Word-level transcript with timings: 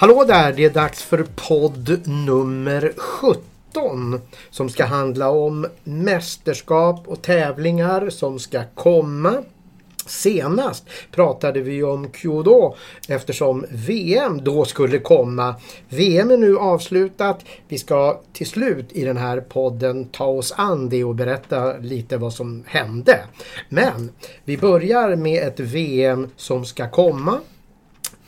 Hallå 0.00 0.24
där! 0.24 0.52
Det 0.52 0.64
är 0.64 0.70
dags 0.70 1.02
för 1.02 1.26
podd 1.48 2.08
nummer 2.08 2.92
17 2.96 4.20
som 4.50 4.68
ska 4.68 4.84
handla 4.84 5.30
om 5.30 5.66
mästerskap 5.84 7.08
och 7.08 7.22
tävlingar 7.22 8.10
som 8.10 8.38
ska 8.38 8.62
komma. 8.74 9.42
Senast 10.06 10.84
pratade 11.10 11.60
vi 11.60 11.82
om 11.82 12.12
Kyodo 12.12 12.74
eftersom 13.08 13.64
VM 13.70 14.44
då 14.44 14.64
skulle 14.64 14.98
komma. 14.98 15.54
VM 15.88 16.30
är 16.30 16.36
nu 16.36 16.58
avslutat. 16.58 17.44
Vi 17.68 17.78
ska 17.78 18.20
till 18.32 18.46
slut 18.46 18.92
i 18.92 19.04
den 19.04 19.16
här 19.16 19.40
podden 19.40 20.04
ta 20.04 20.26
oss 20.26 20.52
an 20.56 20.88
det 20.88 21.04
och 21.04 21.14
berätta 21.14 21.76
lite 21.76 22.16
vad 22.16 22.32
som 22.32 22.64
hände. 22.66 23.20
Men 23.68 24.10
vi 24.44 24.58
börjar 24.58 25.16
med 25.16 25.48
ett 25.48 25.60
VM 25.60 26.30
som 26.36 26.64
ska 26.64 26.90
komma 26.90 27.38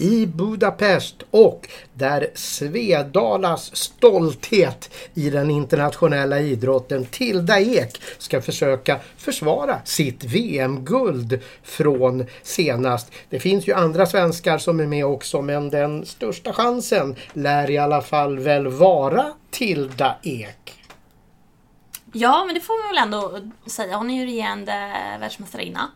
i 0.01 0.27
Budapest 0.27 1.17
och 1.31 1.69
där 1.95 2.31
Svedalas 2.35 3.77
stolthet 3.77 4.91
i 5.15 5.31
den 5.31 5.51
internationella 5.51 6.41
idrotten 6.41 7.05
Tilda 7.05 7.61
Ek 7.61 8.03
ska 8.19 8.43
försöka 8.43 9.01
försvara 9.17 9.81
sitt 9.85 10.25
VM-guld 10.25 11.41
från 11.63 12.27
senast. 12.43 13.13
Det 13.31 13.41
finns 13.41 13.69
ju 13.69 13.73
andra 13.73 14.07
svenskar 14.07 14.59
som 14.59 14.81
är 14.81 14.87
med 14.87 15.05
också 15.07 15.43
men 15.43 15.71
den 15.71 16.07
största 16.07 16.53
chansen 16.53 17.17
lär 17.33 17.71
i 17.71 17.79
alla 17.79 18.03
fall 18.03 18.39
väl 18.39 18.69
vara 18.69 19.33
Tilda 19.51 20.17
Ek. 20.23 20.75
Ja, 22.13 22.45
men 22.47 22.55
det 22.55 22.61
får 22.61 22.83
man 22.83 22.95
väl 22.95 23.05
ändå 23.05 23.51
säga. 23.67 23.97
Hon 23.97 24.11
är 24.11 24.21
ju 24.21 24.27
regerande 24.27 24.73
världsmästarinna. 25.21 25.91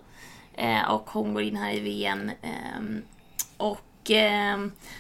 Eh, 0.54 0.90
och 0.90 1.10
hon 1.10 1.34
går 1.34 1.42
in 1.42 1.56
här 1.56 1.74
i 1.74 1.80
VM. 1.80 2.30
Eh, 2.42 2.82
och 3.56 3.78
eh, 4.10 4.58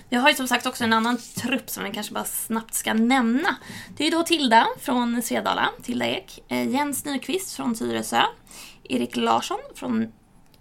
vi 0.08 0.16
har 0.16 0.28
ju 0.28 0.34
som 0.34 0.48
sagt 0.48 0.66
också 0.66 0.84
en 0.84 0.92
annan 0.92 1.18
trupp 1.34 1.70
som 1.70 1.84
vi 1.84 1.92
kanske 1.92 2.14
bara 2.14 2.24
snabbt 2.24 2.74
ska 2.74 2.94
nämna. 2.94 3.56
Det 3.96 4.04
är 4.04 4.10
ju 4.10 4.16
då 4.16 4.22
Tilda 4.22 4.66
från 4.80 5.22
Svedala, 5.22 5.68
Tilda 5.82 6.06
Ek. 6.06 6.44
Eh, 6.48 6.68
Jens 6.68 7.04
Nyqvist 7.04 7.56
från 7.56 7.74
Tyresö. 7.74 8.22
Erik 8.84 9.16
Larsson 9.16 9.60
från 9.74 10.12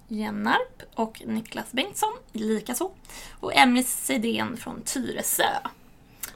Jennarp 0.08 0.82
och 0.96 1.22
Niklas 1.26 1.72
Bengtsson 1.72 2.14
likaså. 2.32 2.92
Och 3.40 3.56
Emily 3.56 3.84
Sidén 3.84 4.58
från 4.58 4.82
Tyresö. 4.82 5.50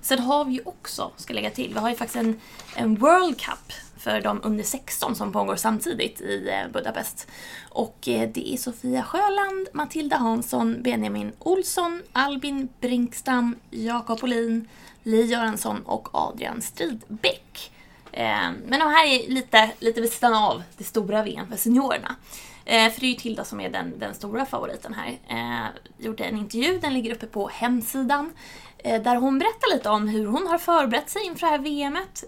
Sen 0.02 0.19
har 0.19 0.45
vi 0.45 0.53
ju 0.53 0.61
också, 0.66 1.11
ska 1.16 1.33
lägga 1.33 1.50
till, 1.50 1.73
vi 1.73 1.80
har 1.80 1.89
ju 1.89 1.95
faktiskt 1.95 2.16
en, 2.16 2.39
en 2.75 2.95
World 2.95 3.41
Cup 3.41 3.73
för 4.00 4.22
de 4.22 4.40
under 4.44 4.64
16 4.64 5.16
som 5.16 5.31
pågår 5.31 5.56
samtidigt 5.56 6.22
i 6.22 6.50
eh, 6.50 6.72
Budapest. 6.72 7.28
Och 7.70 8.08
eh, 8.08 8.30
det 8.30 8.53
är 8.53 8.58
Sofia 8.58 9.03
Sjöland, 9.03 9.67
Matilda 9.73 10.17
Hansson, 10.17 10.81
Benjamin 10.84 11.31
Olsson, 11.40 12.03
Albin 12.14 12.70
Brinkstam, 12.80 13.56
Jakob 13.70 14.23
Olin, 14.23 14.68
Li 15.03 15.25
Göransson 15.25 15.81
och 15.86 16.09
Adrian 16.12 16.62
Stridbäck. 16.62 17.72
Eh, 18.12 18.52
men 18.68 18.80
de 18.80 18.90
här 18.90 19.06
är 19.06 19.30
lite, 19.30 19.72
lite 19.80 20.02
vid 20.02 20.12
sidan 20.12 20.34
av 20.34 20.64
det 20.78 20.84
stora 20.84 21.23
VM 21.23 21.48
för 21.48 21.58
seniorerna. 21.58 22.16
För 22.66 23.00
det 23.00 23.06
är 23.06 23.09
ju 23.09 23.14
Tilda 23.14 23.44
som 23.44 23.59
är 23.59 23.70
den, 23.70 24.00
den 24.00 24.14
stora 24.14 24.45
favoriten 24.45 24.94
här. 24.94 25.20
Eh, 25.28 25.68
gjorde 25.98 26.23
en 26.23 26.38
intervju, 26.38 26.80
den 26.80 26.94
ligger 26.94 27.16
uppe 27.16 27.25
på 27.25 27.48
hemsidan. 27.48 28.34
Där 28.84 29.16
hon 29.16 29.40
berättar 29.40 29.75
lite 29.75 29.90
om 29.90 30.08
hur 30.08 30.25
hon 30.25 30.48
har 30.48 30.58
förberett 30.58 31.09
sig 31.09 31.25
inför 31.25 31.48
det 31.48 31.52
här 31.52 31.59
VMet. 31.59 32.24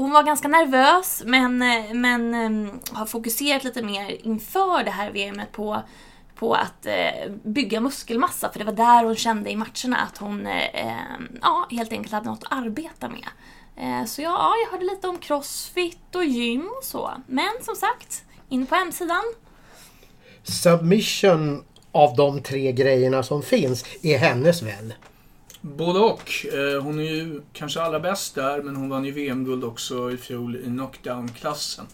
Hon 0.00 0.10
var 0.10 0.22
ganska 0.22 0.48
nervös 0.48 1.22
men, 1.26 1.62
eh, 1.62 1.94
men 1.94 2.34
um, 2.34 2.80
har 2.92 3.06
fokuserat 3.06 3.64
lite 3.64 3.82
mer 3.82 4.26
inför 4.26 4.84
det 4.84 4.90
här 4.90 5.10
VMet 5.10 5.52
på, 5.52 5.82
på 6.34 6.54
att 6.54 6.86
uh, 6.86 7.32
bygga 7.44 7.80
muskelmassa 7.80 8.52
för 8.52 8.58
det 8.58 8.64
var 8.64 8.72
där 8.72 9.04
hon 9.04 9.16
kände 9.16 9.50
i 9.50 9.56
matcherna 9.56 9.96
att 9.96 10.18
hon 10.18 10.46
uh, 10.46 10.52
ja, 11.42 11.66
helt 11.70 11.92
enkelt 11.92 12.12
hade 12.12 12.26
något 12.30 12.44
att 12.44 12.52
arbeta 12.52 13.08
med. 13.08 13.28
Uh, 13.78 14.06
så 14.06 14.22
ja, 14.22 14.54
jag 14.64 14.72
hörde 14.72 14.84
lite 14.84 15.08
om 15.08 15.18
crossfit 15.18 16.14
och 16.14 16.24
gym 16.24 16.70
och 16.78 16.84
så. 16.84 17.10
Men 17.26 17.50
som 17.62 17.74
sagt, 17.74 18.24
in 18.48 18.66
på 18.66 18.74
hemsidan. 18.74 19.24
Submission 20.42 21.64
av 21.92 22.16
de 22.16 22.42
tre 22.42 22.72
grejerna 22.72 23.22
som 23.22 23.42
finns 23.42 23.84
är 24.02 24.18
hennes 24.18 24.62
väl? 24.62 24.94
Både 25.60 25.98
och. 25.98 26.46
Eh, 26.52 26.82
hon 26.82 26.98
är 26.98 27.04
ju 27.04 27.40
kanske 27.52 27.82
allra 27.82 28.00
bäst 28.00 28.34
där, 28.34 28.62
men 28.62 28.76
hon 28.76 28.88
vann 28.88 29.04
ju 29.04 29.12
VM-guld 29.12 29.64
också 29.64 30.12
i 30.12 30.16
fjol 30.16 30.56
i 30.56 30.64
knockdown-klassen. 30.64 31.86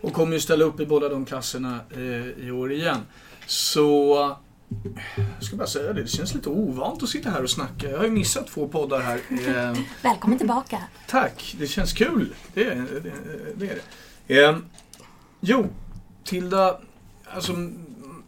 Och 0.00 0.12
kommer 0.12 0.32
ju 0.32 0.40
ställa 0.40 0.64
upp 0.64 0.80
i 0.80 0.86
båda 0.86 1.08
de 1.08 1.24
klasserna 1.24 1.80
eh, 1.90 2.46
i 2.46 2.50
år 2.50 2.72
igen. 2.72 3.00
Så 3.46 4.36
jag 5.16 5.44
ska 5.44 5.56
bara 5.56 5.66
säga 5.66 5.92
det, 5.92 6.02
det 6.02 6.08
känns 6.08 6.34
lite 6.34 6.48
ovant 6.48 7.02
att 7.02 7.08
sitta 7.08 7.30
här 7.30 7.42
och 7.42 7.50
snacka. 7.50 7.90
Jag 7.90 7.98
har 7.98 8.04
ju 8.04 8.10
missat 8.10 8.46
två 8.46 8.68
poddar 8.68 9.00
här. 9.00 9.20
Eh, 9.30 9.78
Välkommen 10.02 10.38
tillbaka. 10.38 10.78
Tack, 11.08 11.54
det 11.58 11.66
känns 11.66 11.92
kul. 11.92 12.34
Det, 12.54 12.64
det, 12.64 13.12
det 13.56 13.70
är 13.70 13.78
det. 14.26 14.60
Jo, 15.40 15.66
Tilda, 16.24 16.80
alltså 17.24 17.52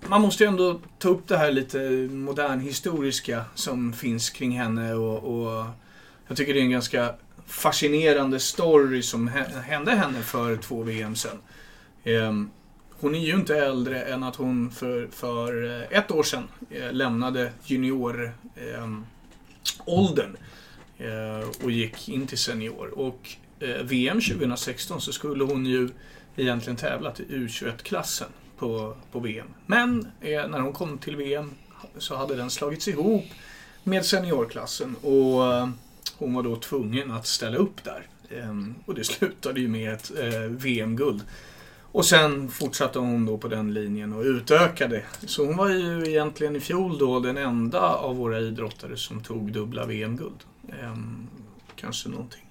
man 0.09 0.21
måste 0.21 0.45
ju 0.45 0.49
ändå 0.49 0.81
ta 0.99 1.09
upp 1.09 1.29
det 1.29 1.37
här 1.37 1.53
lite 1.53 1.79
modernhistoriska 2.11 3.45
som 3.55 3.93
finns 3.93 4.31
kring 4.31 4.59
henne 4.59 4.95
och, 4.95 5.19
och 5.19 5.65
jag 6.29 6.37
tycker 6.37 6.55
det 6.55 6.61
är 6.61 6.65
en 6.65 6.71
ganska 6.71 7.15
fascinerande 7.47 8.41
story 8.41 9.03
som 9.03 9.29
hände 9.65 9.91
henne 9.91 10.23
för 10.23 10.57
två 10.57 10.83
VM 10.83 11.17
sedan. 11.17 11.39
Ehm, 12.05 12.51
hon 13.01 13.15
är 13.15 13.19
ju 13.19 13.35
inte 13.35 13.57
äldre 13.59 14.03
än 14.03 14.23
att 14.23 14.37
hon 14.37 14.71
för, 14.71 15.09
för 15.13 15.65
eh, 15.65 15.99
ett 15.99 16.11
år 16.11 16.23
sedan 16.23 16.49
eh, 16.71 16.93
lämnade 16.93 17.53
junioråldern 17.65 18.33
ehm, 18.79 19.05
eh, 20.99 21.49
och 21.65 21.71
gick 21.71 22.09
in 22.09 22.27
till 22.27 22.39
senior. 22.39 22.99
Och 22.99 23.31
eh, 23.61 23.83
VM 23.83 24.21
2016 24.21 25.01
så 25.01 25.13
skulle 25.13 25.45
hon 25.45 25.67
ju 25.67 25.89
egentligen 26.37 26.77
tävlat 26.77 27.21
i 27.21 27.25
U21-klassen 27.25 28.29
på, 28.59 28.97
på 29.13 29.21
VM. 29.21 29.47
Men 29.67 30.09
eh, 30.21 30.49
när 30.49 30.61
hon 30.61 30.73
kom 30.73 30.99
till 30.99 31.17
VM 31.17 31.51
så 31.99 32.17
hade 32.17 32.37
den 32.37 32.51
slagits 32.51 32.89
ihop 32.89 33.25
med 33.83 34.05
seniorklassen 34.05 34.97
och 35.03 35.55
eh, 35.55 35.69
hon 36.19 36.35
var 36.35 36.43
då 36.43 36.57
tvungen 36.57 37.11
att 37.11 37.27
ställa 37.27 37.57
upp 37.57 37.85
där. 37.85 38.07
Eh, 38.29 38.55
och 38.85 38.95
det 38.95 39.05
slutade 39.05 39.61
ju 39.61 39.69
med 39.69 39.93
ett 39.93 40.13
eh, 40.19 40.41
VM-guld. 40.41 41.23
Och 41.93 42.07
sen 42.07 42.49
fortsatte 42.49 42.99
hon 42.99 43.27
då 43.27 43.39
på 43.39 43.49
den 43.49 43.75
linjen 43.75 44.13
och 44.13 44.23
utökade. 44.23 45.03
Så 45.27 45.47
hon 45.47 45.57
var 45.57 45.69
ju 45.69 46.07
egentligen 46.07 46.57
i 46.57 46.61
fjol 46.61 46.99
då 46.99 47.21
den 47.21 47.37
enda 47.37 47.81
av 47.81 48.17
våra 48.17 48.41
idrottare 48.41 48.97
som 48.97 49.23
tog 49.23 49.53
dubbla 49.53 49.87
VM-guld. 49.87 50.45
Ehm, 50.83 51.29
kanske 51.77 52.09
någonting 52.09 52.47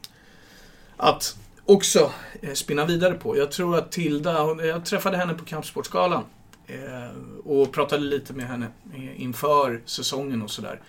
att 0.97 1.37
också 1.65 2.11
eh, 2.41 2.53
spinna 2.53 2.85
vidare 2.85 3.13
på. 3.13 3.37
Jag 3.37 3.51
tror 3.51 3.77
att 3.77 3.91
Tilda, 3.91 4.65
jag 4.65 4.85
träffade 4.85 5.17
henne 5.17 5.33
på 5.33 5.45
Kampsportsgalan 5.45 6.23
eh, 6.67 7.17
och 7.45 7.71
pratade 7.73 8.03
lite 8.03 8.33
med 8.33 8.47
henne 8.47 8.67
eh, 8.95 9.21
inför 9.21 9.81
säsongen 9.85 10.41
och 10.41 10.51
sådär. 10.51 10.81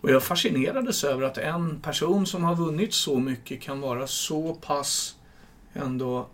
Och 0.00 0.10
jag 0.10 0.22
fascinerades 0.22 1.04
över 1.04 1.22
att 1.22 1.38
en 1.38 1.80
person 1.80 2.26
som 2.26 2.44
har 2.44 2.54
vunnit 2.54 2.94
så 2.94 3.18
mycket 3.18 3.62
kan 3.62 3.80
vara 3.80 4.06
så 4.06 4.54
pass 4.54 5.16
ändå 5.72 6.28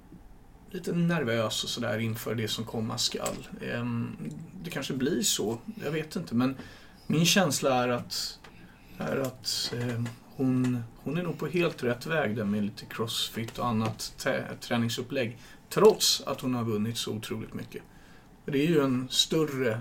lite 0.70 0.92
nervös 0.92 1.64
och 1.64 1.70
sådär 1.70 1.98
inför 1.98 2.34
det 2.34 2.48
som 2.48 2.64
komma 2.64 2.98
skall. 2.98 3.48
Ehm, 3.60 4.16
det 4.62 4.70
kanske 4.70 4.92
blir 4.92 5.22
så, 5.22 5.58
jag 5.84 5.90
vet 5.90 6.16
inte. 6.16 6.34
Men 6.34 6.56
min 7.06 7.26
känsla 7.26 7.84
är 7.84 7.88
att, 7.88 8.38
är 8.98 9.16
att 9.16 9.72
ehm, 9.80 10.08
hon, 10.36 10.82
hon 10.96 11.18
är 11.18 11.22
nog 11.22 11.38
på 11.38 11.46
helt 11.46 11.82
rätt 11.82 12.06
väg 12.06 12.36
där 12.36 12.44
med 12.44 12.62
lite 12.62 12.84
crossfit 12.84 13.58
och 13.58 13.66
annat 13.66 14.26
träningsupplägg. 14.60 15.38
Trots 15.68 16.22
att 16.26 16.40
hon 16.40 16.54
har 16.54 16.64
vunnit 16.64 16.98
så 16.98 17.12
otroligt 17.12 17.54
mycket. 17.54 17.82
Det 18.44 18.62
är 18.62 18.66
ju 18.66 18.80
en 18.80 19.08
större 19.10 19.80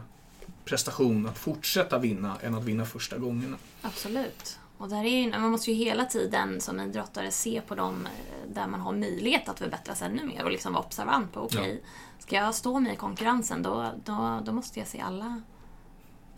prestation 0.66 1.26
att 1.26 1.38
fortsätta 1.38 2.00
vinna 2.00 2.38
än 2.42 2.56
att 2.56 2.64
vinna 2.64 2.86
första 2.86 3.18
gångerna. 3.18 3.58
Absolut. 3.82 4.60
Och 4.78 4.90
där 4.90 5.04
är 5.04 5.22
ju, 5.24 5.30
man 5.30 5.52
måste 5.52 5.72
ju 5.72 5.78
hela 5.78 6.06
tiden 6.06 6.62
som 6.62 6.80
idrottare 6.80 7.32
se 7.32 7.62
på 7.62 7.76
dem 7.76 8.06
eh, 8.06 8.54
där 8.54 8.68
man 8.68 8.82
har 8.82 8.94
möjlighet 8.94 9.50
att 9.50 9.60
förbättras 9.60 10.02
ännu 10.02 10.24
mer 10.24 10.44
och 10.44 10.52
liksom 10.52 10.74
vara 10.74 10.84
observant 10.84 11.34
på 11.34 11.40
okej, 11.40 11.60
okay, 11.60 11.74
ja. 11.74 11.80
ska 12.20 12.36
jag 12.36 12.56
stå 12.56 12.80
mig 12.80 12.94
i 12.94 12.96
konkurrensen 12.96 13.64
då, 13.64 13.92
då, 14.06 14.42
då 14.46 14.52
måste 14.52 14.80
jag 14.80 14.88
se 14.88 15.00
alla 15.02 15.42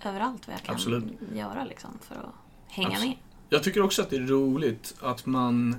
överallt 0.03 0.47
vad 0.47 0.53
jag 0.53 0.63
kan 0.63 0.75
Absolut. 0.75 1.03
göra 1.33 1.63
liksom 1.63 1.99
för 2.01 2.15
att 2.15 2.35
hänga 2.67 2.87
Absolut. 2.87 3.09
med. 3.09 3.32
Jag 3.53 3.63
tycker 3.63 3.81
också 3.81 4.01
att 4.01 4.09
det 4.09 4.15
är 4.15 4.27
roligt 4.27 4.95
att 4.99 5.25
man 5.25 5.75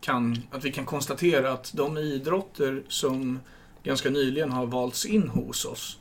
kan, 0.00 0.38
att 0.50 0.64
vi 0.64 0.72
kan 0.72 0.86
konstatera 0.86 1.52
att 1.52 1.72
de 1.74 1.98
idrotter 1.98 2.82
som 2.88 3.40
ganska 3.82 4.10
nyligen 4.10 4.50
har 4.50 4.66
valts 4.66 5.06
in 5.06 5.28
hos 5.28 5.64
oss 5.64 5.98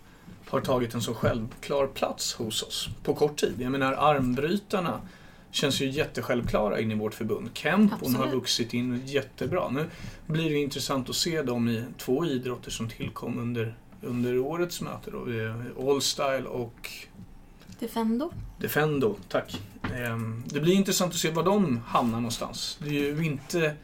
har 0.50 0.62
tagit 0.62 0.94
en 0.94 1.02
så 1.02 1.14
självklar 1.14 1.88
plats 1.88 2.34
hos 2.34 2.64
oss 2.64 2.90
på 3.04 3.14
kort 3.14 3.38
tid. 3.38 3.54
Jag 3.58 3.72
menar 3.72 3.94
armbrytarna 3.94 5.02
känns 5.52 5.82
ju 5.82 5.90
jättesjälvklara 5.90 6.80
in 6.80 6.92
i 6.92 6.96
vårt 6.96 7.14
förbund. 7.14 7.50
Kempon 7.54 8.16
har 8.16 8.28
vuxit 8.28 8.74
in 8.74 9.02
jättebra. 9.06 9.70
Nu 9.70 9.86
blir 10.26 10.50
det 10.50 10.60
intressant 10.60 11.10
att 11.10 11.16
se 11.16 11.42
dem 11.42 11.70
i 11.70 11.84
två 11.98 12.26
idrotter 12.26 12.72
som 12.72 12.90
tillkom 12.90 13.40
under, 13.40 13.76
under 14.02 14.40
årets 14.40 14.82
möte. 14.82 15.12
Då. 15.12 15.92
Allstyle 15.92 16.48
och 16.48 16.92
Defendo. 17.80 18.32
Defendo, 18.58 19.16
tack. 19.30 19.62
Ehm, 19.96 20.44
Det 20.46 20.60
blir 20.60 20.74
intressant 20.74 21.14
att 21.14 21.20
se 21.20 21.30
var 21.32 21.44
de 21.44 21.78
hamnar 21.88 22.18
någonstans. 22.20 22.78
Det 22.82 22.90
är 22.90 22.94
ju 22.94 23.26
inte, 23.26 23.76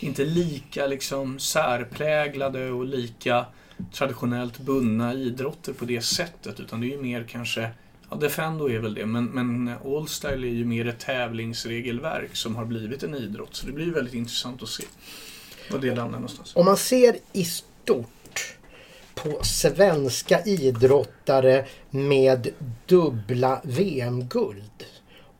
inte 0.00 0.24
lika 0.24 0.86
liksom 0.86 1.38
särpräglade 1.38 2.70
och 2.70 2.84
lika 2.84 3.46
traditionellt 3.92 4.58
bundna 4.58 5.14
idrotter 5.14 5.72
på 5.72 5.84
det 5.84 6.00
sättet. 6.00 6.60
Utan 6.60 6.80
det 6.80 6.86
är 6.86 6.90
ju 6.90 7.02
mer 7.02 7.24
kanske, 7.28 7.70
ja 8.10 8.16
Defendo 8.16 8.68
är 8.70 8.78
väl 8.78 8.94
det, 8.94 9.06
men, 9.06 9.24
men 9.24 9.74
Allstyle 9.84 10.46
är 10.46 10.52
ju 10.52 10.64
mer 10.64 10.88
ett 10.88 10.98
tävlingsregelverk 10.98 12.36
som 12.36 12.56
har 12.56 12.64
blivit 12.64 13.02
en 13.02 13.14
idrott. 13.14 13.56
Så 13.56 13.66
det 13.66 13.72
blir 13.72 13.90
väldigt 13.90 14.14
intressant 14.14 14.62
att 14.62 14.68
se 14.68 14.84
var 15.70 15.78
det 15.78 15.94
landar 15.94 16.18
någonstans. 16.18 16.56
Om 16.56 16.64
man 16.64 16.76
ser 16.76 17.16
i 17.32 17.44
stort 17.44 18.17
på 19.22 19.44
svenska 19.44 20.40
idrottare 20.44 21.64
med 21.90 22.48
dubbla 22.86 23.60
VM-guld. 23.64 24.84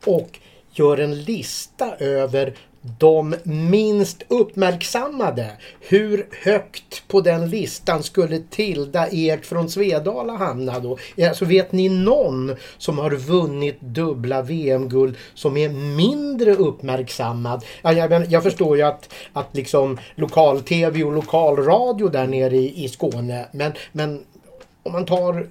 Och 0.05 0.39
gör 0.73 0.99
en 0.99 1.23
lista 1.23 1.97
över 1.97 2.55
de 2.99 3.35
minst 3.45 4.23
uppmärksammade. 4.29 5.51
Hur 5.81 6.27
högt 6.45 7.09
på 7.09 7.21
den 7.21 7.51
listan 7.51 8.03
skulle 8.03 8.39
Tilda 8.39 9.09
Ek 9.09 9.45
från 9.45 9.69
Svedala 9.69 10.37
hamna 10.37 10.79
då? 10.79 10.99
Alltså 11.29 11.45
vet 11.45 11.73
ni 11.73 11.89
någon 11.89 12.57
som 12.79 12.99
har 12.99 13.11
vunnit 13.11 13.81
dubbla 13.81 14.43
VM-guld 14.43 15.17
som 15.35 15.57
är 15.57 15.69
mindre 15.69 16.55
uppmärksammad? 16.55 17.65
Ja, 17.83 17.93
jag, 17.93 18.33
jag 18.33 18.43
förstår 18.43 18.77
ju 18.77 18.83
att, 18.83 19.15
att 19.33 19.57
liksom 19.57 19.99
lokal-tv 20.15 21.05
och 21.05 21.13
lokalradio 21.13 22.09
där 22.09 22.27
nere 22.27 22.57
i, 22.57 22.85
i 22.85 22.89
Skåne 22.89 23.49
men, 23.53 23.73
men 23.93 24.25
om 24.83 24.93
man 24.93 25.07
tar 25.07 25.47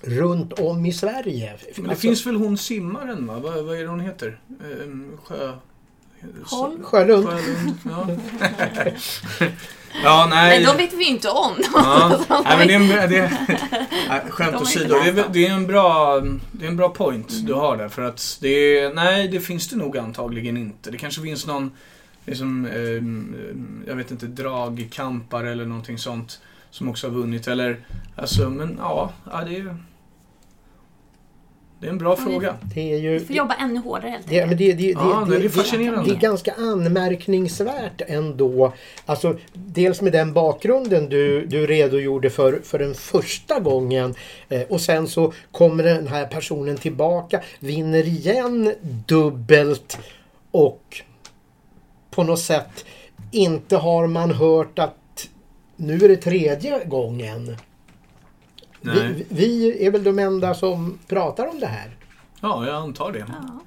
runt 0.00 0.52
om 0.52 0.86
i 0.86 0.92
Sverige. 0.92 1.54
Men 1.74 1.84
det 1.84 1.90
alltså, 1.90 2.00
finns 2.00 2.26
väl 2.26 2.36
hon 2.36 2.58
simmaren 2.58 3.26
va? 3.26 3.38
Vad, 3.38 3.64
vad 3.64 3.76
är 3.76 3.82
det 3.82 3.88
hon 3.88 4.00
heter? 4.00 4.40
Ehm, 4.82 5.18
Sjö... 5.24 5.52
Holm? 6.44 6.82
Sjölund. 6.82 7.26
Sjölund, 7.28 7.78
ja. 7.84 8.06
ja, 10.04 10.26
nej. 10.30 10.48
Nej, 10.48 10.64
de 10.64 10.76
vet 10.76 10.92
vi 10.92 11.04
ju 11.04 11.10
inte 11.10 11.28
om. 11.28 11.52
Ja, 11.74 12.18
nej, 12.44 12.58
men 12.58 12.68
det 12.68 12.74
är 12.74 12.80
en, 12.80 12.88
bra- 12.88 13.06
det 13.06 13.18
är, 13.18 13.30
nej, 14.08 14.20
skämt 14.30 14.52
De 14.52 14.62
åsido, 14.62 14.94
det, 14.94 15.08
är, 15.08 15.24
det 15.32 15.46
är 15.46 15.52
en 15.52 15.66
bra, 15.66 16.20
det 16.52 16.64
är 16.64 16.68
en 16.68 16.76
bra 16.76 16.88
point 16.88 17.46
du 17.46 17.54
har 17.54 17.76
där. 17.76 17.88
För 17.88 18.02
att 18.02 18.38
det 18.40 18.78
är, 18.78 18.94
nej, 18.94 19.28
det 19.28 19.40
finns 19.40 19.68
det 19.68 19.76
nog 19.76 19.98
antagligen 19.98 20.56
inte. 20.56 20.90
Det 20.90 20.98
kanske 20.98 21.22
finns 21.22 21.46
någon, 21.46 21.70
liksom, 22.26 22.66
ehm, 22.66 23.36
jag 23.86 23.96
vet 23.96 24.10
inte, 24.10 24.26
dragkampar 24.26 25.44
eller 25.44 25.66
någonting 25.66 25.98
sånt 25.98 26.40
som 26.70 26.88
också 26.88 27.06
har 27.06 27.14
vunnit. 27.14 27.48
Eller, 27.48 27.80
alltså, 28.16 28.50
men 28.50 28.76
ja, 28.78 29.12
ja 29.32 29.42
det 29.44 29.56
är 29.56 29.76
det 31.80 31.86
är 31.86 31.90
en 31.90 31.98
bra 31.98 32.16
fråga. 32.16 32.56
Det 32.74 32.92
är 32.92 32.98
ju... 32.98 33.18
Vi 33.18 33.24
får 33.24 33.36
jobba 33.36 33.54
ännu 33.54 33.80
hårdare 33.80 34.10
helt 34.10 34.28
Det, 34.28 34.40
men 34.40 34.50
enkelt. 34.50 34.58
det, 34.58 34.72
det, 34.72 34.90
Ja, 34.90 35.26
det, 35.28 35.38
det 35.38 35.44
är 35.44 35.48
fascinerande. 35.48 36.10
Det 36.10 36.16
är 36.16 36.20
ganska 36.20 36.52
anmärkningsvärt 36.52 38.02
ändå. 38.06 38.72
Alltså, 39.06 39.36
dels 39.52 40.00
med 40.02 40.12
den 40.12 40.32
bakgrunden 40.32 41.08
du, 41.08 41.46
du 41.46 41.66
redogjorde 41.66 42.30
för, 42.30 42.60
för 42.64 42.78
den 42.78 42.94
första 42.94 43.60
gången. 43.60 44.14
Eh, 44.48 44.62
och 44.62 44.80
sen 44.80 45.08
så 45.08 45.32
kommer 45.52 45.84
den 45.84 46.06
här 46.06 46.26
personen 46.26 46.76
tillbaka, 46.76 47.40
vinner 47.60 48.06
igen 48.06 48.74
dubbelt 49.06 49.98
och 50.50 51.02
på 52.10 52.22
något 52.24 52.40
sätt 52.40 52.84
inte 53.30 53.76
har 53.76 54.06
man 54.06 54.30
hört 54.30 54.78
att 54.78 55.28
nu 55.76 55.94
är 56.04 56.08
det 56.08 56.16
tredje 56.16 56.84
gången. 56.84 57.56
Nej. 58.86 59.12
Vi, 59.12 59.26
vi 59.28 59.86
är 59.86 59.90
väl 59.90 60.04
de 60.04 60.18
enda 60.18 60.54
som 60.54 60.98
pratar 61.06 61.46
om 61.46 61.60
det 61.60 61.66
här. 61.66 61.96
Ja, 62.40 62.66
jag 62.66 62.74
antar 62.74 63.12
det. 63.12 63.26
Ja, 63.28 63.60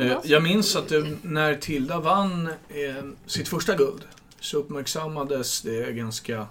Eh. 0.00 0.16
Jag 0.24 0.42
minns 0.42 0.76
att 0.76 0.92
eh, 0.92 1.04
när 1.22 1.54
Tilda 1.54 2.00
vann 2.00 2.46
eh, 2.68 3.04
sitt 3.26 3.48
första 3.48 3.76
guld 3.76 4.04
så 4.40 4.58
uppmärksammades 4.58 5.62
det 5.62 5.92
ganska, 5.92 6.46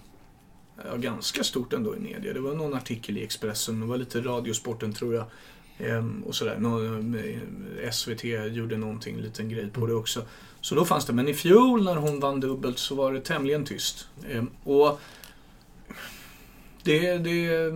ja, 0.90 0.96
ganska 0.96 1.44
stort 1.44 1.74
ändå 1.74 1.96
i 1.96 2.00
media. 2.00 2.34
Det 2.34 2.40
var 2.40 2.56
någon 2.56 2.74
artikel 2.74 3.18
i 3.18 3.24
Expressen, 3.24 3.80
det 3.80 3.86
var 3.86 3.98
lite 3.98 4.22
Radiosporten 4.22 4.94
tror 4.94 5.16
jag. 5.16 5.26
Ehm, 5.78 6.24
och 6.24 6.36
sådär. 6.36 6.58
Nå, 6.60 6.84
eh, 6.84 7.92
SVT 7.92 8.24
gjorde 8.52 8.78
någonting, 8.78 9.16
en 9.16 9.22
liten 9.22 9.50
grej 9.50 9.70
på 9.70 9.88
det 9.88 9.94
också. 9.94 10.22
Så 10.62 10.76
då 10.76 10.86
fanns 10.86 11.06
det. 11.06 11.14
Men 11.14 11.28
i 11.28 11.34
fjol 11.34 11.84
när 11.84 11.96
hon 11.96 12.20
vann 12.20 12.40
dubbelt 12.40 12.80
så 12.80 12.96
var 12.96 13.14
det 13.14 13.22
tämligen 13.22 13.66
tyst. 13.66 14.08
Ehm, 14.30 14.50
och 14.64 15.00
det, 16.84 17.18
det, 17.18 17.72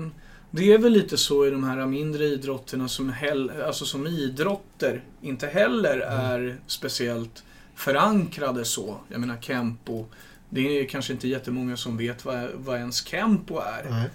det 0.52 0.74
är 0.74 0.78
väl 0.78 0.92
lite 0.92 1.18
så 1.18 1.46
i 1.48 1.50
de 1.50 1.64
här 1.64 1.86
mindre 1.86 2.26
idrotterna 2.26 2.88
som, 2.88 3.10
hell, 3.10 3.52
alltså 3.66 3.86
som 3.86 4.08
idrotter 4.08 5.04
inte 5.22 5.48
heller 5.48 6.00
är 6.00 6.58
speciellt 6.68 7.44
förankrade 7.76 8.66
så. 8.66 8.98
Jag 9.08 9.20
menar 9.22 9.38
Kempo. 9.42 10.06
Det 10.50 10.80
är 10.80 10.88
kanske 10.88 11.14
inte 11.14 11.28
jättemånga 11.28 11.78
som 11.78 11.98
vet 11.98 12.26
vad, 12.26 12.50
vad 12.56 12.78
ens 12.78 13.06
Kempo 13.08 13.60
är. 13.60 14.10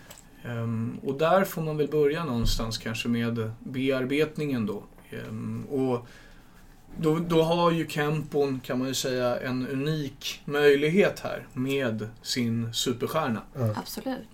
Ehm, 0.44 0.98
och 1.02 1.14
där 1.14 1.44
får 1.44 1.62
man 1.62 1.76
väl 1.76 1.88
börja 1.88 2.24
någonstans 2.24 2.78
kanske 2.78 3.08
med 3.08 3.50
bearbetningen 3.58 4.66
då. 4.66 4.82
Ehm, 5.10 5.64
och 5.64 6.06
då, 6.98 7.18
då 7.18 7.42
har 7.42 7.70
ju 7.70 7.88
Kempon, 7.88 8.60
kan 8.60 8.78
man 8.78 8.88
ju 8.88 8.94
säga, 8.94 9.40
en 9.40 9.68
unik 9.68 10.42
möjlighet 10.44 11.20
här 11.20 11.46
med 11.52 12.08
sin 12.22 12.74
superstjärna. 12.74 13.42
Absolut. 13.76 14.28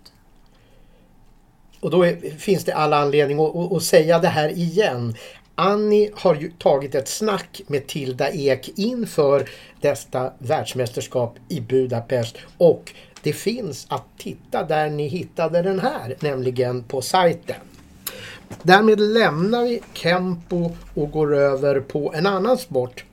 Och 1.80 1.90
då 1.90 2.02
är, 2.06 2.38
finns 2.38 2.64
det 2.64 2.72
alla 2.72 2.98
anledning 2.98 3.40
att, 3.40 3.56
att, 3.56 3.72
att 3.72 3.82
säga 3.82 4.18
det 4.18 4.28
här 4.28 4.48
igen. 4.48 5.14
Annie 5.54 6.10
har 6.14 6.34
ju 6.34 6.50
tagit 6.50 6.94
ett 6.94 7.08
snack 7.08 7.60
med 7.66 7.86
Tilda 7.86 8.30
Ek 8.30 8.70
inför 8.76 9.48
detta 9.80 10.32
världsmästerskap 10.38 11.36
i 11.48 11.60
Budapest 11.60 12.36
och 12.58 12.92
det 13.22 13.32
finns 13.32 13.86
att 13.88 14.04
titta 14.18 14.64
där 14.64 14.90
ni 14.90 15.08
hittade 15.08 15.62
den 15.62 15.80
här, 15.80 16.16
nämligen 16.20 16.82
på 16.82 17.02
sajten. 17.02 17.56
Därmed 18.62 19.00
lämnar 19.00 19.64
vi 19.64 19.80
Kempo 19.92 20.70
och 20.94 21.10
går 21.10 21.34
över 21.34 21.80
på 21.80 22.12
en 22.14 22.26
annan 22.26 22.58
sport 22.58 23.04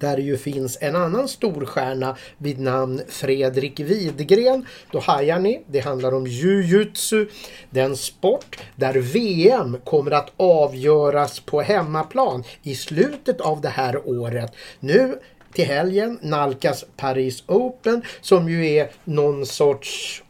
där 0.00 0.16
det 0.16 0.22
ju 0.22 0.36
finns 0.36 0.78
en 0.80 0.96
annan 0.96 1.28
storstjärna 1.28 2.16
vid 2.38 2.60
namn 2.60 3.02
Fredrik 3.08 3.80
Widgren. 3.80 4.66
Då 4.92 4.98
hajar 4.98 5.38
ni, 5.38 5.62
det 5.66 5.80
handlar 5.80 6.14
om 6.14 6.26
jujutsu, 6.26 7.26
den 7.70 7.96
sport 7.96 8.58
där 8.76 8.94
VM 8.94 9.76
kommer 9.84 10.10
att 10.10 10.32
avgöras 10.36 11.40
på 11.40 11.60
hemmaplan 11.60 12.44
i 12.62 12.74
slutet 12.74 13.40
av 13.40 13.60
det 13.60 13.68
här 13.68 14.08
året. 14.08 14.52
Nu 14.80 15.18
till 15.52 15.66
helgen 15.66 16.18
nalkas 16.22 16.84
Paris 16.96 17.44
Open 17.46 18.02
som 18.20 18.48
ju 18.48 18.66
är 18.66 18.90
någon 19.04 19.46
sorts 19.46 20.22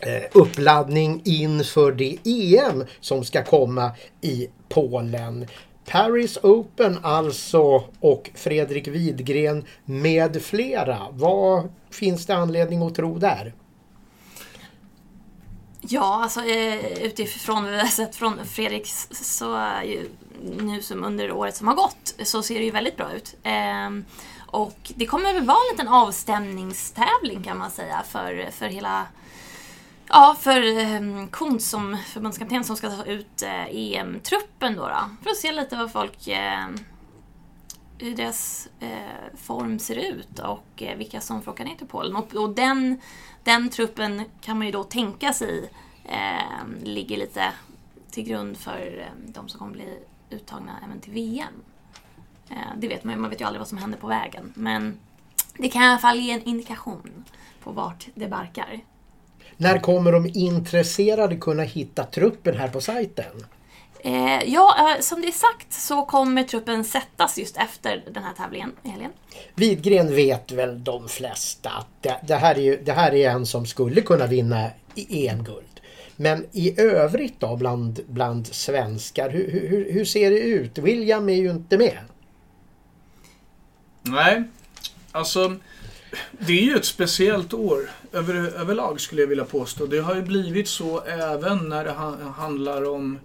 eh, 0.00 0.22
uppladdning 0.32 1.22
inför 1.24 1.92
det 1.92 2.16
EM 2.24 2.84
som 3.00 3.24
ska 3.24 3.44
komma 3.44 3.90
i 4.20 4.48
Polen. 4.68 5.46
Paris 5.90 6.38
Open 6.42 6.98
alltså 7.02 7.84
och 8.00 8.30
Fredrik 8.34 8.88
Widgren 8.88 9.64
med 9.84 10.42
flera. 10.42 11.06
Vad 11.10 11.68
finns 11.90 12.26
det 12.26 12.34
anledning 12.34 12.82
att 12.82 12.94
tro 12.94 13.18
där? 13.18 13.54
Ja, 15.80 16.22
alltså 16.22 16.40
eh, 16.40 17.02
utifrån 17.02 17.62
vad 17.62 17.72
vi 17.72 17.78
har 17.78 17.86
sett 17.86 18.16
från 18.16 18.46
Fredrik 18.46 18.86
så 19.10 19.70
nu 20.58 20.82
som 20.82 21.04
under 21.04 21.32
året 21.32 21.56
som 21.56 21.68
har 21.68 21.74
gått 21.74 22.14
så 22.22 22.42
ser 22.42 22.58
det 22.58 22.64
ju 22.64 22.70
väldigt 22.70 22.96
bra 22.96 23.12
ut. 23.12 23.36
Ehm, 23.42 24.04
och 24.46 24.92
det 24.94 25.06
kommer 25.06 25.34
väl 25.34 25.46
vara 25.46 25.58
en 25.70 25.76
liten 25.76 25.88
avstämningstävling 25.88 27.42
kan 27.42 27.58
man 27.58 27.70
säga 27.70 28.02
för, 28.08 28.50
för 28.50 28.66
hela 28.66 29.06
Ja, 30.12 30.36
för 30.40 30.78
eh, 30.78 31.58
som 31.58 31.98
förbundskapten 32.06 32.64
som 32.64 32.76
ska 32.76 32.90
ta 32.90 33.04
ut 33.04 33.42
eh, 33.42 33.66
EM-truppen 33.70 34.76
då, 34.76 34.88
då. 34.88 35.00
För 35.22 35.30
att 35.30 35.36
se 35.36 35.52
lite 35.52 35.76
vad 35.76 35.92
folk... 35.92 36.28
Eh, 36.28 36.68
hur 37.98 38.16
deras 38.16 38.68
eh, 38.80 39.36
form 39.36 39.78
ser 39.78 39.96
ut 39.96 40.38
och 40.38 40.82
eh, 40.82 40.96
vilka 40.96 41.20
som 41.20 41.42
får 41.42 41.52
åka 41.52 41.64
ner 41.64 41.74
till 41.74 41.86
Polen. 41.86 42.16
Och, 42.16 42.34
och 42.34 42.50
den, 42.50 43.00
den 43.44 43.68
truppen 43.68 44.24
kan 44.40 44.58
man 44.58 44.66
ju 44.66 44.72
då 44.72 44.84
tänka 44.84 45.32
sig 45.32 45.70
eh, 46.04 46.84
ligger 46.84 47.16
lite 47.16 47.52
till 48.10 48.24
grund 48.24 48.56
för 48.56 48.98
eh, 48.98 49.32
de 49.32 49.48
som 49.48 49.58
kommer 49.58 49.72
bli 49.72 49.98
uttagna 50.30 50.72
även 50.84 51.00
till 51.00 51.12
VM. 51.12 51.54
Eh, 52.48 52.56
det 52.76 52.88
vet 52.88 53.04
man 53.04 53.14
ju, 53.14 53.20
man 53.20 53.30
vet 53.30 53.40
ju 53.40 53.44
aldrig 53.44 53.60
vad 53.60 53.68
som 53.68 53.78
händer 53.78 53.98
på 53.98 54.06
vägen. 54.06 54.52
Men 54.56 54.98
det 55.56 55.68
kan 55.68 55.82
i 55.82 55.86
alla 55.86 55.98
fall 55.98 56.18
ge 56.18 56.32
en 56.32 56.42
indikation 56.42 57.24
på 57.62 57.72
vart 57.72 58.08
det 58.14 58.28
barkar. 58.28 58.80
När 59.56 59.78
kommer 59.78 60.12
de 60.12 60.30
intresserade 60.34 61.36
kunna 61.36 61.62
hitta 61.62 62.04
truppen 62.04 62.56
här 62.56 62.68
på 62.68 62.80
sajten? 62.80 63.46
Eh, 64.02 64.42
ja, 64.46 64.94
eh, 64.96 65.00
som 65.00 65.20
det 65.20 65.28
är 65.28 65.32
sagt 65.32 65.72
så 65.72 66.04
kommer 66.04 66.44
truppen 66.44 66.84
sättas 66.84 67.38
just 67.38 67.56
efter 67.56 68.04
den 68.10 68.22
här 68.22 68.32
tävlingen 68.32 68.72
i 68.82 68.88
helgen. 68.88 69.10
Widgren 69.54 70.14
vet 70.14 70.52
väl 70.52 70.84
de 70.84 71.08
flesta 71.08 71.70
att 71.70 71.88
det, 72.00 72.20
det, 72.26 72.34
här 72.34 72.54
är 72.54 72.62
ju, 72.62 72.82
det 72.82 72.92
här 72.92 73.14
är 73.14 73.30
en 73.30 73.46
som 73.46 73.66
skulle 73.66 74.00
kunna 74.00 74.26
vinna 74.26 74.70
i 74.94 75.28
EM-guld. 75.28 75.80
Men 76.16 76.46
i 76.52 76.80
övrigt 76.80 77.40
då 77.40 77.56
bland, 77.56 78.00
bland 78.08 78.46
svenskar, 78.46 79.30
hur, 79.30 79.50
hur, 79.50 79.92
hur 79.92 80.04
ser 80.04 80.30
det 80.30 80.40
ut? 80.40 80.78
William 80.78 81.28
är 81.28 81.34
ju 81.34 81.50
inte 81.50 81.78
med. 81.78 81.98
Nej, 84.02 84.42
alltså 85.12 85.56
det 86.38 86.52
är 86.52 86.62
ju 86.62 86.76
ett 86.76 86.84
speciellt 86.84 87.54
år 87.54 87.90
över, 88.12 88.34
överlag 88.34 89.00
skulle 89.00 89.20
jag 89.20 89.28
vilja 89.28 89.44
påstå. 89.44 89.86
Det 89.86 89.98
har 89.98 90.14
ju 90.14 90.22
blivit 90.22 90.68
så 90.68 91.00
även 91.00 91.68
när 91.68 91.84
det 91.84 91.92
handlar 92.30 92.88
om 92.88 93.18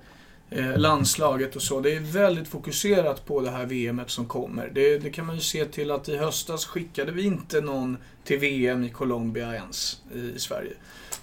eh, 0.49 0.77
landslaget 0.77 1.55
och 1.55 1.61
så. 1.61 1.79
Det 1.79 1.95
är 1.95 1.99
väldigt 1.99 2.47
fokuserat 2.47 3.25
på 3.25 3.41
det 3.41 3.49
här 3.49 3.65
VMet 3.65 4.09
som 4.09 4.25
kommer. 4.25 4.71
Det, 4.73 4.97
det, 4.97 5.09
kan 5.09 5.25
man 5.25 5.35
ju 5.35 5.41
se 5.41 5.65
till 5.65 5.91
att 5.91 6.09
i 6.09 6.17
höstas 6.17 6.65
skickade 6.65 7.11
vi 7.11 7.23
inte 7.23 7.61
någon 7.61 7.97
till 8.23 8.39
VM 8.39 8.83
i 8.83 8.89
Colombia 8.89 9.53
ens 9.53 10.01
i, 10.15 10.19
i 10.19 10.39
Sverige. 10.39 10.73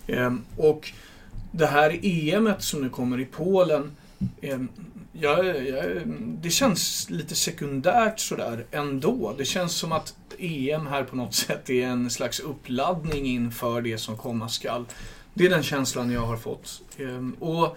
Eh, 0.06 0.34
och 0.56 0.92
det 1.52 1.66
här 1.66 2.00
EMet 2.02 2.62
som 2.62 2.82
nu 2.82 2.88
kommer 2.88 3.20
i 3.20 3.24
Polen 3.24 3.90
eh, 4.40 4.58
jag, 5.12 5.68
jag, 5.68 6.02
det 6.42 6.50
känns 6.50 7.10
lite 7.10 7.34
sekundärt 7.34 8.20
sådär 8.20 8.66
ändå. 8.70 9.34
Det 9.38 9.44
känns 9.44 9.72
som 9.72 9.92
att 9.92 10.14
EM 10.38 10.86
här 10.86 11.04
på 11.04 11.16
något 11.16 11.34
sätt 11.34 11.70
är 11.70 11.86
en 11.86 12.10
slags 12.10 12.40
uppladdning 12.40 13.26
inför 13.26 13.80
det 13.80 13.98
som 13.98 14.16
komma 14.16 14.48
skall. 14.48 14.84
Det 15.34 15.46
är 15.46 15.50
den 15.50 15.62
känslan 15.62 16.10
jag 16.10 16.20
har 16.20 16.36
fått. 16.36 16.82
Ehm, 16.98 17.36
och 17.40 17.76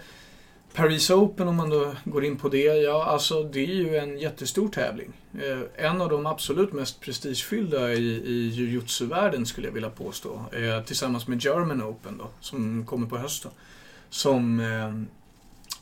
Paris 0.74 1.10
Open, 1.10 1.48
om 1.48 1.56
man 1.56 1.70
då 1.70 1.92
går 2.04 2.24
in 2.24 2.36
på 2.36 2.48
det, 2.48 2.64
ja 2.64 3.04
alltså 3.04 3.42
det 3.42 3.60
är 3.60 3.74
ju 3.74 3.96
en 3.96 4.18
jättestor 4.18 4.68
tävling. 4.68 5.12
Eh, 5.34 5.86
en 5.86 6.00
av 6.00 6.08
de 6.08 6.26
absolut 6.26 6.72
mest 6.72 7.00
prestigefyllda 7.00 7.92
i, 7.92 8.22
i 8.26 8.48
jujutsu-världen 8.48 9.46
skulle 9.46 9.66
jag 9.66 9.74
vilja 9.74 9.90
påstå. 9.90 10.40
Eh, 10.52 10.84
tillsammans 10.84 11.28
med 11.28 11.44
German 11.44 11.82
Open 11.82 12.18
då, 12.18 12.28
som 12.40 12.86
kommer 12.86 13.06
på 13.06 13.18
hösten. 13.18 13.50
Som 14.10 14.60
ehm, 14.60 15.06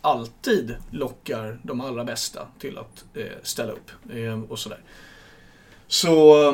alltid 0.04 0.76
lockar 0.90 1.58
de 1.62 1.80
allra 1.80 2.04
bästa 2.04 2.46
till 2.58 2.78
att 2.78 3.04
eh, 3.14 3.24
ställa 3.42 3.72
upp 3.72 3.90
eh, 4.10 4.40
och 4.42 4.58
sådär. 4.58 4.80
Så... 5.86 6.48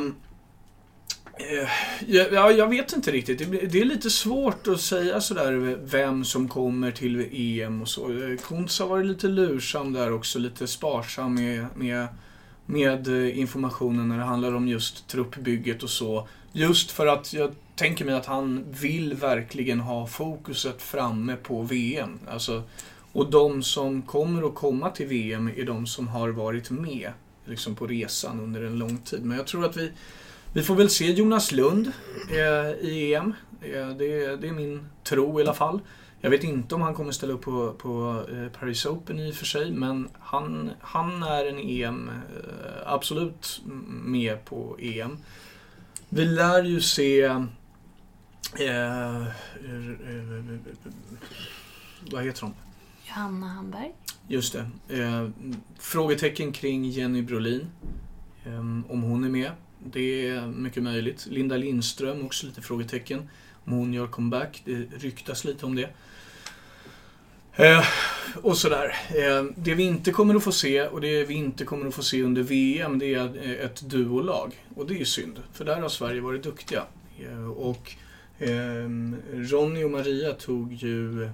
Eh, 1.36 1.68
jag, 2.06 2.58
jag 2.58 2.68
vet 2.68 2.92
inte 2.92 3.10
riktigt. 3.10 3.38
Det 3.72 3.80
är 3.80 3.84
lite 3.84 4.10
svårt 4.10 4.68
att 4.68 4.80
säga 4.80 5.20
sådär 5.20 5.78
vem 5.82 6.24
som 6.24 6.48
kommer 6.48 6.90
till 6.90 7.28
EM 7.32 7.82
och 7.82 7.88
så. 7.88 8.12
Eh, 8.12 8.36
Kuntz 8.36 8.78
har 8.78 8.86
varit 8.86 9.06
lite 9.06 9.28
lursam 9.28 9.92
där 9.92 10.12
också, 10.12 10.38
lite 10.38 10.66
sparsam 10.66 11.34
med, 11.34 11.66
med, 11.74 12.06
med 12.66 13.08
eh, 13.08 13.38
informationen 13.38 14.08
när 14.08 14.18
det 14.18 14.24
handlar 14.24 14.54
om 14.54 14.68
just 14.68 15.08
truppbygget 15.08 15.82
och 15.82 15.90
så. 15.90 16.28
Just 16.52 16.90
för 16.90 17.06
att 17.06 17.32
jag 17.32 17.54
tänker 17.76 18.04
mig 18.04 18.14
att 18.14 18.26
han 18.26 18.64
vill 18.80 19.14
verkligen 19.14 19.80
ha 19.80 20.06
fokuset 20.06 20.82
framme 20.82 21.36
på 21.36 21.62
VM. 21.62 22.18
Alltså, 22.28 22.62
och 23.12 23.30
de 23.30 23.62
som 23.62 24.02
kommer 24.02 24.42
att 24.42 24.54
komma 24.54 24.90
till 24.90 25.06
VM 25.06 25.50
är 25.56 25.64
de 25.64 25.86
som 25.86 26.08
har 26.08 26.28
varit 26.28 26.70
med 26.70 27.12
liksom 27.44 27.74
på 27.74 27.86
resan 27.86 28.40
under 28.40 28.62
en 28.62 28.78
lång 28.78 28.98
tid. 28.98 29.24
Men 29.24 29.36
jag 29.36 29.46
tror 29.46 29.64
att 29.64 29.76
vi, 29.76 29.92
vi 30.52 30.62
får 30.62 30.74
väl 30.74 30.90
se 30.90 31.12
Jonas 31.12 31.52
Lund 31.52 31.92
eh, 32.30 32.88
i 32.88 33.14
EM. 33.14 33.34
Eh, 33.62 33.88
det, 33.88 34.36
det, 34.36 34.48
är 34.48 34.52
min 34.52 34.88
tro 35.04 35.40
i 35.40 35.42
alla 35.42 35.54
fall. 35.54 35.80
Jag 36.20 36.30
vet 36.30 36.44
inte 36.44 36.74
om 36.74 36.80
han 36.80 36.94
kommer 36.94 37.12
ställa 37.12 37.32
upp 37.32 37.42
på, 37.42 37.72
på 37.72 38.24
eh, 38.32 38.60
Paris 38.60 38.86
Open 38.86 39.18
i 39.18 39.30
och 39.30 39.34
för 39.34 39.46
sig, 39.46 39.72
men 39.72 40.08
han, 40.20 40.70
han 40.80 41.22
är 41.22 41.46
en 41.46 41.58
EM, 41.58 42.08
eh, 42.08 42.14
absolut 42.86 43.62
med 43.88 44.44
på 44.44 44.76
EM. 44.78 45.18
Vi 46.08 46.24
lär 46.24 46.64
ju 46.64 46.80
se 46.80 47.20
eh, 47.22 47.42
eh, 48.58 49.22
eh 49.22 49.26
vad 52.10 52.24
heter 52.24 52.40
de? 52.40 52.54
Johanna 53.10 53.46
Hamberg. 53.46 53.92
Just 54.28 54.52
det. 54.52 54.98
Eh, 54.98 55.28
frågetecken 55.78 56.52
kring 56.52 56.84
Jenny 56.84 57.22
Brolin. 57.22 57.66
Eh, 58.46 58.58
om 58.60 59.02
hon 59.02 59.24
är 59.24 59.28
med. 59.28 59.50
Det 59.92 60.28
är 60.28 60.46
mycket 60.46 60.82
möjligt. 60.82 61.26
Linda 61.30 61.56
Lindström, 61.56 62.26
också 62.26 62.46
lite 62.46 62.62
frågetecken. 62.62 63.28
Om 63.64 63.72
hon 63.72 63.92
gör 63.92 64.06
comeback. 64.06 64.62
Det 64.64 64.74
ryktas 64.74 65.44
lite 65.44 65.66
om 65.66 65.74
det. 65.74 65.90
Eh, 67.52 67.84
och 68.42 68.56
sådär. 68.56 68.96
Eh, 69.08 69.44
det 69.56 69.74
vi 69.74 69.82
inte 69.82 70.10
kommer 70.10 70.34
att 70.34 70.44
få 70.44 70.52
se 70.52 70.86
och 70.86 71.00
det 71.00 71.24
vi 71.24 71.34
inte 71.34 71.64
kommer 71.64 71.86
att 71.86 71.94
få 71.94 72.02
se 72.02 72.22
under 72.22 72.42
VM 72.42 72.98
det 72.98 73.14
är 73.14 73.38
eh, 73.42 73.64
ett 73.64 73.90
duolag. 73.90 74.64
Och 74.74 74.86
det 74.86 75.00
är 75.00 75.04
synd, 75.04 75.42
för 75.52 75.64
där 75.64 75.80
har 75.80 75.88
Sverige 75.88 76.20
varit 76.20 76.42
duktiga. 76.42 76.84
Eh, 77.20 77.50
och 77.50 77.92
ehm, 78.38 79.16
Ronny 79.32 79.84
och 79.84 79.90
Maria 79.90 80.32
tog 80.32 80.72
ju 80.72 81.30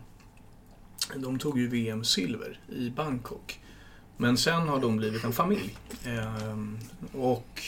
de 1.14 1.38
tog 1.38 1.58
ju 1.58 1.68
VM-silver 1.68 2.58
i 2.72 2.90
Bangkok. 2.90 3.60
Men 4.16 4.36
sen 4.36 4.68
har 4.68 4.80
de 4.80 4.96
blivit 4.96 5.24
en 5.24 5.32
familj. 5.32 5.76
Ehm, 6.04 6.78
och 7.12 7.62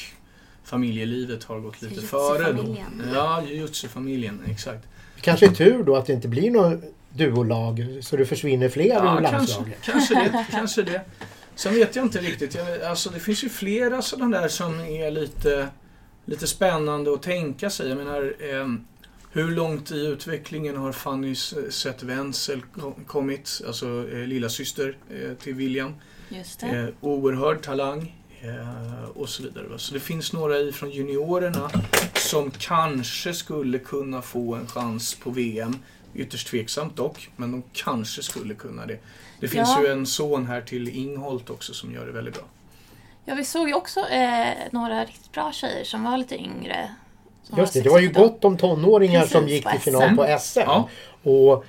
familjelivet 0.64 1.44
har 1.44 1.60
gått 1.60 1.82
lite 1.82 2.00
före. 2.00 2.52
Då. 2.52 2.76
Ja, 3.12 3.42
jujutsu-familjen, 3.42 4.40
exakt. 4.46 4.86
Kanske 5.20 5.46
är 5.46 5.50
tur 5.50 5.82
då 5.82 5.96
att 5.96 6.06
det 6.06 6.12
inte 6.12 6.28
blir 6.28 6.50
något 6.50 6.80
duolag 7.10 7.98
så 8.00 8.16
det 8.16 8.26
försvinner 8.26 8.68
fler 8.68 8.86
ja, 8.86 9.18
ur 9.18 9.22
landslaget. 9.22 9.78
Kanske, 9.82 10.14
kanske 10.14 10.38
det. 10.38 10.46
kanske 10.50 10.82
det. 10.82 11.00
Sen 11.54 11.74
vet 11.74 11.96
jag 11.96 12.04
inte 12.04 12.18
riktigt. 12.18 12.54
Jag, 12.54 12.82
alltså 12.82 13.10
det 13.10 13.20
finns 13.20 13.44
ju 13.44 13.48
flera 13.48 14.02
sådana 14.02 14.40
där 14.40 14.48
som 14.48 14.80
är 14.80 15.10
lite, 15.10 15.68
lite 16.24 16.46
spännande 16.46 17.12
att 17.12 17.22
tänka 17.22 17.70
sig. 17.70 17.88
Jag 17.88 17.98
menar, 17.98 18.34
eh, 18.38 18.66
hur 19.32 19.50
långt 19.50 19.90
i 19.90 20.06
utvecklingen 20.06 20.76
har 20.76 20.92
Fanny 20.92 21.34
sett 21.34 22.02
Wenzel 22.02 22.62
kommit, 23.06 23.62
alltså 23.66 23.86
eh, 23.86 24.18
lilla 24.18 24.48
syster 24.48 24.96
eh, 25.10 25.34
till 25.34 25.54
William. 25.54 25.94
Just 26.28 26.60
det. 26.60 26.66
Eh, 26.66 26.88
oerhörd 27.00 27.62
talang 27.62 28.14
eh, 28.40 29.04
och 29.14 29.28
så 29.28 29.42
vidare. 29.42 29.78
Så 29.78 29.94
det 29.94 30.00
finns 30.00 30.32
några 30.32 30.58
ifrån 30.58 30.90
juniorerna 30.90 31.70
som 32.14 32.50
kanske 32.50 33.34
skulle 33.34 33.78
kunna 33.78 34.22
få 34.22 34.54
en 34.54 34.66
chans 34.66 35.14
på 35.14 35.30
VM. 35.30 35.76
Ytterst 36.14 36.48
tveksamt 36.48 36.96
dock, 36.96 37.30
men 37.36 37.52
de 37.52 37.62
kanske 37.72 38.22
skulle 38.22 38.54
kunna 38.54 38.86
det. 38.86 38.98
Det 39.40 39.48
finns 39.48 39.68
ja. 39.68 39.82
ju 39.82 39.92
en 39.92 40.06
son 40.06 40.46
här 40.46 40.60
till 40.60 40.88
Ingholt 40.88 41.50
också 41.50 41.74
som 41.74 41.92
gör 41.92 42.06
det 42.06 42.12
väldigt 42.12 42.34
bra. 42.34 42.44
Ja, 43.24 43.34
vi 43.34 43.44
såg 43.44 43.68
ju 43.68 43.74
också 43.74 44.00
eh, 44.00 44.54
några 44.70 45.04
riktigt 45.04 45.32
bra 45.32 45.52
tjejer 45.52 45.84
som 45.84 46.02
var 46.02 46.16
lite 46.16 46.36
yngre 46.36 46.94
Just 47.56 47.72
det, 47.72 47.80
det 47.80 47.90
var 47.90 47.98
ju 47.98 48.12
gott 48.12 48.44
om 48.44 48.56
tonåringar 48.56 49.20
Precis, 49.20 49.32
som 49.32 49.48
gick 49.48 49.70
till 49.70 49.80
final 49.80 50.16
på 50.16 50.38
SM. 50.40 50.60
Ja. 50.60 50.88
Och, 51.22 51.64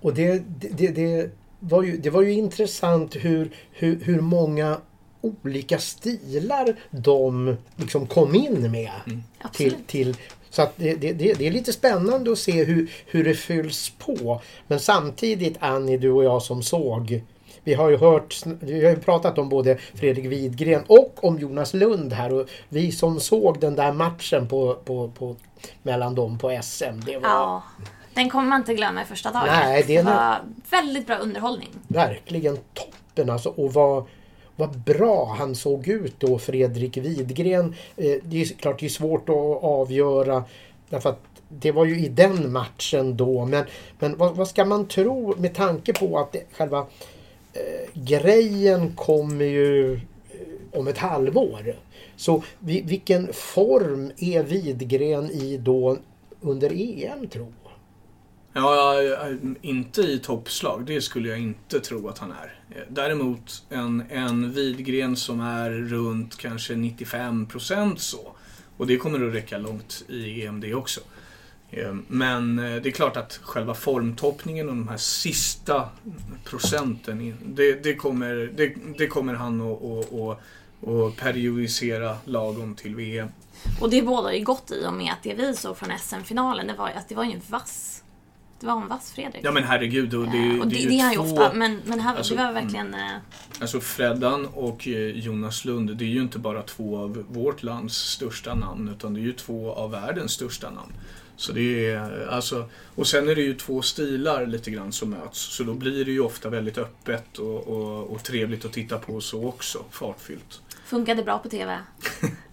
och 0.00 0.14
det, 0.14 0.42
det, 0.60 0.88
det, 0.88 1.30
var 1.58 1.82
ju, 1.82 1.96
det 1.96 2.10
var 2.10 2.22
ju 2.22 2.32
intressant 2.32 3.16
hur, 3.16 3.50
hur, 3.72 4.00
hur 4.04 4.20
många 4.20 4.78
olika 5.20 5.78
stilar 5.78 6.76
de 6.90 7.56
liksom 7.76 8.06
kom 8.06 8.34
in 8.34 8.70
med. 8.70 8.92
Mm. 9.06 9.22
Till, 9.52 9.74
till, 9.86 10.16
så 10.50 10.62
att 10.62 10.72
det, 10.76 10.94
det, 10.94 11.12
det, 11.12 11.46
är 11.46 11.50
lite 11.50 11.72
spännande 11.72 12.32
att 12.32 12.38
se 12.38 12.64
hur, 12.64 12.90
hur 13.06 13.24
det 13.24 13.34
fylls 13.34 13.92
på. 13.98 14.40
Men 14.66 14.80
samtidigt 14.80 15.56
Annie, 15.60 15.96
du 15.96 16.10
och 16.10 16.24
jag 16.24 16.42
som 16.42 16.62
såg 16.62 17.22
vi 17.64 17.74
har 17.74 17.90
ju 17.90 17.96
hört, 17.96 18.42
vi 18.60 18.84
har 18.84 18.90
ju 18.90 19.00
pratat 19.00 19.38
om 19.38 19.48
både 19.48 19.78
Fredrik 19.94 20.24
Widgren 20.24 20.82
och 20.86 21.24
om 21.24 21.38
Jonas 21.38 21.74
Lund 21.74 22.12
här 22.12 22.32
och 22.32 22.48
vi 22.68 22.92
som 22.92 23.20
såg 23.20 23.60
den 23.60 23.76
där 23.76 23.92
matchen 23.92 24.48
på, 24.48 24.74
på, 24.74 25.08
på 25.18 25.36
mellan 25.82 26.14
dem 26.14 26.38
på 26.38 26.58
SM. 26.62 27.00
Det 27.06 27.18
var... 27.18 27.28
Ja, 27.28 27.62
den 28.14 28.30
kommer 28.30 28.48
man 28.48 28.60
inte 28.60 28.74
glömma 28.74 29.02
i 29.02 29.04
första 29.04 29.30
dagen. 29.30 29.46
Nej, 29.46 29.84
det, 29.86 29.96
det 29.96 30.02
var 30.02 30.38
väldigt 30.70 31.06
bra 31.06 31.16
underhållning. 31.16 31.68
Verkligen 31.88 32.58
toppen 32.74 33.30
alltså. 33.30 33.48
Och 33.48 33.72
vad, 33.72 34.04
vad 34.56 34.78
bra 34.78 35.36
han 35.38 35.54
såg 35.54 35.88
ut 35.88 36.20
då, 36.20 36.38
Fredrik 36.38 36.96
Widgren. 36.96 37.74
Eh, 37.96 38.16
det 38.22 38.40
är 38.40 38.56
klart 38.58 38.80
det 38.80 38.86
är 38.86 38.90
svårt 38.90 39.28
att 39.28 39.62
avgöra 39.62 40.44
därför 40.88 41.10
att 41.10 41.20
det 41.48 41.72
var 41.72 41.84
ju 41.84 41.98
i 41.98 42.08
den 42.08 42.52
matchen 42.52 43.16
då. 43.16 43.44
Men, 43.44 43.64
men 43.98 44.18
vad, 44.18 44.36
vad 44.36 44.48
ska 44.48 44.64
man 44.64 44.88
tro 44.88 45.36
med 45.36 45.54
tanke 45.54 45.92
på 45.92 46.18
att 46.18 46.32
det, 46.32 46.42
själva 46.52 46.86
eh, 47.54 48.02
grejen 48.02 48.96
kommer 48.96 49.44
ju 49.44 49.94
eh, 49.94 50.00
om 50.72 50.88
ett 50.88 50.98
halvår. 50.98 51.76
Så 52.16 52.44
vi, 52.58 52.82
vilken 52.82 53.32
form 53.32 54.12
är 54.16 54.42
Widgren 54.42 55.30
i 55.30 55.56
då 55.56 55.98
under 56.40 56.70
EM 56.72 57.28
tro? 57.28 57.52
Ja, 58.56 58.94
inte 59.62 60.00
i 60.02 60.18
toppslag. 60.18 60.86
Det 60.86 61.00
skulle 61.00 61.28
jag 61.28 61.38
inte 61.38 61.80
tro 61.80 62.08
att 62.08 62.18
han 62.18 62.32
är. 62.32 62.58
Eh, 62.70 62.82
däremot 62.88 63.62
en, 63.68 64.04
en 64.10 64.52
Widgren 64.52 65.16
som 65.16 65.40
är 65.40 65.70
runt 65.70 66.36
kanske 66.36 66.74
95% 66.74 67.96
så. 67.96 68.32
Och 68.76 68.86
det 68.86 68.96
kommer 68.96 69.28
att 69.28 69.34
räcka 69.34 69.58
långt 69.58 70.04
i 70.08 70.46
EM 70.46 70.60
det 70.60 70.74
också. 70.74 71.00
Eh, 71.76 71.94
men 72.08 72.58
eh, 72.58 72.82
det 72.82 72.88
är 72.88 72.92
klart 72.92 73.16
att 73.16 73.40
själva 73.42 73.74
formtoppningen 73.74 74.68
och 74.68 74.74
de 74.76 74.88
här 74.88 74.96
sista 74.96 75.88
procenten, 76.44 77.34
det, 77.46 77.82
det 77.82 77.94
kommer, 77.94 78.50
det, 78.56 78.74
det, 78.98 79.06
kommer 79.06 79.34
han 79.34 79.60
att, 79.60 80.12
att 80.12 81.16
periodisera 81.16 82.16
lagom 82.24 82.74
till 82.74 82.94
VM. 82.94 83.28
Och 83.80 83.90
det 83.90 84.02
bådar 84.02 84.32
ju 84.32 84.44
gott 84.44 84.70
i 84.70 84.86
och 84.86 84.92
med 84.94 85.12
att 85.12 85.22
det 85.22 85.34
vi 85.34 85.54
såg 85.54 85.76
från 85.76 85.98
SM-finalen, 85.98 86.66
det 86.66 86.74
var 86.74 86.88
att 86.88 87.08
det 87.08 87.14
var 87.14 87.24
ju 87.24 87.32
en 87.32 87.40
vass 87.48 88.04
var 88.64 88.74
hon 88.74 88.88
vass, 88.88 89.12
Fredrik? 89.12 89.40
Ja 89.44 89.52
men 89.52 89.64
herregud. 89.64 90.14
Och 90.14 90.28
det, 90.28 90.38
Eh, 90.38 90.60
och 90.60 90.66
det, 90.66 90.74
det, 90.74 90.84
är 90.84 90.88
det 90.88 91.00
är 91.00 91.10
ju 91.10 91.16
två, 91.16 91.22
ofta, 91.22 91.52
men, 91.54 91.80
men 91.84 92.00
här, 92.00 92.16
alltså, 92.16 92.34
det 92.34 92.44
var 92.44 92.52
verkligen... 92.52 92.94
eh, 92.94 93.16
Alltså 93.60 93.80
Freddan 93.80 94.46
och 94.46 94.88
eh, 94.88 94.92
Jonas 95.08 95.64
Lund, 95.64 95.96
det 95.96 96.04
är 96.04 96.08
ju 96.08 96.20
inte 96.20 96.38
bara 96.38 96.62
två 96.62 96.98
av 96.98 97.24
vårt 97.28 97.62
lands 97.62 97.96
största 97.96 98.54
namn, 98.54 98.88
utan 98.88 99.14
det 99.14 99.20
är 99.20 99.22
ju 99.22 99.32
två 99.32 99.72
av 99.72 99.90
världens 99.90 100.32
största 100.32 100.70
namn. 100.70 100.92
Så 101.36 101.52
det 101.52 101.90
är, 101.90 102.26
alltså, 102.30 102.68
och 102.94 103.06
sen 103.06 103.28
är 103.28 103.34
det 103.34 103.42
ju 103.42 103.54
två 103.54 103.82
stilar 103.82 104.46
lite 104.46 104.70
grann 104.70 104.92
som 104.92 105.10
möts, 105.10 105.38
så 105.56 105.64
då 105.64 105.74
blir 105.74 106.04
det 106.04 106.10
ju 106.10 106.20
ofta 106.20 106.48
väldigt 106.48 106.78
öppet 106.78 107.38
och, 107.38 107.68
och, 107.68 108.10
och 108.10 108.22
trevligt 108.22 108.64
att 108.64 108.72
titta 108.72 108.98
på 108.98 109.20
så 109.20 109.48
också, 109.48 109.84
fartfyllt. 109.90 110.60
Funkade 110.86 111.22
bra 111.22 111.38
på 111.38 111.48
TV. 111.48 111.78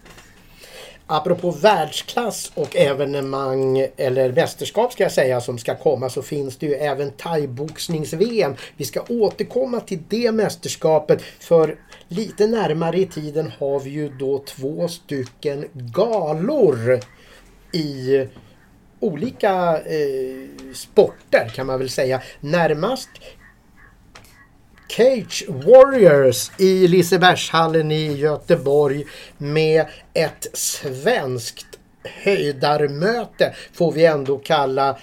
Apropå 1.06 1.50
världsklass 1.50 2.52
och 2.54 2.76
evenemang 2.76 3.86
eller 3.96 4.32
mästerskap 4.32 4.92
ska 4.92 5.02
jag 5.02 5.12
säga 5.12 5.40
som 5.40 5.58
ska 5.58 5.76
komma 5.76 6.10
så 6.10 6.22
finns 6.22 6.56
det 6.56 6.66
ju 6.66 6.74
även 6.74 7.10
thaiboxnings-VM. 7.10 8.54
Vi 8.76 8.84
ska 8.84 9.02
återkomma 9.08 9.80
till 9.80 10.02
det 10.08 10.32
mästerskapet 10.32 11.22
för 11.22 11.78
lite 12.08 12.46
närmare 12.46 12.98
i 12.98 13.06
tiden 13.06 13.52
har 13.58 13.80
vi 13.80 13.90
ju 13.90 14.08
då 14.08 14.38
två 14.38 14.88
stycken 14.88 15.64
galor 15.72 17.00
i 17.72 18.26
olika 19.02 19.78
eh, 19.78 20.74
sporter 20.74 21.48
kan 21.54 21.66
man 21.66 21.78
väl 21.78 21.90
säga. 21.90 22.22
Närmast 22.40 23.08
Cage 24.88 25.44
Warriors 25.48 26.50
i 26.58 26.88
Lisebergshallen 26.88 27.92
i 27.92 28.12
Göteborg 28.12 29.04
med 29.38 29.86
ett 30.14 30.46
svenskt 30.52 31.66
höjdarmöte 32.24 33.54
får 33.72 33.92
vi 33.92 34.06
ändå 34.06 34.38
kalla 34.38 34.98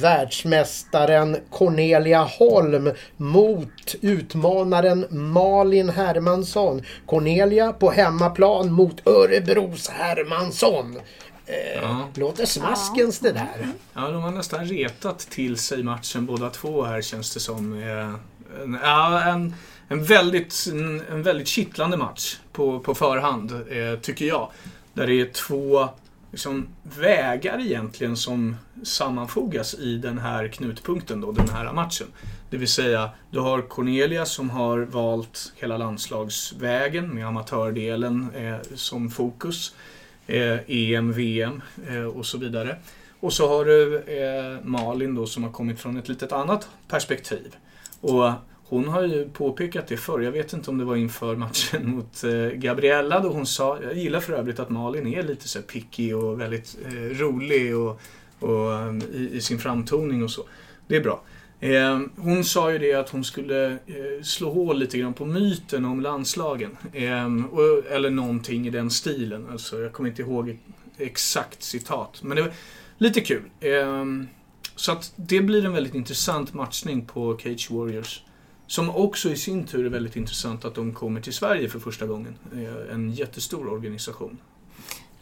världsmästaren 0.00 1.36
Cornelia 1.50 2.22
Holm 2.22 2.90
mot 3.16 3.94
utmanaren 4.00 5.06
Malin 5.10 5.88
Hermansson. 5.88 6.82
Cornelia 7.06 7.72
på 7.72 7.90
hemmaplan 7.90 8.72
mot 8.72 9.06
Örebros 9.06 9.88
Hermansson. 9.88 10.98
Eh, 11.46 11.82
Ja. 11.82 12.08
Låter 12.14 12.46
smaskens 12.46 13.18
det 13.18 13.32
där. 13.32 13.68
Ja, 13.94 14.08
de 14.10 14.22
har 14.22 14.30
nästan 14.30 14.64
retat 14.64 15.18
till 15.18 15.56
sig 15.56 15.82
matchen 15.82 16.26
båda 16.26 16.50
två 16.50 16.82
här 16.84 17.02
känns 17.02 17.34
det 17.34 17.40
som. 17.40 17.82
Eh, 17.82 18.14
En, 18.62 18.78
ja, 18.82 19.22
en, 19.22 19.54
en, 19.88 20.04
väldigt, 20.04 20.66
en, 20.72 21.00
en 21.10 21.22
väldigt 21.22 21.48
kittlande 21.48 21.96
match 21.96 22.36
på, 22.52 22.80
på 22.80 22.94
förhand, 22.94 23.52
eh, 23.52 23.98
tycker 24.00 24.24
jag. 24.26 24.48
Där 24.94 25.06
det 25.06 25.20
är 25.20 25.32
två 25.32 25.88
liksom, 26.30 26.66
vägar 26.82 27.60
egentligen 27.60 28.16
som 28.16 28.56
sammanfogas 28.82 29.74
i 29.74 29.96
den 29.96 30.18
här 30.18 30.48
knutpunkten, 30.48 31.20
då, 31.20 31.32
den 31.32 31.48
här 31.48 31.72
matchen. 31.72 32.06
Det 32.50 32.56
vill 32.56 32.68
säga, 32.68 33.10
du 33.30 33.40
har 33.40 33.62
Cornelia 33.62 34.26
som 34.26 34.50
har 34.50 34.78
valt 34.78 35.52
hela 35.56 35.76
landslagsvägen 35.76 37.08
med 37.14 37.26
amatördelen 37.26 38.30
eh, 38.34 38.56
som 38.74 39.10
fokus. 39.10 39.74
Eh, 40.26 40.58
EM, 40.66 41.12
VM 41.12 41.62
eh, 41.88 42.04
och 42.04 42.26
så 42.26 42.38
vidare. 42.38 42.76
Och 43.20 43.32
så 43.32 43.48
har 43.48 43.64
du 43.64 43.98
eh, 43.98 44.64
Malin 44.64 45.14
då 45.14 45.26
som 45.26 45.44
har 45.44 45.50
kommit 45.50 45.80
från 45.80 45.96
ett 45.96 46.08
litet 46.08 46.32
annat 46.32 46.68
perspektiv. 46.88 47.56
Och 48.00 48.32
hon 48.72 48.88
har 48.88 49.02
ju 49.02 49.28
påpekat 49.28 49.86
det 49.86 49.96
förr, 49.96 50.20
jag 50.20 50.32
vet 50.32 50.52
inte 50.52 50.70
om 50.70 50.78
det 50.78 50.84
var 50.84 50.96
inför 50.96 51.36
matchen 51.36 51.90
mot 51.90 52.24
eh, 52.24 52.58
Gabriella 52.58 53.20
då 53.20 53.28
hon 53.28 53.46
sa, 53.46 53.78
jag 53.82 53.94
gillar 53.94 54.20
för 54.20 54.32
övrigt 54.32 54.58
att 54.58 54.70
Malin 54.70 55.06
är 55.06 55.22
lite 55.22 55.48
så 55.48 55.58
här 55.58 55.66
picky 55.66 56.12
och 56.12 56.40
väldigt 56.40 56.78
eh, 56.84 56.92
rolig 56.92 57.76
och, 57.76 58.00
och 58.38 58.72
eh, 58.72 58.94
i, 59.12 59.30
i 59.32 59.40
sin 59.40 59.58
framtoning 59.58 60.22
och 60.22 60.30
så. 60.30 60.44
Det 60.86 60.96
är 60.96 61.00
bra. 61.00 61.22
Eh, 61.62 62.00
hon 62.16 62.44
sa 62.44 62.72
ju 62.72 62.78
det 62.78 62.94
att 62.94 63.10
hon 63.10 63.24
skulle 63.24 63.72
eh, 63.72 64.22
slå 64.22 64.50
hål 64.50 64.78
lite 64.78 64.98
grann 64.98 65.14
på 65.14 65.24
myten 65.24 65.84
om 65.84 66.00
landslagen. 66.00 66.76
Ehm, 66.92 67.44
och, 67.44 67.86
eller 67.90 68.10
någonting 68.10 68.66
i 68.66 68.70
den 68.70 68.90
stilen. 68.90 69.48
Alltså, 69.50 69.80
jag 69.80 69.92
kommer 69.92 70.08
inte 70.08 70.22
ihåg 70.22 70.58
exakt 70.98 71.62
citat. 71.62 72.22
Men 72.22 72.36
det 72.36 72.42
var 72.42 72.52
lite 72.98 73.20
kul. 73.20 73.42
Ehm, 73.60 74.28
så 74.76 74.92
att 74.92 75.12
det 75.16 75.40
blir 75.40 75.64
en 75.64 75.72
väldigt 75.72 75.94
intressant 75.94 76.54
matchning 76.54 77.06
på 77.06 77.38
Cage 77.42 77.70
Warriors. 77.70 78.22
Som 78.66 78.90
också 78.90 79.30
i 79.30 79.36
sin 79.36 79.66
tur 79.66 79.86
är 79.86 79.90
väldigt 79.90 80.16
intressant 80.16 80.64
att 80.64 80.74
de 80.74 80.94
kommer 80.94 81.20
till 81.20 81.34
Sverige 81.34 81.68
för 81.68 81.78
första 81.78 82.06
gången. 82.06 82.38
Eh, 82.54 82.94
en 82.94 83.10
jättestor 83.10 83.68
organisation. 83.68 84.38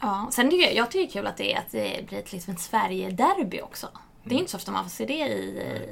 Ja, 0.01 0.29
sen 0.33 0.51
tycker 0.51 0.67
jag, 0.67 0.75
jag 0.75 0.91
tycker 0.91 1.07
det 1.07 1.11
är 1.11 1.23
kul 1.23 1.27
att 1.27 1.37
det, 1.37 1.55
att 1.55 1.73
det 1.73 2.07
blir 2.09 2.19
ett, 2.19 2.33
liksom 2.33 2.55
ett 2.55 2.61
Sverige-derby 2.61 3.61
också. 3.61 3.89
Det 4.25 4.35
är 4.35 4.39
inte 4.39 4.51
så 4.51 4.57
ofta 4.57 4.73
man 4.73 4.85
får 4.85 4.91
se 4.91 5.07
det 5.07 5.13
i, 5.13 5.43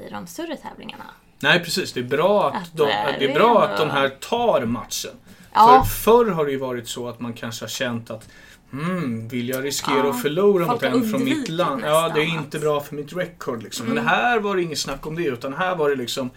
i 0.07 0.11
de 0.11 0.27
större 0.27 0.57
tävlingarna. 0.57 1.05
Nej 1.41 1.64
precis, 1.64 1.93
det 1.93 2.01
är 2.01 2.05
bra 2.05 2.49
att, 2.51 2.62
Att, 2.62 2.77
de, 2.77 2.83
eh, 2.83 3.19
det 3.19 3.31
är 3.31 3.35
bra 3.35 3.64
att 3.64 3.77
de 3.79 3.91
här 3.91 4.09
tar 4.09 4.64
matchen. 4.64 5.11
Ja. 5.53 5.85
För 5.87 5.95
förr 6.03 6.31
har 6.31 6.45
det 6.45 6.51
ju 6.51 6.59
varit 6.59 6.88
så 6.88 7.09
att 7.09 7.21
man 7.21 7.33
kanske 7.33 7.64
har 7.64 7.69
känt 7.69 8.11
att 8.11 8.29
Hmm, 8.71 9.29
vill 9.29 9.49
jag 9.49 9.64
riskera 9.64 9.97
Ja, 9.99 10.11
att 10.11 10.23
förlora 10.23 10.67
mot 10.67 10.83
en 10.83 11.11
från 11.11 11.25
mitt 11.25 11.49
land? 11.49 11.83
Ja, 11.85 12.11
det 12.14 12.21
är 12.21 12.25
inte 12.25 12.59
bra 12.59 12.81
för 12.81 12.95
mitt 12.95 13.12
record 13.12 13.62
liksom. 13.62 13.87
Men 13.87 13.93
Mm. 13.99 14.05
det 14.05 14.11
här 14.11 14.41
var 14.41 14.57
det 14.57 14.62
inget 14.62 14.79
snack 14.79 15.07
om 15.07 15.14
det, 15.17 15.23
utan 15.25 15.55
här 15.55 15.77
var 15.77 15.91
det 15.91 15.97
liksom 15.97 16.31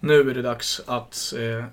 Nu 0.00 0.30
är 0.30 0.34
det 0.34 0.42
dags 0.42 0.80
att 0.86 1.32
eh, 1.36 1.56
eh, 1.58 1.64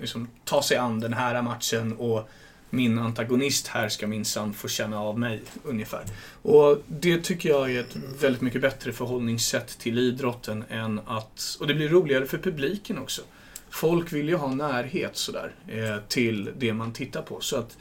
liksom, 0.00 0.28
ta 0.44 0.62
sig 0.62 0.76
an 0.76 1.00
den 1.00 1.12
här 1.12 1.42
matchen 1.42 1.92
och 1.92 2.28
min 2.74 2.98
antagonist 2.98 3.66
här 3.66 3.88
ska 3.88 4.06
minsann 4.06 4.54
få 4.54 4.68
känna 4.68 5.00
av 5.00 5.18
mig, 5.18 5.42
ungefär. 5.64 6.04
Och 6.42 6.82
det 6.86 7.18
tycker 7.18 7.48
jag 7.48 7.72
är 7.72 7.80
ett 7.80 7.96
väldigt 8.20 8.42
mycket 8.42 8.60
bättre 8.60 8.92
förhållningssätt 8.92 9.78
till 9.78 9.98
idrotten 9.98 10.64
än 10.68 11.00
att... 11.06 11.56
Och 11.60 11.66
det 11.66 11.74
blir 11.74 11.88
roligare 11.88 12.26
för 12.26 12.38
publiken 12.38 12.98
också. 12.98 13.22
Folk 13.70 14.12
vill 14.12 14.28
ju 14.28 14.36
ha 14.36 14.54
närhet 14.54 15.16
sådär 15.16 15.52
eh, 15.68 15.96
till 16.08 16.50
det 16.58 16.72
man 16.72 16.92
tittar 16.92 17.22
på. 17.22 17.40
Så 17.40 17.56
att 17.56 17.76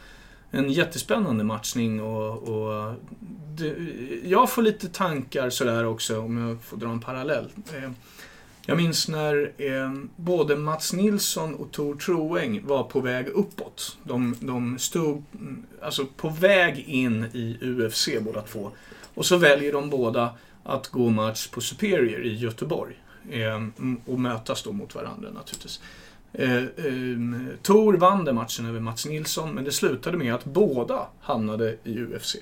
en 0.51 0.71
jättespännande 0.71 1.43
matchning 1.43 2.01
och, 2.01 2.43
och 2.43 2.93
det, 3.57 3.75
jag 4.23 4.49
får 4.49 4.61
lite 4.61 4.89
tankar 4.89 5.49
sådär 5.49 5.85
också 5.85 6.19
om 6.19 6.37
jag 6.37 6.63
får 6.63 6.77
dra 6.77 6.89
en 6.89 6.99
parallell. 6.99 7.49
Eh, 7.75 7.91
jag 8.65 8.77
minns 8.77 9.07
när 9.07 9.51
eh, 9.57 9.93
både 10.15 10.55
Mats 10.55 10.93
Nilsson 10.93 11.55
och 11.55 11.71
Tor 11.71 11.95
Troeng 11.95 12.67
var 12.67 12.83
på 12.83 12.99
väg 12.99 13.27
uppåt. 13.27 13.97
De, 14.03 14.35
de 14.39 14.79
stod 14.79 15.23
mm, 15.33 15.65
alltså 15.81 16.05
på 16.05 16.29
väg 16.29 16.79
in 16.79 17.23
i 17.33 17.57
UFC 17.61 18.09
båda 18.21 18.41
två. 18.41 18.71
Och 19.13 19.25
så 19.25 19.37
väljer 19.37 19.73
de 19.73 19.89
båda 19.89 20.35
att 20.63 20.87
gå 20.87 21.09
match 21.09 21.47
på 21.47 21.61
Superior 21.61 22.23
i 22.25 22.35
Göteborg. 22.35 22.95
Eh, 23.29 23.67
och 24.05 24.19
mötas 24.19 24.63
då 24.63 24.71
mot 24.71 24.95
varandra 24.95 25.29
naturligtvis. 25.29 25.79
Eh, 26.33 26.57
eh, 26.57 26.63
Tor 27.61 27.93
vann 27.93 28.25
den 28.25 28.35
matchen 28.35 28.65
över 28.65 28.79
Mats 28.79 29.05
Nilsson, 29.05 29.51
men 29.51 29.63
det 29.63 29.71
slutade 29.71 30.17
med 30.17 30.35
att 30.35 30.45
båda 30.45 31.07
hamnade 31.21 31.77
i 31.83 31.99
UFC. 31.99 32.35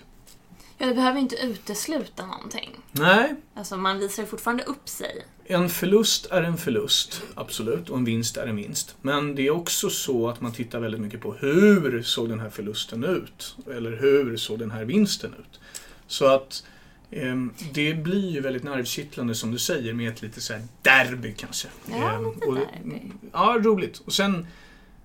Ja, 0.78 0.88
det 0.88 0.94
behöver 0.94 1.20
inte 1.20 1.36
utesluta 1.36 2.26
någonting. 2.26 2.70
Nej, 2.92 3.36
Alltså 3.54 3.78
man 3.78 4.00
visar 4.00 4.24
ju 4.24 4.30
fortfarande 4.30 4.64
upp 4.64 4.90
sig. 4.90 5.26
En 5.52 5.70
förlust 5.70 6.26
är 6.32 6.44
en 6.44 6.58
förlust, 6.58 7.22
absolut, 7.36 7.90
och 7.90 7.98
en 7.98 8.06
vinst 8.06 8.38
är 8.38 8.48
en 8.48 8.56
vinst. 8.56 8.96
Men 9.02 9.36
det 9.36 9.48
är 9.48 9.52
också 9.52 9.90
så 9.90 10.30
att 10.30 10.42
man 10.42 10.52
tittar 10.52 10.80
väldigt 10.80 11.02
mycket 11.02 11.22
på 11.22 11.34
hur 11.34 12.02
såg 12.02 12.30
den 12.30 12.40
här 12.40 12.50
förlusten 12.50 13.04
ut? 13.04 13.56
Eller 13.72 13.98
hur 13.98 14.38
såg 14.38 14.60
den 14.60 14.72
här 14.72 14.86
vinsten 14.86 15.34
ut? 15.40 15.60
Så 16.08 16.26
att 16.26 16.64
ehm, 17.12 17.54
det 17.74 17.94
blir 17.94 18.30
ju 18.30 18.42
väldigt 18.42 18.64
nervkittlande 18.64 19.36
som 19.36 19.52
du 19.52 19.60
säger 19.60 19.94
med 19.94 20.10
ett 20.14 20.22
lite 20.22 20.42
så 20.42 20.54
här 20.54 20.64
derby 20.82 21.34
kanske. 21.38 21.68
Ja, 21.90 22.12
Ehm, 22.12 22.26
lite 22.26 22.46
och, 22.46 22.56
derby. 22.56 23.02
Ja, 23.32 23.60
roligt. 23.64 24.02
Och 24.06 24.14
sen, 24.14 24.48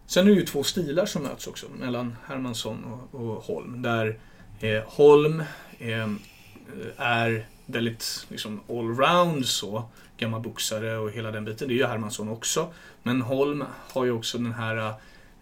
sen 0.07 0.27
är 0.27 0.31
det 0.31 0.37
ju 0.37 0.47
två 0.47 0.63
stilar 0.63 1.07
som 1.07 1.23
möts 1.23 1.47
också 1.47 1.67
mellan 1.81 2.17
Hermansson 2.27 2.85
och, 2.85 3.21
och 3.21 3.43
Holm. 3.43 3.83
Där 3.83 4.19
eh, 4.61 4.83
Holm 4.87 5.43
ehm, 5.79 6.19
är 6.97 7.47
väldigt 7.67 8.27
liksom 8.31 8.61
allround 8.69 9.47
så. 9.47 9.85
Gammal 10.17 10.41
boxare 10.41 10.99
och 10.99 11.11
hela 11.11 11.31
den 11.31 11.45
biten. 11.45 11.69
Det 11.69 11.75
är 11.75 11.77
ju 11.77 11.87
Hermansson 11.87 12.29
också. 12.29 12.73
Men 13.03 13.23
Holm 13.23 13.65
har 13.93 14.05
ju 14.05 14.11
också 14.11 14.39
den 14.39 14.53
här 14.53 14.95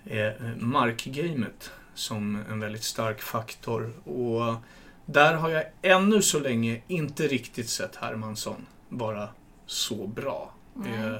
eh, 0.05 0.33
markgamet 0.59 1.71
som 1.95 2.45
en 2.51 2.61
väldigt 2.61 2.85
stark 2.85 3.23
faktor. 3.23 3.93
Och 4.05 4.55
där 5.07 5.35
har 5.35 5.49
jag 5.49 5.65
ännu 5.83 6.23
så 6.23 6.39
länge 6.39 6.81
inte 6.89 7.27
riktigt 7.27 7.69
sett 7.69 7.97
Hermansson 7.97 8.67
vara 8.89 9.29
så 9.67 10.07
bra. 10.07 10.55
Eh, 10.87 11.17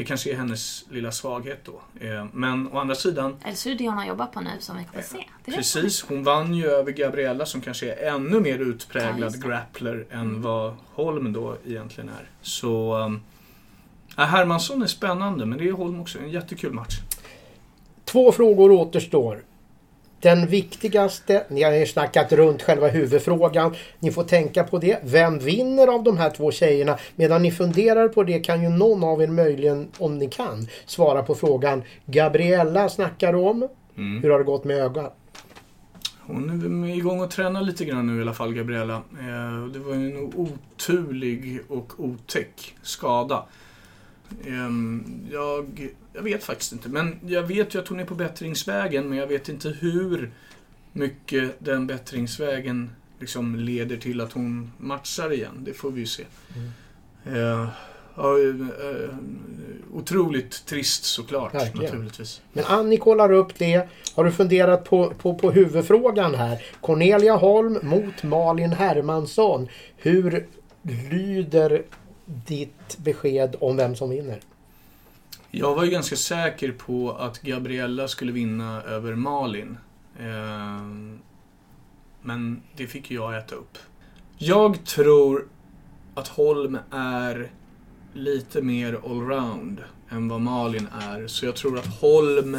det 0.00 0.04
kanske 0.04 0.30
är 0.30 0.36
hennes 0.36 0.84
lilla 0.90 1.12
svaghet 1.12 1.60
då. 1.64 2.06
Eh, 2.06 2.24
men 2.32 2.68
å 2.72 2.78
andra 2.78 2.94
sidan, 2.94 3.36
Eller 3.44 3.54
så 3.54 3.68
är 3.68 3.72
det 3.72 3.78
det 3.78 3.88
hon 3.88 3.98
har 3.98 4.06
jobbat 4.06 4.32
på 4.32 4.40
nu 4.40 4.50
som 4.58 4.76
vi 4.78 4.84
kommer 4.84 5.02
se. 5.02 5.24
Precis, 5.44 6.02
hon 6.08 6.24
vann 6.24 6.54
ju 6.54 6.66
över 6.66 6.92
Gabriella 6.92 7.46
som 7.46 7.60
kanske 7.60 7.92
är 7.92 8.10
ännu 8.14 8.40
mer 8.40 8.58
Ja, 8.58 8.64
utpräglad 8.64 9.32
det. 9.32 9.48
grappler 9.48 10.06
än 10.10 10.42
vad 10.42 10.74
Holm 10.94 11.32
då 11.32 11.56
egentligen 11.66 12.08
är. 12.10 12.28
Så... 12.42 12.96
Ja, 14.16 14.22
Hermansson 14.24 14.82
är 14.82 14.86
spännande, 14.86 15.46
men 15.46 15.58
det 15.58 15.68
är 15.68 15.72
Holm 15.72 16.00
också. 16.00 16.18
En 16.18 16.30
jättekul 16.30 16.72
match. 16.72 17.00
Två 18.04 18.32
frågor 18.32 18.70
återstår. 18.70 19.42
Den 20.20 20.46
viktigaste, 20.46 21.44
ni 21.48 21.62
har 21.62 21.72
ju 21.72 21.86
snackat 21.86 22.32
runt 22.32 22.62
själva 22.62 22.88
huvudfrågan. 22.88 23.74
Ni 23.98 24.10
får 24.12 24.24
tänka 24.24 24.64
på 24.64 24.78
det. 24.78 24.98
Vem 25.04 25.38
vinner 25.38 25.86
av 25.86 26.02
de 26.04 26.18
här 26.18 26.30
två 26.30 26.50
tjejerna? 26.50 26.98
Medan 27.16 27.42
ni 27.42 27.50
funderar 27.50 28.08
på 28.08 28.22
det 28.22 28.40
kan 28.40 28.62
ju 28.62 28.68
någon 28.68 29.04
av 29.04 29.22
er 29.22 29.26
möjligen, 29.26 29.88
om 29.98 30.18
ni 30.18 30.28
kan, 30.28 30.66
svara 30.86 31.22
på 31.22 31.34
frågan. 31.34 31.82
Gabriella 32.06 32.88
snackar 32.88 33.34
om. 33.34 33.68
Mm. 33.96 34.22
Hur 34.22 34.30
har 34.30 34.38
det 34.38 34.44
gått 34.44 34.64
med 34.64 34.76
ögat? 34.76 35.16
Hon 36.20 36.84
är 36.84 36.96
igång 36.96 37.20
och 37.20 37.30
tränar 37.30 37.62
lite 37.62 37.84
grann 37.84 38.06
nu 38.06 38.18
i 38.18 38.22
alla 38.22 38.34
fall, 38.34 38.54
Gabriella. 38.54 38.94
Eh, 38.94 39.66
Det 39.72 39.78
var 39.78 39.94
ju 39.94 40.10
en 40.10 40.32
oturlig 40.36 41.60
och 41.68 41.92
otäck 41.98 42.74
skada. 42.82 43.44
Ehm, 44.46 45.04
Jag, 45.32 45.88
jag 46.12 46.22
vet 46.22 46.44
faktiskt 46.44 46.72
inte, 46.72 46.88
men 46.88 47.16
jag 47.26 47.42
vet 47.42 47.74
ju 47.74 47.78
att 47.78 47.88
hon 47.88 48.00
är 48.00 48.04
på 48.04 48.14
bättringsvägen, 48.14 49.08
men 49.08 49.18
jag 49.18 49.26
vet 49.26 49.48
inte 49.48 49.68
hur 49.68 50.30
mycket 50.92 51.52
den 51.58 51.86
bättringsvägen 51.86 52.90
liksom 53.20 53.56
leder 53.56 53.96
till 53.96 54.20
att 54.20 54.32
hon 54.32 54.72
matchar 54.78 55.32
igen. 55.32 55.52
Det 55.64 55.72
får 55.72 55.90
vi 55.90 56.00
ju 56.00 56.06
se. 56.06 56.24
Eh, 57.26 57.68
Ja, 58.16 58.38
eh, 58.38 59.14
otroligt 59.94 60.66
trist 60.66 61.04
såklart, 61.04 61.54
Verkligen. 61.54 61.84
naturligtvis. 61.84 62.40
Men 62.52 62.64
Annie 62.64 62.96
kollar 62.96 63.32
upp 63.32 63.58
det. 63.58 63.88
Har 64.14 64.24
du 64.24 64.32
funderat 64.32 64.84
på, 64.84 65.10
på, 65.10 65.34
på 65.34 65.50
huvudfrågan 65.50 66.34
här? 66.34 66.62
Cornelia 66.80 67.36
Holm 67.36 67.78
mot 67.82 68.22
Malin 68.22 68.72
Hermansson. 68.72 69.68
Hur 69.96 70.46
lyder 71.10 71.82
ditt 72.46 72.98
besked 72.98 73.56
om 73.60 73.76
vem 73.76 73.96
som 73.96 74.10
vinner? 74.10 74.40
Jag 75.50 75.74
var 75.74 75.84
ju 75.84 75.90
ganska 75.90 76.16
säker 76.16 76.72
på 76.72 77.12
att 77.12 77.42
Gabriella 77.42 78.08
skulle 78.08 78.32
vinna 78.32 78.82
över 78.82 79.14
Malin. 79.14 79.78
Eh, 80.18 80.82
men 82.22 82.62
det 82.76 82.86
fick 82.86 83.10
ju 83.10 83.16
jag 83.16 83.38
äta 83.38 83.54
upp. 83.54 83.78
Jag 84.38 84.84
tror 84.84 85.48
att 86.14 86.28
Holm 86.28 86.78
är 86.90 87.50
lite 88.12 88.62
mer 88.62 89.00
allround 89.04 89.80
än 90.10 90.28
vad 90.28 90.40
Malin 90.40 90.88
är. 91.00 91.26
Så 91.26 91.46
jag 91.46 91.56
tror 91.56 91.78
att 91.78 92.00
Holm... 92.00 92.58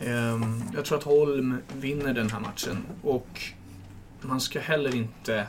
Ehm, 0.00 0.62
jag 0.74 0.84
tror 0.84 0.98
att 0.98 1.04
Holm 1.04 1.56
vinner 1.76 2.14
den 2.14 2.30
här 2.30 2.40
matchen. 2.40 2.86
Och 3.02 3.40
man 4.20 4.40
ska 4.40 4.60
heller 4.60 4.94
inte... 4.94 5.46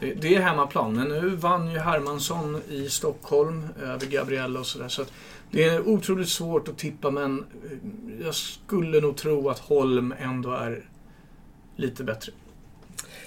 Det, 0.00 0.14
det 0.14 0.34
är 0.34 0.40
hemmaplan, 0.40 0.94
men 0.94 1.08
nu 1.08 1.28
vann 1.28 1.70
ju 1.70 1.78
Hermansson 1.78 2.62
i 2.70 2.88
Stockholm 2.88 3.68
eh, 3.82 3.90
över 3.90 4.06
Gabriella 4.06 4.60
och 4.60 4.66
sådär. 4.66 4.88
Så 4.88 5.04
det 5.50 5.64
är 5.64 5.88
otroligt 5.88 6.28
svårt 6.28 6.68
att 6.68 6.78
tippa, 6.78 7.10
men 7.10 7.38
eh, 7.38 8.24
jag 8.24 8.34
skulle 8.34 9.00
nog 9.00 9.16
tro 9.16 9.48
att 9.48 9.58
Holm 9.58 10.14
ändå 10.18 10.50
är 10.50 10.84
lite 11.76 12.04
bättre. 12.04 12.32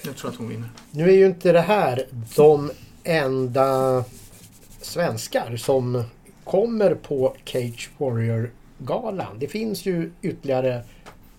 Jag 0.05 0.15
tror 0.15 0.31
att 0.31 0.37
hon 0.37 0.49
vinner. 0.49 0.69
Nu 0.91 1.09
är 1.09 1.15
ju 1.15 1.25
inte 1.25 1.51
det 1.51 1.61
här 1.61 2.05
de 2.35 2.71
enda 3.03 4.03
svenskar 4.81 5.57
som 5.57 6.03
kommer 6.43 6.95
på 6.95 7.35
Cage 7.45 7.89
Warrior-galan. 7.97 9.39
Det 9.39 9.47
finns 9.47 9.85
ju 9.85 10.11
ytterligare 10.21 10.83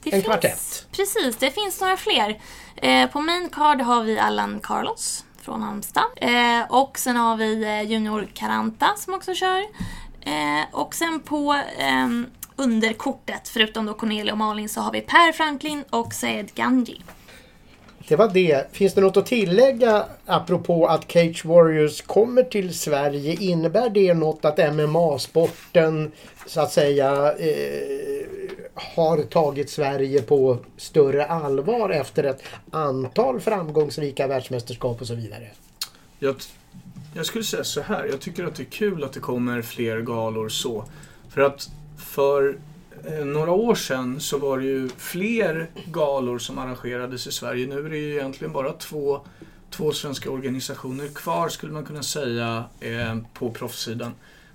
det 0.03 0.11
En 0.11 0.13
finns, 0.13 0.25
kvartett. 0.25 0.87
Precis, 0.93 1.37
det 1.37 1.51
finns 1.51 1.81
några 1.81 1.97
fler. 1.97 2.41
Eh, 2.77 3.11
på 3.11 3.21
main 3.21 3.49
card 3.53 3.81
har 3.81 4.03
vi 4.03 4.19
Allan 4.19 4.61
Carlos 4.63 5.25
från 5.43 5.63
Halmstad. 5.63 6.05
Eh, 6.17 6.63
och 6.69 6.99
sen 6.99 7.17
har 7.17 7.37
vi 7.37 7.65
eh, 7.65 7.83
Junior 7.83 8.29
Caranta 8.35 8.89
som 8.97 9.15
också 9.15 9.35
kör. 9.35 9.61
Eh, 10.21 10.65
och 10.73 10.95
sen 10.95 11.21
på 11.21 11.63
ehm, 11.79 12.27
underkortet, 12.57 13.49
förutom 13.49 13.87
då 13.87 13.95
Cornelia 13.95 14.33
och 14.33 14.39
Malin, 14.39 14.69
så 14.69 14.81
har 14.81 14.93
vi 14.93 15.01
Per 15.01 15.33
Franklin 15.33 15.85
och 15.91 16.15
Sayed 16.15 16.55
Ganji. 16.55 17.03
Det 18.09 18.17
var 18.17 18.29
det. 18.29 18.73
Finns 18.73 18.95
det 18.95 19.01
något 19.01 19.17
att 19.17 19.27
tillägga 19.27 20.07
apropå 20.27 20.87
att 20.87 21.13
Cage 21.13 21.45
Warriors 21.45 22.03
kommer 22.03 22.43
till 22.43 22.79
Sverige? 22.79 23.37
Innebär 23.41 23.91
det 23.91 24.15
något 24.15 24.45
att 24.45 24.75
MMA-sporten 24.75 26.13
så 26.47 26.61
att 26.61 26.73
säga 26.73 27.35
eh, 27.39 28.12
har 28.75 29.23
tagit 29.23 29.71
Sverige 29.71 30.23
på 30.23 30.59
större 30.77 31.27
allvar 31.27 31.91
efter 31.91 32.25
ett 32.25 32.43
antal 32.71 33.41
framgångsrika 33.41 34.27
världsmästerskap 34.27 35.01
och 35.01 35.07
så 35.07 35.15
vidare? 35.15 35.51
Jag, 36.19 36.37
jag 37.15 37.27
skulle 37.27 37.45
säga 37.45 37.65
så 37.65 37.81
här. 37.81 38.05
Jag 38.05 38.21
tycker 38.21 38.45
att 38.45 38.55
det 38.55 38.63
är 38.63 38.71
kul 38.71 39.05
att 39.05 39.13
det 39.13 39.21
kommer 39.21 39.63
fler 39.63 40.01
galor 40.01 40.49
så. 40.49 40.85
För 41.29 41.41
att 41.41 41.71
för 41.97 42.59
eh, 43.05 43.25
några 43.25 43.51
år 43.51 43.75
sedan 43.75 44.21
så 44.21 44.39
var 44.39 44.59
det 44.59 44.65
ju 44.65 44.89
fler 44.89 45.71
galor 45.87 46.39
som 46.39 46.59
arrangerades 46.59 47.27
i 47.27 47.33
Sverige. 47.33 47.67
Nu 47.67 47.87
är 47.87 47.91
det 47.91 47.99
ju 47.99 48.13
egentligen 48.13 48.53
bara 48.53 48.73
två, 48.73 49.21
två 49.71 49.93
svenska 49.93 50.31
organisationer 50.31 51.09
kvar 51.09 51.49
skulle 51.49 51.73
man 51.73 51.85
kunna 51.85 52.03
säga 52.03 52.65
eh, 52.81 53.17
på 53.35 53.51
proffssidan. 53.51 54.13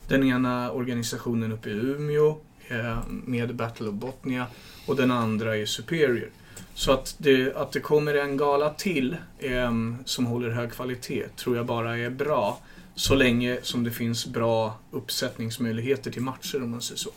Den 0.07 0.23
ena 0.23 0.71
organisationen 0.71 1.51
uppe 1.51 1.69
i 1.69 1.73
Umeå 1.73 2.37
Eh, 2.69 2.99
med 3.07 3.55
Battle 3.55 3.87
of 3.87 3.93
Botnia 3.93 4.45
och 4.85 4.95
den 4.95 5.11
andra 5.11 5.57
är 5.57 5.65
Superior. 5.65 6.29
Så 6.73 6.91
att 6.91 7.15
det, 7.17 7.55
att 7.55 7.71
det 7.71 7.79
kommer 7.79 8.13
en 8.13 8.37
gala 8.37 8.69
till 8.69 9.17
eh, 9.39 9.71
som 10.05 10.25
håller 10.25 10.49
hög 10.49 10.71
kvalitet 10.71 11.25
tror 11.35 11.55
jag 11.55 11.65
bara 11.65 11.97
är 11.97 12.09
bra. 12.09 12.59
Så 12.95 13.15
länge 13.15 13.59
som 13.61 13.83
det 13.83 13.91
finns 13.91 14.25
bra 14.25 14.79
uppsättningsmöjligheter 14.91 16.11
till 16.11 16.21
matcher 16.21 16.63
om 16.63 16.71
man 16.71 16.81
säger 16.81 16.97
så. 16.97 17.09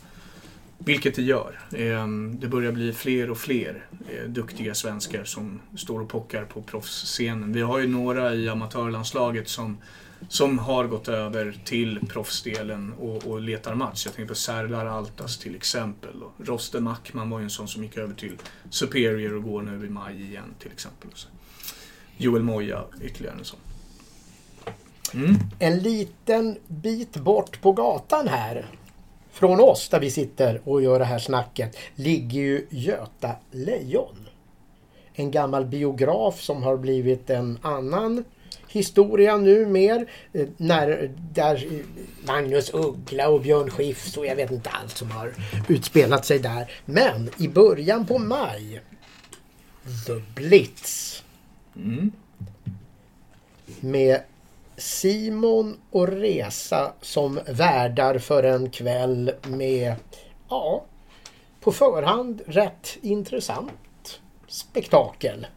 Vilket 0.77 1.15
det 1.15 1.21
gör. 1.21 1.59
Eh, 1.71 2.07
det 2.39 2.47
börjar 2.47 2.71
bli 2.71 2.93
fler 2.93 3.29
och 3.29 3.37
fler 3.37 3.85
eh, 4.09 4.29
duktiga 4.29 4.75
svenskar 4.75 5.23
som 5.23 5.59
står 5.77 5.99
och 5.99 6.09
pockar 6.09 6.45
på 6.45 6.61
proffsscenen. 6.61 7.53
Vi 7.53 7.61
har 7.61 7.79
ju 7.79 7.87
några 7.87 8.35
i 8.35 8.49
amatörlandslaget 8.49 9.49
som, 9.49 9.77
som 10.29 10.59
har 10.59 10.87
gått 10.87 11.07
över 11.07 11.57
till 11.65 11.99
proffsdelen 12.09 12.93
och, 12.99 13.27
och 13.27 13.41
letar 13.41 13.75
match. 13.75 14.05
Jag 14.05 14.15
tänker 14.15 14.29
på 14.29 14.35
Serdar 14.35 14.85
Altas 14.85 15.37
till 15.37 15.55
exempel. 15.55 16.23
Och 16.23 16.47
Rosten 16.47 16.83
Mackman 16.83 17.29
var 17.29 17.39
ju 17.39 17.43
en 17.43 17.49
sån 17.49 17.67
som 17.67 17.83
gick 17.83 17.97
över 17.97 18.13
till 18.13 18.37
Superior 18.69 19.35
och 19.35 19.43
går 19.43 19.61
nu 19.61 19.85
i 19.85 19.89
maj 19.89 20.21
igen 20.21 20.53
till 20.59 20.71
exempel. 20.71 21.09
Och 21.11 21.17
så. 21.17 21.27
Joel 22.17 22.43
Moya 22.43 22.83
ytterligare 23.01 23.35
en 23.39 23.45
sån. 23.45 23.59
Mm. 25.13 25.35
En 25.59 25.79
liten 25.79 26.57
bit 26.67 27.17
bort 27.17 27.61
på 27.61 27.71
gatan 27.71 28.27
här 28.27 28.65
från 29.31 29.59
oss 29.59 29.89
där 29.89 29.99
vi 29.99 30.11
sitter 30.11 30.61
och 30.63 30.81
gör 30.81 30.99
det 30.99 31.05
här 31.05 31.19
snacket 31.19 31.77
ligger 31.95 32.41
ju 32.41 32.67
Göta 32.69 33.35
Lejon. 33.51 34.27
En 35.13 35.31
gammal 35.31 35.65
biograf 35.65 36.41
som 36.41 36.63
har 36.63 36.77
blivit 36.77 37.29
en 37.29 37.59
annan 37.61 38.23
historia 38.71 39.37
nu 39.37 39.65
mer. 39.65 40.05
eh, 40.33 40.47
När, 40.57 41.11
där 41.33 41.55
eh, 41.55 41.79
Magnus 42.27 42.73
Uggla 42.73 43.29
och 43.29 43.41
Björn 43.41 43.69
Skifs 43.69 44.17
och 44.17 44.25
jag 44.25 44.35
vet 44.35 44.51
inte 44.51 44.69
allt 44.69 44.97
som 44.97 45.11
har 45.11 45.33
utspelat 45.69 46.25
sig 46.25 46.39
där. 46.39 46.71
Men 46.85 47.29
i 47.37 47.47
början 47.47 48.05
på 48.05 48.17
maj 48.19 48.81
The 50.07 50.13
Blitz 50.35 51.23
Mm. 51.75 52.11
med 53.79 54.21
Simon 54.77 55.77
och 55.91 56.07
Resa 56.07 56.93
som 57.01 57.39
värdar 57.47 58.17
för 58.19 58.43
en 58.43 58.69
kväll 58.69 59.31
med, 59.47 59.95
ja, 60.49 60.85
på 61.61 61.71
förhand 61.71 62.41
rätt 62.45 62.97
intressant 63.01 64.19
spektakel. 64.47 65.47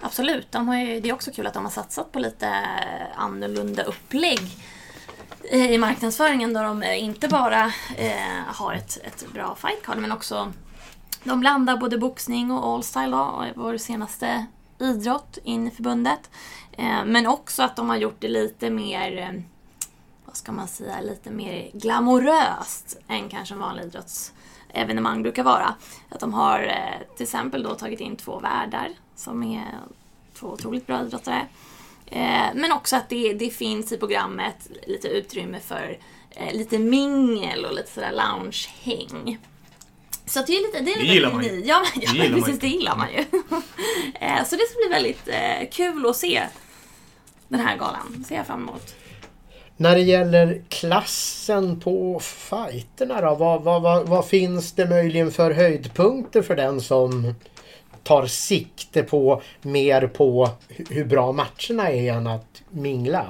Absolut, 0.00 0.52
de 0.52 0.68
har 0.68 0.76
ju, 0.76 1.00
det 1.00 1.08
är 1.08 1.12
också 1.12 1.30
kul 1.30 1.46
att 1.46 1.54
de 1.54 1.64
har 1.64 1.72
satsat 1.72 2.12
på 2.12 2.18
lite 2.18 2.66
annorlunda 3.14 3.82
upplägg 3.82 4.40
i 5.52 5.78
marknadsföringen 5.78 6.52
då 6.52 6.62
de 6.62 6.82
eh, 6.82 7.04
inte 7.04 7.28
bara 7.28 7.64
eh, 7.96 8.44
har 8.46 8.74
ett, 8.74 8.98
ett 9.04 9.24
bra 9.32 9.54
fightcard 9.54 9.98
men 9.98 10.12
också 10.12 10.52
de 11.24 11.40
blandar 11.40 11.76
både 11.76 11.98
boxning 11.98 12.50
och 12.50 12.74
allstyle 12.74 13.10
då, 13.10 13.44
vår 13.56 13.76
senaste 13.76 14.46
idrott 14.78 15.38
in 15.44 15.68
i 15.68 15.70
förbundet. 15.70 16.30
Eh, 16.72 17.04
men 17.04 17.26
också 17.26 17.62
att 17.62 17.76
de 17.76 17.88
har 17.88 17.96
gjort 17.96 18.16
det 18.20 18.28
lite 18.28 18.70
mer, 18.70 19.18
eh, 19.18 19.40
ska 20.38 20.52
man 20.52 20.68
säga, 20.68 21.00
lite 21.00 21.30
mer 21.30 21.70
glamoröst 21.72 22.98
än 23.08 23.28
kanske 23.28 23.54
en 23.54 23.60
vanlig 23.60 23.84
idrottsevenemang 23.84 25.22
brukar 25.22 25.42
vara. 25.42 25.74
Att 26.08 26.20
de 26.20 26.34
har 26.34 26.62
eh, 26.62 27.16
till 27.16 27.24
exempel 27.24 27.62
då 27.62 27.74
tagit 27.74 28.00
in 28.00 28.16
två 28.16 28.38
värdar 28.38 28.88
som 29.16 29.42
är 29.42 29.64
två 30.34 30.46
otroligt 30.46 30.86
bra 30.86 31.02
idrottare. 31.02 31.46
Eh, 32.06 32.46
men 32.54 32.72
också 32.72 32.96
att 32.96 33.08
det, 33.08 33.32
det 33.32 33.50
finns 33.50 33.92
i 33.92 33.98
programmet 33.98 34.68
lite 34.86 35.08
utrymme 35.08 35.60
för 35.60 35.98
eh, 36.30 36.52
lite 36.54 36.78
mingel 36.78 37.64
och 37.64 37.74
lite 37.74 37.90
sådär 37.90 38.12
loungehäng. 38.12 39.38
Så 40.26 40.42
det 40.46 40.52
är 40.52 40.60
lite... 40.60 40.80
Det, 40.80 40.92
är 40.92 40.96
Det 40.96 41.02
lite 41.02 41.14
gillar 41.14 41.32
man 41.32 41.44
ju. 41.44 41.64
Ja, 41.64 41.84
men, 41.94 42.02
ja, 42.02 42.10
Det 42.12 42.18
gillar 42.18 42.30
man 42.30 42.40
precis, 42.42 42.60
det 42.60 42.68
gillar 42.68 42.96
man 42.96 43.12
ju. 43.12 43.24
så 44.46 44.56
det 44.56 44.66
ska 44.68 44.78
bli 44.78 44.88
väldigt 44.90 45.28
kul 45.74 46.06
att 46.06 46.16
se 46.16 46.42
den 47.48 47.60
här 47.60 47.76
galan. 47.76 48.24
ser 48.28 48.36
jag 48.36 48.46
fram 48.46 48.62
emot. 48.62 48.94
När 49.80 49.94
det 49.94 50.02
gäller 50.02 50.62
klassen 50.68 51.80
på 51.80 52.20
fighterna 52.20 53.20
då, 53.20 53.34
vad, 53.34 53.62
vad, 53.62 53.82
vad, 53.82 54.08
vad 54.08 54.26
finns 54.26 54.72
det 54.72 54.86
möjligen 54.86 55.30
för 55.30 55.50
höjdpunkter 55.50 56.42
för 56.42 56.56
den 56.56 56.80
som 56.80 57.34
tar 58.02 58.26
sikte 58.26 59.02
på 59.02 59.42
mer 59.62 60.06
på 60.06 60.50
hur 60.68 61.04
bra 61.04 61.32
matcherna 61.32 61.90
är 61.90 62.12
än 62.12 62.26
att 62.26 62.62
mingla. 62.70 63.26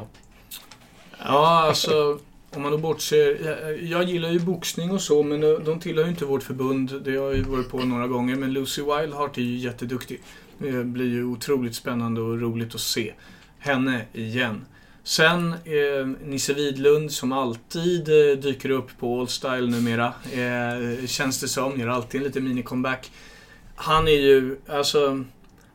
Ja, 1.19 1.65
alltså 1.67 2.19
om 2.55 2.63
man 2.63 2.73
då 2.73 2.79
bortser... 2.79 3.39
Jag, 3.45 3.83
jag 3.83 4.05
gillar 4.05 4.31
ju 4.31 4.41
boxning 4.41 4.91
och 4.91 5.03
så, 5.03 5.23
men 5.23 5.41
de, 5.41 5.65
de 5.65 5.81
tillhör 5.81 6.05
ju 6.05 6.11
inte 6.11 6.25
vårt 6.25 6.43
förbund. 6.43 7.03
Det 7.05 7.17
har 7.17 7.27
jag 7.27 7.37
ju 7.37 7.43
varit 7.43 7.71
på 7.71 7.79
några 7.79 8.07
gånger. 8.07 8.37
Men 8.37 8.53
Lucy 8.53 8.83
Wildheart 8.83 9.39
är 9.39 9.43
ju 9.43 9.57
jätteduktig. 9.57 10.21
Det 10.59 10.85
blir 10.85 11.07
ju 11.07 11.25
otroligt 11.25 11.75
spännande 11.75 12.21
och 12.21 12.41
roligt 12.41 12.75
att 12.75 12.81
se 12.81 13.13
henne 13.59 14.03
igen. 14.13 14.65
Sen 15.09 15.53
eh, 15.53 16.07
Nisse 16.25 16.55
Widlund 16.55 17.13
som 17.13 17.33
alltid 17.33 18.09
eh, 18.09 18.37
dyker 18.37 18.71
upp 18.71 18.99
på 18.99 19.21
All 19.21 19.29
Style 19.29 19.67
numera. 19.67 20.13
Eh, 20.33 21.07
känns 21.07 21.41
det 21.41 21.49
som. 21.49 21.81
Gör 21.81 21.89
alltid 21.89 22.21
en 22.21 22.27
liten 22.27 22.49
mini-comeback. 22.49 23.11
Han 23.75 24.09
är 24.09 24.13
ju, 24.13 24.57
alltså... 24.69 25.25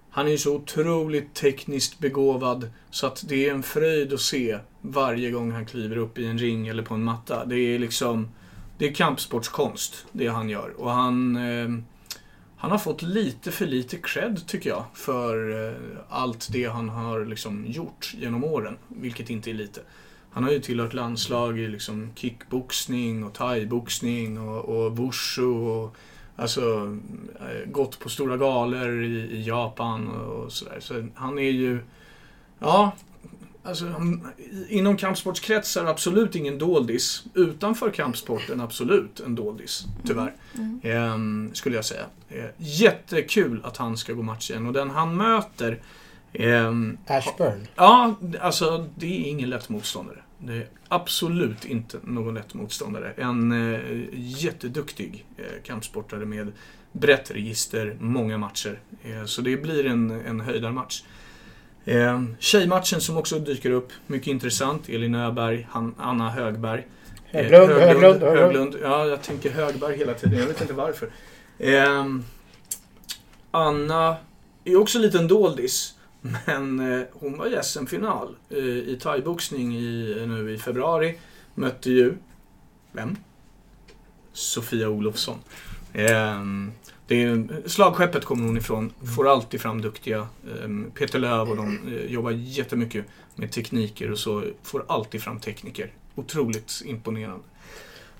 Han 0.09 0.27
är 0.27 0.31
ju 0.31 0.37
så 0.37 0.55
otroligt 0.55 1.33
tekniskt 1.33 1.99
begåvad 1.99 2.69
så 2.89 3.07
att 3.07 3.23
det 3.27 3.49
är 3.49 3.51
en 3.51 3.63
fröjd 3.63 4.13
att 4.13 4.21
se 4.21 4.59
varje 4.81 5.31
gång 5.31 5.51
han 5.51 5.65
kliver 5.65 5.97
upp 5.97 6.19
i 6.19 6.25
en 6.25 6.37
ring 6.37 6.67
eller 6.67 6.83
på 6.83 6.93
en 6.93 7.03
matta. 7.03 7.45
Det 7.45 7.59
är 7.59 7.79
liksom... 7.79 8.29
Det 8.77 8.89
är 8.89 8.93
kampsportskonst, 8.93 10.05
det 10.11 10.27
han 10.27 10.49
gör. 10.49 10.73
Och 10.77 10.91
han... 10.91 11.35
Eh, 11.35 11.69
han 12.63 12.71
har 12.71 12.77
fått 12.77 13.01
lite 13.01 13.51
för 13.51 13.65
lite 13.65 13.97
cred, 13.97 14.47
tycker 14.47 14.69
jag, 14.69 14.85
för 14.93 15.65
eh, 15.67 15.75
allt 16.09 16.49
det 16.51 16.65
han 16.65 16.89
har 16.89 17.25
liksom 17.25 17.65
gjort 17.67 18.13
genom 18.17 18.43
åren. 18.43 18.77
Vilket 18.87 19.29
inte 19.29 19.49
är 19.49 19.53
lite. 19.53 19.81
Han 20.31 20.43
har 20.43 20.51
ju 20.51 20.59
tillhört 20.59 20.93
landslag 20.93 21.59
i 21.59 21.67
liksom 21.67 22.11
kickboxning 22.15 23.23
och 23.23 23.33
thaiboxning 23.33 24.39
och, 24.39 24.65
och 24.65 24.97
wushu 24.97 25.45
och 25.45 25.95
alltså 26.35 26.97
eh, 27.39 27.71
gått 27.71 27.99
på 27.99 28.09
stora 28.09 28.37
galor 28.37 29.03
i, 29.03 29.17
i 29.31 29.43
Japan 29.43 30.07
och 30.07 30.51
sådär. 30.51 30.77
Så 30.79 31.07
han 31.15 31.39
är 31.39 31.51
ju, 31.51 31.79
ja, 32.59 32.91
alltså 33.63 33.85
inom 34.69 34.97
kampsportskretsar 34.97 35.85
absolut 35.85 36.35
ingen 36.35 36.57
doldis. 36.57 37.23
Utanför 37.33 37.89
kampsporten 37.89 38.61
absolut 38.61 39.19
en 39.19 39.35
doldis, 39.35 39.85
tyvärr. 40.05 40.33
Ehm, 40.83 41.51
skulle 41.53 41.75
jag 41.75 41.85
säga. 41.85 42.05
Eh, 42.29 42.45
jättekul 42.57 43.61
att 43.63 43.77
han 43.77 43.97
ska 43.97 44.13
gå 44.13 44.21
match 44.21 44.51
igen 44.51 44.67
och 44.67 44.73
den 44.73 44.89
han 44.89 45.17
möter 45.17 45.81
ehm, 46.33 46.97
Ashburn. 47.07 47.67
Ja, 47.75 48.15
alltså 48.39 48.89
det 48.95 49.05
är 49.05 49.29
ingen 49.29 49.49
lätt 49.49 49.69
motståndare. 49.69 50.17
Det 50.37 50.53
är 50.53 50.67
absolut 50.87 51.65
inte 51.65 51.97
någon 52.03 52.33
lätt 52.33 52.53
motståndare. 52.53 53.13
En 53.17 53.51
eh, 53.51 53.79
jätteduktig 54.13 55.25
eh, 55.37 55.63
kampsportare 55.63 56.25
med 56.25 56.51
brett 56.91 57.31
register, 57.31 57.97
många 57.99 58.37
matcher. 58.37 58.79
Eh, 59.03 59.25
så 59.25 59.41
det 59.41 59.57
blir 59.57 59.85
en, 59.85 60.11
en 60.11 60.39
höjdarmatch. 60.39 61.03
Eh, 61.85 62.23
tjejmatchen 62.39 63.01
som 63.01 63.17
också 63.17 63.39
dyker 63.39 63.71
upp, 63.71 63.91
mycket 64.07 64.27
intressant. 64.27 64.89
Elin 64.89 65.15
Öberg, 65.15 65.67
Han, 65.71 65.95
Anna 65.97 66.29
Högberg. 66.29 66.87
Eh, 67.31 67.45
Höglund, 67.45 67.71
Höglund, 67.71 68.21
Höglund. 68.23 68.39
Höglund. 68.39 68.75
Ja, 68.83 69.05
jag 69.05 69.21
tänker 69.21 69.51
Högberg 69.51 69.97
hela 69.97 70.13
tiden. 70.13 70.39
Jag 70.39 70.47
vet 70.47 70.61
inte 70.61 70.73
varför. 70.73 71.09
Eh, 71.59 72.05
Anna 73.51 74.17
är 74.63 74.75
också 74.75 74.97
en 74.97 75.01
liten 75.01 75.27
doldis. 75.27 75.93
Men 76.45 76.93
eh, 76.93 77.05
hon 77.13 77.37
var 77.37 77.47
i 77.47 77.63
SM-final 77.63 78.35
eh, 78.49 78.57
i 78.57 78.99
thaiboxning 79.01 79.75
i, 79.77 80.15
nu 80.27 80.53
i 80.53 80.57
februari. 80.57 81.17
Mötte 81.55 81.91
ju, 81.91 82.13
vem? 82.91 83.15
Sofia 84.33 84.89
Olofsson. 84.89 85.37
Det 87.13 87.23
är, 87.23 87.67
slagskeppet 87.69 88.25
kommer 88.25 88.45
hon 88.45 88.57
ifrån. 88.57 88.93
Får 89.15 89.29
alltid 89.29 89.61
fram 89.61 89.81
duktiga. 89.81 90.17
Eh, 90.19 90.69
Peter 90.93 91.19
Löv 91.19 91.49
och 91.49 91.57
de 91.57 91.79
eh, 91.87 92.11
jobbar 92.11 92.31
jättemycket 92.31 93.05
med 93.35 93.51
tekniker 93.51 94.11
och 94.11 94.19
så. 94.19 94.43
Får 94.63 94.85
alltid 94.87 95.21
fram 95.21 95.39
tekniker. 95.39 95.91
Otroligt 96.15 96.81
imponerande. 96.85 97.43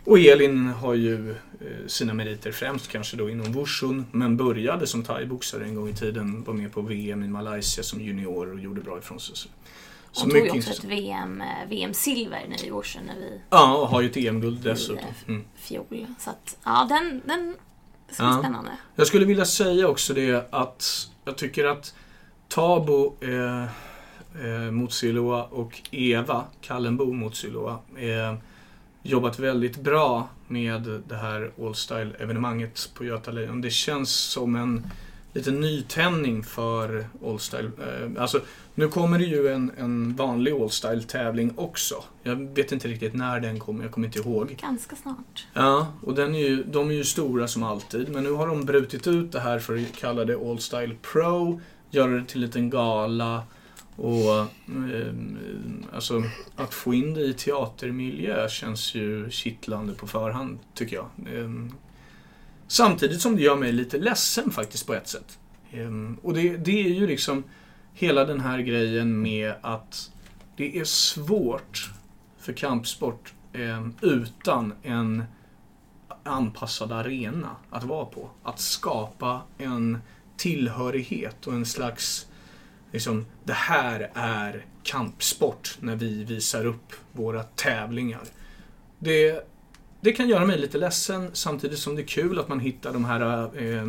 Och 0.03 0.19
Elin 0.19 0.67
har 0.67 0.93
ju 0.93 1.31
eh, 1.31 1.35
sina 1.87 2.13
meriter 2.13 2.51
främst 2.51 2.87
kanske 2.87 3.17
då 3.17 3.29
inom 3.29 3.53
wushun, 3.53 4.05
men 4.11 4.37
började 4.37 4.87
som 4.87 5.03
thaiboxare 5.03 5.63
en 5.63 5.75
gång 5.75 5.89
i 5.89 5.93
tiden. 5.93 6.43
Var 6.43 6.53
med 6.53 6.73
på 6.73 6.81
VM 6.81 7.23
i 7.23 7.27
Malaysia 7.27 7.83
som 7.83 8.01
junior 8.01 8.53
och 8.53 8.59
gjorde 8.59 8.81
bra 8.81 8.97
ifrån 8.97 9.19
sig. 9.19 9.35
Så, 9.35 9.49
Hon 10.21 10.29
tog 10.29 10.45
ju 10.45 10.51
också 10.51 10.71
ett. 10.71 10.83
VM, 10.83 11.41
eh, 11.41 11.69
VM-silver 11.69 12.45
nu 12.49 12.67
i 12.67 12.71
Orsa 12.71 12.99
när 13.07 13.15
vi 13.15 13.41
Ja, 13.49 13.77
och 13.77 13.87
har 13.87 14.01
ju 14.01 14.09
ett 14.09 14.17
EM-guld 14.17 14.61
dessutom. 14.63 15.05
Mm. 15.27 15.43
fjol. 15.55 16.05
Så 16.19 16.29
att, 16.29 16.57
ja, 16.63 16.87
den, 16.89 17.21
den 17.25 17.55
ska 18.13 18.23
bli 18.23 18.33
Ja. 18.33 18.39
spännande. 18.39 18.71
Jag 18.95 19.07
skulle 19.07 19.25
vilja 19.25 19.45
säga 19.45 19.87
också 19.87 20.13
det 20.13 20.47
att 20.53 21.09
jag 21.25 21.37
tycker 21.37 21.65
att 21.65 21.93
Tabo 22.47 23.15
eh, 23.21 23.63
eh, 24.45 24.71
mot 24.71 24.93
Siloa 24.93 25.43
och 25.43 25.81
Eva 25.91 26.43
Kallenbo 26.61 27.13
mot 27.13 27.35
Siloa 27.35 27.79
eh, 27.97 28.35
jobbat 29.03 29.39
väldigt 29.39 29.77
bra 29.77 30.27
med 30.47 31.01
det 31.07 31.15
här 31.15 31.51
All 31.61 31.73
Style-evenemanget 31.73 32.89
på 32.93 33.05
Göta 33.05 33.31
Lejon. 33.31 33.61
Det 33.61 33.69
känns 33.69 34.09
som 34.09 34.55
en 34.55 34.85
liten 35.33 35.59
nytändning 35.59 36.43
för 36.43 37.07
All 37.25 37.39
Style. 37.39 37.71
Eh, 37.79 38.21
alltså, 38.21 38.41
nu 38.75 38.87
kommer 38.87 39.19
det 39.19 39.25
ju 39.25 39.47
en, 39.47 39.71
en 39.77 40.15
vanlig 40.15 40.51
All 40.53 40.69
Style-tävling 40.69 41.53
också. 41.55 42.03
Jag 42.23 42.35
vet 42.35 42.71
inte 42.71 42.87
riktigt 42.87 43.13
när 43.13 43.39
den 43.39 43.59
kommer, 43.59 43.83
jag 43.83 43.91
kommer 43.91 44.07
inte 44.07 44.19
ihåg. 44.19 44.57
Ganska 44.61 44.95
snart. 44.95 45.47
Ja, 45.53 45.87
och 46.01 46.13
den 46.13 46.35
är 46.35 46.39
ju, 46.39 46.63
de 46.63 46.89
är 46.89 46.93
ju 46.93 47.03
stora 47.03 47.47
som 47.47 47.63
alltid. 47.63 48.09
Men 48.09 48.23
nu 48.23 48.31
har 48.31 48.47
de 48.47 48.65
brutit 48.65 49.07
ut 49.07 49.31
det 49.31 49.39
här 49.39 49.59
för 49.59 49.75
att 49.75 49.95
kalla 49.95 50.25
det 50.25 50.35
All 50.35 50.59
Style 50.59 50.95
Pro. 51.13 51.61
Göra 51.89 52.11
det 52.11 52.25
till 52.25 52.37
en 52.37 52.45
liten 52.45 52.69
gala. 52.69 53.43
Och 53.95 54.39
eh, 54.39 55.13
alltså 55.93 56.23
att 56.55 56.73
få 56.73 56.93
in 56.93 57.13
det 57.13 57.21
i 57.21 57.33
teatermiljö 57.33 58.49
känns 58.49 58.95
ju 58.95 59.29
kittlande 59.29 59.93
på 59.93 60.07
förhand, 60.07 60.59
tycker 60.73 60.95
jag. 60.95 61.05
Eh, 61.33 61.49
samtidigt 62.67 63.21
som 63.21 63.35
det 63.35 63.41
gör 63.41 63.55
mig 63.55 63.71
lite 63.71 63.97
ledsen 63.97 64.51
faktiskt 64.51 64.87
på 64.87 64.93
ett 64.93 65.07
sätt. 65.07 65.39
Ehm, 65.71 66.17
och 66.21 66.33
det, 66.33 66.57
det 66.57 66.85
är 66.85 66.89
ju 66.89 67.07
liksom 67.07 67.43
hela 67.93 68.25
den 68.25 68.39
här 68.39 68.59
grejen 68.59 69.21
med 69.21 69.53
att 69.61 70.11
det 70.57 70.79
är 70.79 70.83
svårt 70.83 71.91
för 72.37 72.53
kampsport 72.53 73.33
eh, 73.53 73.87
utan 74.01 74.73
en 74.83 75.23
anpassad 76.23 76.91
arena 76.91 77.55
att 77.69 77.83
vara 77.83 78.05
på. 78.05 78.29
Att 78.43 78.59
skapa 78.59 79.41
en 79.57 79.99
tillhörighet 80.37 81.47
och 81.47 81.53
en 81.53 81.65
slags 81.65 82.27
liksom, 82.91 83.25
det 83.43 83.53
här 83.53 84.11
är 84.13 84.65
kampsport 84.83 85.77
när 85.79 85.95
vi 85.95 86.23
visar 86.23 86.65
upp 86.65 86.93
våra 87.11 87.43
tävlingar. 87.43 88.23
Det, 88.99 89.47
det 90.03 90.13
kan 90.13 90.29
göra 90.29 90.45
mig 90.45 90.57
lite 90.57 90.77
ledsen 90.77 91.29
samtidigt 91.33 91.79
som 91.79 91.95
det 91.95 92.01
är 92.01 92.05
kul 92.05 92.39
att 92.39 92.47
man 92.47 92.59
hittar 92.59 92.93
de 92.93 93.05
här 93.05 93.49
eh, 93.57 93.77
eh, 93.77 93.87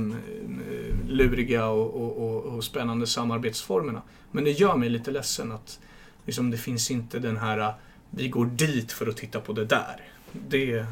luriga 1.08 1.66
och, 1.66 1.94
och, 1.94 2.28
och, 2.28 2.44
och 2.44 2.64
spännande 2.64 3.06
samarbetsformerna. 3.06 4.02
Men 4.30 4.44
det 4.44 4.50
gör 4.50 4.76
mig 4.76 4.88
lite 4.88 5.10
ledsen 5.10 5.52
att 5.52 5.78
liksom, 6.26 6.50
det 6.50 6.56
finns 6.56 6.90
inte 6.90 7.18
den 7.18 7.36
här 7.36 7.74
vi 8.10 8.28
går 8.28 8.46
dit 8.46 8.92
för 8.92 9.06
att 9.06 9.16
titta 9.16 9.40
på 9.40 9.52
det 9.52 9.64
där. 9.64 10.00
Det, 10.32 10.86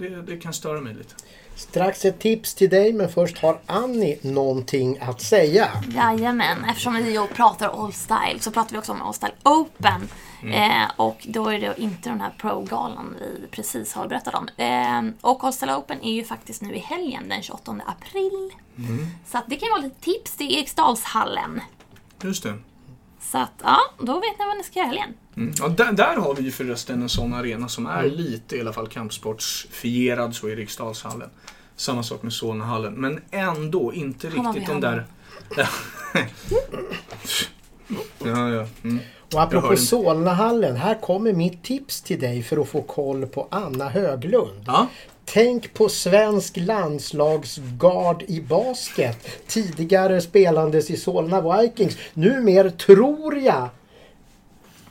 det, 0.00 0.22
det 0.22 0.36
kan 0.36 0.52
störa 0.52 0.80
mig 0.80 0.94
lite. 0.94 1.14
Strax 1.54 2.04
ett 2.04 2.18
tips 2.18 2.54
till 2.54 2.70
dig 2.70 2.92
men 2.92 3.08
först 3.08 3.38
har 3.38 3.58
Annie 3.66 4.18
någonting 4.22 4.98
att 5.00 5.20
säga. 5.20 5.68
Jajamän, 5.94 6.64
eftersom 6.64 6.94
vi 6.94 7.12
ju 7.12 7.26
pratar 7.26 7.84
All 7.84 7.92
Style 7.92 8.40
så 8.40 8.50
pratar 8.50 8.72
vi 8.72 8.78
också 8.78 8.92
om 8.92 9.02
All 9.02 9.14
Style 9.14 9.34
Open. 9.44 10.08
Eh, 10.52 10.90
och 10.96 11.26
då 11.28 11.48
är 11.48 11.60
det 11.60 11.74
inte 11.78 12.08
den 12.08 12.20
här 12.20 12.34
Pro-galan 12.38 13.16
vi 13.20 13.46
precis 13.46 13.92
har 13.92 14.08
berättat 14.08 14.34
om. 14.34 14.48
Eh, 14.56 15.14
och 15.20 15.44
All 15.44 15.52
Style 15.52 15.76
Open 15.76 16.02
är 16.02 16.12
ju 16.12 16.24
faktiskt 16.24 16.62
nu 16.62 16.74
i 16.74 16.78
helgen 16.78 17.28
den 17.28 17.42
28 17.42 17.80
april. 17.86 18.50
Så 19.26 19.38
att 19.38 19.44
det 19.46 19.56
kan 19.56 19.68
vara 19.70 19.80
lite 19.80 20.00
tips. 20.00 20.36
Det 20.36 20.44
är 20.44 20.58
Eriksdalshallen. 20.58 21.60
Just 22.22 22.42
det. 22.42 22.58
Så 23.20 23.38
att 23.38 23.52
ja, 23.62 23.78
då 23.98 24.14
vet 24.14 24.38
ni 24.38 24.44
vad 24.46 24.56
ni 24.56 24.62
ska 24.62 24.78
göra 24.78 24.88
helgen. 24.88 25.14
Mm. 25.36 25.52
Ja, 25.58 25.68
där, 25.68 25.92
där 25.92 26.16
har 26.16 26.34
vi 26.34 26.42
ju 26.42 26.50
förresten 26.50 27.02
en 27.02 27.08
sån 27.08 27.34
arena 27.34 27.68
som 27.68 27.86
är 27.86 28.04
lite 28.04 28.56
i 28.56 28.60
alla 28.60 28.72
fall 28.72 28.88
kampsportsfierad 28.88 30.34
så 30.34 30.48
i 30.48 30.56
Riksdalshallen. 30.56 31.30
Samma 31.76 32.02
sak 32.02 32.22
med 32.22 32.32
Solnahallen, 32.32 32.94
men 32.94 33.20
ändå 33.30 33.92
inte 33.92 34.26
riktigt 34.26 34.66
de 34.66 34.80
där... 34.80 35.06
ja, 38.18 38.50
ja. 38.50 38.66
Mm. 38.82 38.98
Och 39.34 39.42
apropå 39.42 39.76
Solnahallen, 39.76 40.76
här 40.76 41.00
kommer 41.00 41.32
mitt 41.32 41.62
tips 41.62 42.02
till 42.02 42.20
dig 42.20 42.42
för 42.42 42.56
att 42.56 42.68
få 42.68 42.82
koll 42.82 43.26
på 43.26 43.48
Anna 43.50 43.88
Höglund. 43.88 44.64
ja. 44.66 44.88
Tänk 45.32 45.74
på 45.74 45.88
svensk 45.88 46.56
landslagsgard 46.56 48.22
i 48.28 48.40
basket. 48.40 49.28
Tidigare 49.46 50.20
spelandes 50.20 50.90
i 50.90 50.96
Solna 50.96 51.60
Vikings. 51.62 51.96
Numer 52.14 52.70
tror 52.70 53.38
jag 53.38 53.68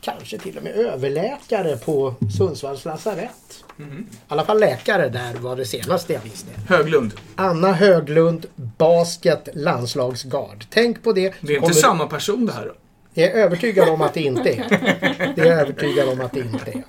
kanske 0.01 0.37
till 0.37 0.57
och 0.57 0.63
med 0.63 0.71
överläkare 0.75 1.77
på 1.77 2.13
Sundsvalls 2.37 2.85
lasarett. 2.85 3.63
Mhm. 3.77 4.07
I 4.11 4.15
alla 4.27 4.45
fall 4.45 4.59
läkare 4.59 5.09
där 5.09 5.33
var 5.33 5.55
det 5.55 5.65
senaste 5.65 6.13
jag 6.13 6.21
visste. 6.21 6.51
Höglund. 6.67 7.11
Anna 7.35 7.73
Höglund, 7.73 8.45
basket 8.55 9.49
landslagsgard. 9.53 10.65
Tänk 10.69 11.03
på 11.03 11.13
det. 11.13 11.21
Det 11.41 11.47
är 11.53 11.55
inte 11.55 11.59
Kommer- 11.59 11.73
samma 11.73 12.07
person 12.07 12.45
det 12.45 12.53
här 12.53 12.65
då? 12.65 12.73
Jag 13.13 13.29
är 13.29 13.33
övertygad 13.33 13.89
om 13.89 14.01
att 14.01 14.13
det 14.13 14.21
inte 14.21 14.49
är. 14.49 14.65
Det 15.35 15.41
är 15.41 15.45
jag 15.45 15.59
övertygad 15.61 16.09
om 16.09 16.21
att 16.21 16.31
det 16.31 16.39
inte 16.39 16.71
är. 16.71 16.83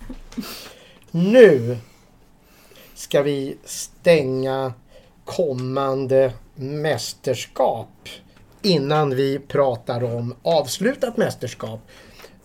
Nu 1.11 1.79
ska 3.01 3.23
vi 3.23 3.57
stänga 3.65 4.73
kommande 5.25 6.33
mästerskap 6.55 8.09
innan 8.63 9.17
vi 9.17 9.39
pratar 9.39 10.05
om 10.05 10.35
avslutat 10.43 11.17
mästerskap. 11.17 11.81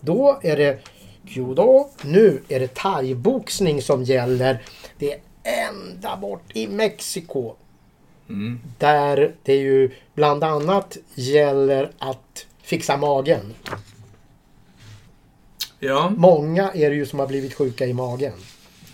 Då 0.00 0.40
är 0.42 0.56
det 0.56 0.78
judo. 1.24 1.88
Nu 2.02 2.42
är 2.48 2.60
det 2.60 2.74
thaiboxning 2.74 3.82
som 3.82 4.04
gäller. 4.04 4.62
Det 4.98 5.12
är 5.12 5.20
ända 5.42 6.16
bort 6.16 6.56
i 6.56 6.68
Mexiko. 6.68 7.54
Mm. 8.28 8.60
Där 8.78 9.34
det 9.42 9.56
ju 9.56 9.90
bland 10.14 10.44
annat 10.44 10.96
gäller 11.14 11.90
att 11.98 12.46
fixa 12.62 12.96
magen. 12.96 13.54
Ja. 15.78 16.12
Många 16.16 16.70
är 16.72 16.90
det 16.90 16.96
ju 16.96 17.06
som 17.06 17.18
har 17.18 17.26
blivit 17.26 17.54
sjuka 17.54 17.86
i 17.86 17.92
magen 17.92 18.32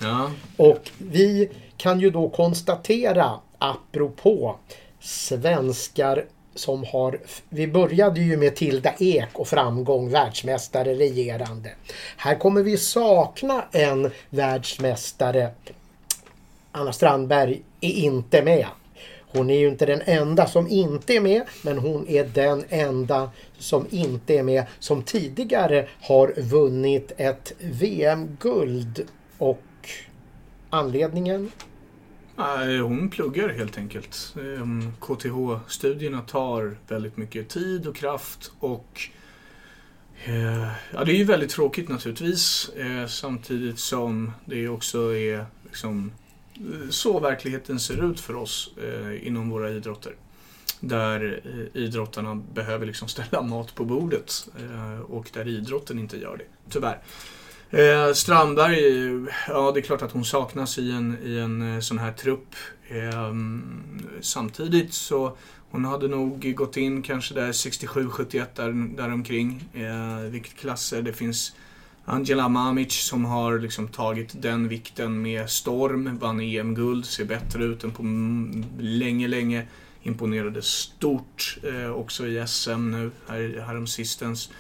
ja. 0.02 0.30
Och 0.56 0.90
vi 0.98 1.50
kan 1.76 2.00
ju 2.00 2.10
då 2.10 2.28
konstatera, 2.28 3.30
apropå 3.58 4.56
svenskar 5.00 6.24
som 6.54 6.84
har... 6.84 7.20
Vi 7.48 7.66
började 7.66 8.20
ju 8.20 8.36
med 8.36 8.56
Tilda 8.56 8.92
Ek 8.98 9.28
och 9.32 9.48
framgång, 9.48 10.10
världsmästare 10.10 10.94
regerande. 10.94 11.70
Här 12.16 12.38
kommer 12.38 12.62
vi 12.62 12.76
sakna 12.76 13.64
en 13.72 14.10
världsmästare. 14.30 15.50
Anna 16.72 16.92
Strandberg 16.92 17.62
är 17.80 17.92
inte 17.92 18.42
med. 18.42 18.66
Hon 19.32 19.50
är 19.50 19.58
ju 19.58 19.68
inte 19.68 19.86
den 19.86 20.02
enda 20.04 20.46
som 20.46 20.68
inte 20.68 21.14
är 21.14 21.20
med, 21.20 21.42
men 21.62 21.78
hon 21.78 22.08
är 22.08 22.24
den 22.24 22.64
enda 22.68 23.30
som 23.58 23.86
inte 23.90 24.34
är 24.34 24.42
med 24.42 24.64
som 24.78 25.02
tidigare 25.02 25.88
har 26.00 26.34
vunnit 26.36 27.12
ett 27.16 27.52
VM-guld. 27.58 29.06
Och 29.38 29.60
anledningen? 30.72 31.50
Hon 32.82 33.10
pluggar 33.10 33.48
helt 33.48 33.78
enkelt. 33.78 34.36
Ehm, 34.38 34.92
KTH-studierna 35.00 36.20
tar 36.20 36.76
väldigt 36.88 37.16
mycket 37.16 37.48
tid 37.48 37.86
och 37.86 37.96
kraft 37.96 38.52
och 38.58 39.00
eh, 40.24 40.68
ja, 40.92 41.04
det 41.04 41.12
är 41.12 41.16
ju 41.16 41.24
väldigt 41.24 41.50
tråkigt 41.50 41.88
naturligtvis 41.88 42.70
eh, 42.76 43.06
samtidigt 43.06 43.78
som 43.78 44.32
det 44.44 44.68
också 44.68 45.16
är 45.16 45.46
liksom, 45.64 46.12
eh, 46.54 46.90
så 46.90 47.20
verkligheten 47.20 47.80
ser 47.80 48.10
ut 48.10 48.20
för 48.20 48.36
oss 48.36 48.70
inom 49.22 49.50
våra 49.50 49.70
idrotter. 49.70 50.14
Där 50.80 51.40
idrottarna 51.74 52.34
behöver 52.54 52.86
liksom 52.86 53.08
ställa 53.08 53.42
mat 53.42 53.74
på 53.74 53.84
bordet 53.84 54.48
och 55.04 55.30
där 55.32 55.48
idrotten 55.48 55.98
inte 55.98 56.16
gör 56.16 56.36
det, 56.36 56.70
tyvärr. 56.70 57.02
Eh, 57.74 58.12
Strandberg, 58.12 58.78
ja 59.48 59.72
det 59.72 59.80
är 59.80 59.82
klart 59.82 60.02
att 60.02 60.12
hon 60.12 60.24
saknas 60.24 60.78
i 60.78 60.90
en, 60.90 61.16
i 61.24 61.38
en 61.38 61.74
eh, 61.74 61.80
sån 61.80 61.98
här 61.98 62.12
trupp. 62.12 62.54
Eh, 62.88 63.34
samtidigt 64.20 64.94
så 64.94 65.36
hon 65.70 65.84
hade 65.84 66.08
nog 66.08 66.54
gått 66.54 66.76
in 66.76 67.02
kanske 67.02 67.34
där 67.34 67.52
67-71 67.52 68.46
där, 68.54 68.96
däromkring. 68.96 69.64
Eh, 69.74 70.30
viktklasser. 70.30 71.02
Det 71.02 71.12
finns 71.12 71.54
Angela 72.04 72.48
Mamic 72.48 72.92
som 72.92 73.24
har 73.24 73.58
liksom 73.58 73.88
tagit 73.88 74.42
den 74.42 74.68
vikten 74.68 75.22
med 75.22 75.50
storm. 75.50 76.18
Vann 76.18 76.40
EM-guld, 76.40 77.06
ser 77.06 77.24
bättre 77.24 77.64
ut 77.64 77.84
än 77.84 77.90
på 77.90 78.02
länge, 78.78 79.28
länge. 79.28 79.66
Imponerade 80.02 80.62
stort 80.62 81.58
eh, 81.62 81.90
också 81.90 82.26
i 82.26 82.46
SM 82.46 82.90
nu 82.90 83.10
här, 83.28 83.64
häromsistens. 83.66 84.50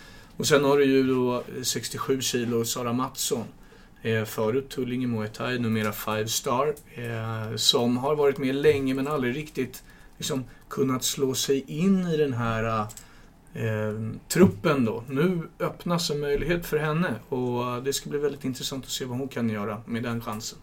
Och 0.42 0.48
sen 0.48 0.64
har 0.64 0.78
du 0.78 0.84
ju 0.84 1.02
då 1.02 1.34
eh, 1.34 1.62
67 1.62 2.20
kilo 2.20 2.64
Sara 2.64 2.92
Mattsson. 2.92 3.44
Eh, 4.02 4.24
förut 4.24 4.68
Tullinge 4.68 5.06
Muay 5.06 5.28
Thai, 5.28 5.58
numera 5.58 5.92
Five 5.92 6.26
Star. 6.26 6.74
Eh, 6.94 7.56
som 7.56 7.96
har 7.96 8.14
varit 8.14 8.38
med 8.38 8.54
länge 8.54 8.94
men 8.94 9.08
aldrig 9.08 9.36
riktigt 9.36 9.82
liksom, 10.18 10.44
kunnat 10.68 11.04
slå 11.04 11.34
sig 11.34 11.64
in 11.66 12.06
i 12.06 12.16
den 12.16 12.32
här 12.32 12.86
eh, 13.54 14.18
truppen 14.28 14.84
då. 14.84 15.04
Nu 15.08 15.48
öppnas 15.58 16.10
en 16.10 16.20
möjlighet 16.20 16.66
för 16.66 16.76
henne 16.76 17.14
och 17.28 17.62
eh, 17.62 17.82
det 17.82 17.92
ska 17.92 18.10
bli 18.10 18.18
väldigt 18.18 18.44
intressant 18.44 18.84
att 18.84 18.90
se 18.90 19.04
vad 19.04 19.18
hon 19.18 19.28
kan 19.28 19.50
göra 19.50 19.82
med 19.86 20.02
den 20.02 20.20
chansen. 20.20 20.58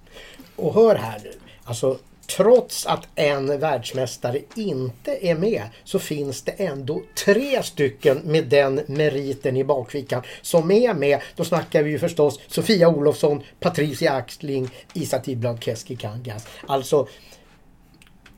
Och 0.55 0.73
hör 0.73 0.95
här 0.95 1.19
nu. 1.23 1.31
Alltså, 1.63 1.99
trots 2.37 2.85
att 2.85 3.07
en 3.15 3.59
världsmästare 3.59 4.41
inte 4.55 5.27
är 5.27 5.35
med 5.35 5.63
så 5.83 5.99
finns 5.99 6.41
det 6.41 6.51
ändå 6.51 7.01
tre 7.25 7.63
stycken 7.63 8.21
med 8.23 8.45
den 8.45 8.81
meriten 8.87 9.57
i 9.57 9.63
bakfickan 9.63 10.21
som 10.41 10.71
är 10.71 10.93
med. 10.93 11.19
Då 11.35 11.43
snackar 11.43 11.83
vi 11.83 11.91
ju 11.91 11.99
förstås 11.99 12.39
Sofia 12.47 12.89
Olofsson, 12.89 13.43
Patricia 13.59 14.13
Axling, 14.13 14.69
Isa 14.93 15.19
Tidblad 15.19 15.63
Keskikangas. 15.63 16.47
Alltså, 16.67 17.07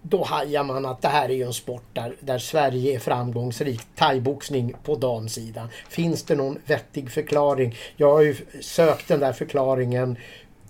då 0.01 0.23
hajar 0.23 0.63
man 0.63 0.85
att 0.85 1.01
det 1.01 1.07
här 1.07 1.29
är 1.29 1.33
ju 1.33 1.43
en 1.43 1.53
sport 1.53 1.83
där, 1.93 2.15
där 2.19 2.39
Sverige 2.39 2.95
är 2.95 2.99
framgångsrikt. 2.99 3.87
Thaiboxning 3.95 4.73
på 4.83 4.95
damsidan. 4.95 5.67
Finns 5.89 6.23
det 6.23 6.35
någon 6.35 6.59
vettig 6.65 7.11
förklaring? 7.11 7.75
Jag 7.95 8.13
har 8.13 8.21
ju 8.21 8.35
sökt 8.61 9.07
den 9.07 9.19
där 9.19 9.33
förklaringen 9.33 10.17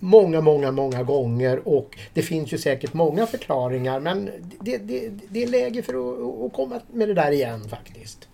många, 0.02 0.40
många, 0.40 0.70
många 0.70 1.02
gånger 1.02 1.68
och 1.68 1.98
det 2.12 2.22
finns 2.22 2.52
ju 2.52 2.58
säkert 2.58 2.94
många 2.94 3.26
förklaringar 3.26 4.00
men 4.00 4.30
det, 4.60 4.78
det, 4.78 5.08
det 5.28 5.42
är 5.42 5.46
läge 5.46 5.82
för 5.82 5.94
att, 5.94 6.46
att 6.46 6.52
komma 6.56 6.80
med 6.92 7.08
det 7.08 7.14
där 7.14 7.30
igen 7.30 7.68
faktiskt. 7.68 8.28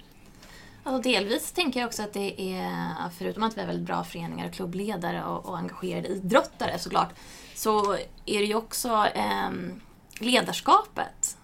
Alltså 0.82 1.10
delvis 1.10 1.52
tänker 1.52 1.80
jag 1.80 1.86
också 1.86 2.02
att 2.02 2.12
det 2.12 2.40
är, 2.40 3.10
förutom 3.18 3.42
att 3.42 3.56
vi 3.56 3.60
har 3.60 3.66
väldigt 3.66 3.86
bra 3.86 4.04
föreningar 4.04 4.46
och 4.46 4.52
klubbledare 4.52 5.24
och, 5.24 5.48
och 5.48 5.58
engagerade 5.58 6.08
idrottare 6.08 6.78
såklart, 6.78 7.10
så 7.54 7.94
är 8.26 8.38
det 8.38 8.44
ju 8.44 8.54
också 8.54 9.06
eh, 9.14 9.50
ledarskapet 10.20 11.37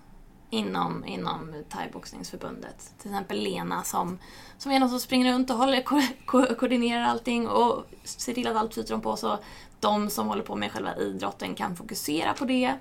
inom, 0.55 1.05
inom 1.05 1.64
thaiboxningsförbundet. 1.69 2.93
Till 2.99 3.11
exempel 3.11 3.38
Lena 3.38 3.83
som, 3.83 4.19
som 4.59 4.73
är 4.73 4.81
någon 4.81 4.90
som 4.90 5.01
springer 5.01 5.33
runt 5.33 5.51
och 5.51 5.57
håller, 5.57 5.83
ko, 5.83 6.03
ko, 6.27 6.47
koordinerar 6.59 7.05
allting 7.05 7.49
och 7.49 7.85
ser 8.05 8.35
till 8.35 8.47
att 8.47 8.57
allt 8.57 8.75
flyter 8.75 8.99
på 8.99 9.17
så 9.17 9.38
de 9.81 10.11
som 10.11 10.27
håller 10.27 10.43
på 10.43 10.57
med 10.57 10.73
själva 10.73 10.97
idrotten 10.97 11.55
kan 11.55 11.77
fokusera 11.77 12.33
på 12.33 12.45
det. 12.45 12.75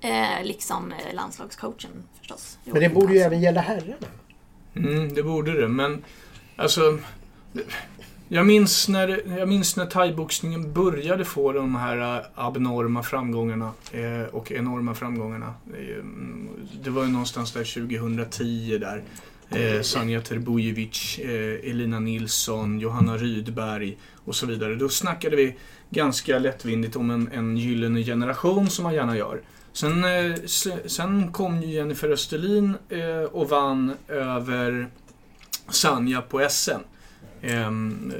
Eh, 0.00 0.44
liksom 0.44 0.92
eh, 0.92 1.14
landslagscoachen 1.14 1.90
förstås. 2.18 2.58
Men 2.64 2.80
det 2.80 2.88
borde 2.88 3.14
ju 3.14 3.18
även 3.20 3.40
gälla 3.40 3.60
herrarna. 3.60 4.06
Mm, 4.76 5.14
det 5.14 5.22
borde 5.22 5.60
det, 5.60 5.68
men 5.68 6.04
alltså... 6.56 6.98
Jag 8.34 8.46
minns 8.46 8.88
när, 8.88 9.38
jag 9.38 9.48
minns 9.48 9.76
när 9.76 9.86
thaiboxningen 9.86 10.72
började 10.72 11.24
få 11.24 11.52
de 11.52 11.74
här 11.74 12.18
äh, 12.18 12.24
abnorma 12.34 13.02
framgångarna 13.02 13.72
eh, 13.92 14.22
och 14.30 14.52
enorma 14.52 14.94
framgångarna. 14.94 15.54
Det 15.66 15.94
mm, 15.94 16.94
var 16.94 17.04
ju 17.04 17.08
någonstans 17.10 17.52
där 17.52 17.64
2010 17.64 18.78
där. 18.78 19.02
Eh, 19.50 19.82
Sanja 19.82 20.20
Terbujevic, 20.20 21.18
eh, 21.18 21.70
Elina 21.70 22.00
Nilsson, 22.00 22.80
Johanna 22.80 23.16
Rydberg 23.16 23.96
och 24.24 24.36
så 24.36 24.46
vidare. 24.46 24.74
Då 24.74 24.88
snackade 24.88 25.36
vi 25.36 25.56
ganska 25.90 26.38
lättvindigt 26.38 26.96
om 26.96 27.10
en, 27.10 27.28
en 27.32 27.56
gyllene 27.56 28.02
generation 28.02 28.70
som 28.70 28.82
man 28.82 28.94
gärna 28.94 29.16
gör. 29.16 29.40
Sen, 29.72 30.04
eh, 30.04 30.34
sen 30.86 31.32
kom 31.32 31.62
ju 31.62 31.68
Jennifer 31.68 32.08
Österlin 32.08 32.74
eh, 32.88 33.24
och 33.32 33.48
vann 33.48 33.92
över 34.08 34.88
Sanja 35.68 36.22
på 36.22 36.48
SM. 36.50 36.93
Ehm, 37.46 38.12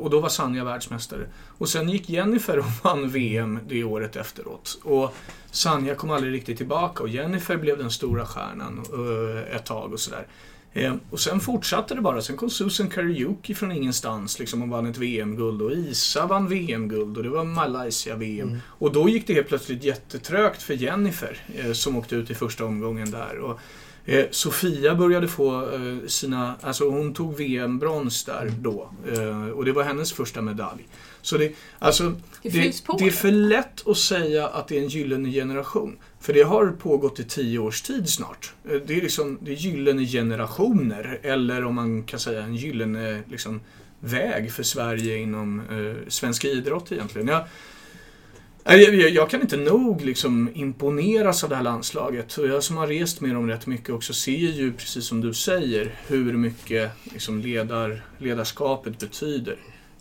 och 0.00 0.10
då 0.10 0.20
var 0.20 0.28
Sanja 0.28 0.64
världsmästare. 0.64 1.26
Och 1.58 1.68
sen 1.68 1.88
gick 1.88 2.08
Jennifer 2.08 2.58
och 2.58 2.66
vann 2.82 3.08
VM 3.08 3.58
det 3.68 3.84
året 3.84 4.16
efteråt. 4.16 4.80
Och 4.82 5.14
Sanja 5.50 5.94
kom 5.94 6.10
aldrig 6.10 6.32
riktigt 6.32 6.56
tillbaka 6.56 7.02
och 7.02 7.08
Jennifer 7.08 7.56
blev 7.56 7.78
den 7.78 7.90
stora 7.90 8.26
stjärnan 8.26 8.82
eh, 8.92 9.56
ett 9.56 9.66
tag 9.66 9.92
och 9.92 10.00
sådär. 10.00 10.26
Ehm, 10.74 11.00
och 11.10 11.20
sen 11.20 11.40
fortsatte 11.40 11.94
det 11.94 12.00
bara. 12.00 12.22
Sen 12.22 12.36
kom 12.36 12.50
Susan 12.50 12.88
Kariuki 12.88 13.54
från 13.54 13.72
ingenstans 13.72 14.38
liksom, 14.38 14.62
och 14.62 14.68
vann 14.68 14.86
ett 14.86 14.98
VM-guld. 14.98 15.62
Och 15.62 15.72
Isa 15.72 16.26
vann 16.26 16.48
VM-guld 16.48 17.16
och 17.16 17.22
det 17.22 17.28
var 17.28 17.44
Malaysia-VM. 17.44 18.58
Och 18.66 18.92
då 18.92 19.08
gick 19.08 19.26
det 19.26 19.34
helt 19.34 19.48
plötsligt 19.48 19.84
jättetrögt 19.84 20.62
för 20.62 20.74
Jennifer 20.74 21.38
eh, 21.56 21.72
som 21.72 21.96
åkte 21.96 22.16
ut 22.16 22.30
i 22.30 22.34
första 22.34 22.64
omgången 22.64 23.10
där. 23.10 23.38
Och, 23.38 23.60
Eh, 24.04 24.24
Sofia 24.30 24.94
började 24.94 25.28
få 25.28 25.74
eh, 25.74 26.06
sina, 26.06 26.54
alltså 26.60 26.90
hon 26.90 27.14
tog 27.14 27.36
VM-brons 27.36 28.24
där 28.24 28.52
då. 28.60 28.90
Eh, 29.12 29.48
och 29.48 29.64
det 29.64 29.72
var 29.72 29.82
hennes 29.82 30.12
första 30.12 30.40
medalj. 30.42 30.86
Så 31.22 31.38
det, 31.38 31.52
alltså, 31.78 32.14
Det 32.42 32.48
det, 32.48 32.82
det 32.98 33.06
är 33.06 33.10
för 33.10 33.30
lätt 33.30 33.88
att 33.88 33.98
säga 33.98 34.46
att 34.46 34.68
det 34.68 34.78
är 34.78 34.82
en 34.82 34.88
gyllene 34.88 35.30
generation. 35.30 35.96
För 36.20 36.32
det 36.32 36.42
har 36.42 36.66
pågått 36.66 37.20
i 37.20 37.24
tio 37.24 37.58
års 37.58 37.82
tid 37.82 38.08
snart. 38.08 38.52
Eh, 38.64 38.80
Det 38.86 38.96
är 38.96 39.00
liksom, 39.02 39.38
det 39.40 39.50
är 39.50 39.56
gyllene 39.56 40.06
generationer. 40.06 41.18
Eller 41.22 41.64
om 41.64 41.74
man 41.74 42.02
kan 42.02 42.20
säga 42.20 42.42
en 42.42 42.54
gyllene 42.54 43.22
liksom, 43.30 43.60
väg 44.00 44.52
för 44.52 44.62
Sverige 44.62 45.16
inom 45.16 45.60
eh, 45.60 46.08
svensk 46.08 46.44
idrott 46.44 46.92
egentligen. 46.92 47.28
Jag, 47.28 47.44
jag, 48.64 48.94
jag, 48.94 49.10
jag 49.10 49.30
kan 49.30 49.40
inte 49.40 49.56
nog 49.56 50.00
liksom 50.00 50.50
imponeras 50.54 51.44
av 51.44 51.50
det 51.50 51.56
här 51.56 51.62
landslaget. 51.62 52.36
Och 52.36 52.48
jag 52.48 52.62
som 52.62 52.76
har 52.76 52.86
rest 52.86 53.20
med 53.20 53.34
dem 53.34 53.48
rätt 53.48 53.66
mycket 53.66 53.90
också 53.90 54.12
ser 54.12 54.32
ju, 54.32 54.72
precis 54.72 55.04
som 55.04 55.20
du 55.20 55.34
säger, 55.34 55.94
hur 56.06 56.32
mycket 56.32 56.90
liksom 57.04 57.40
ledar, 57.40 58.04
ledarskapet 58.18 58.98
betyder. 58.98 59.56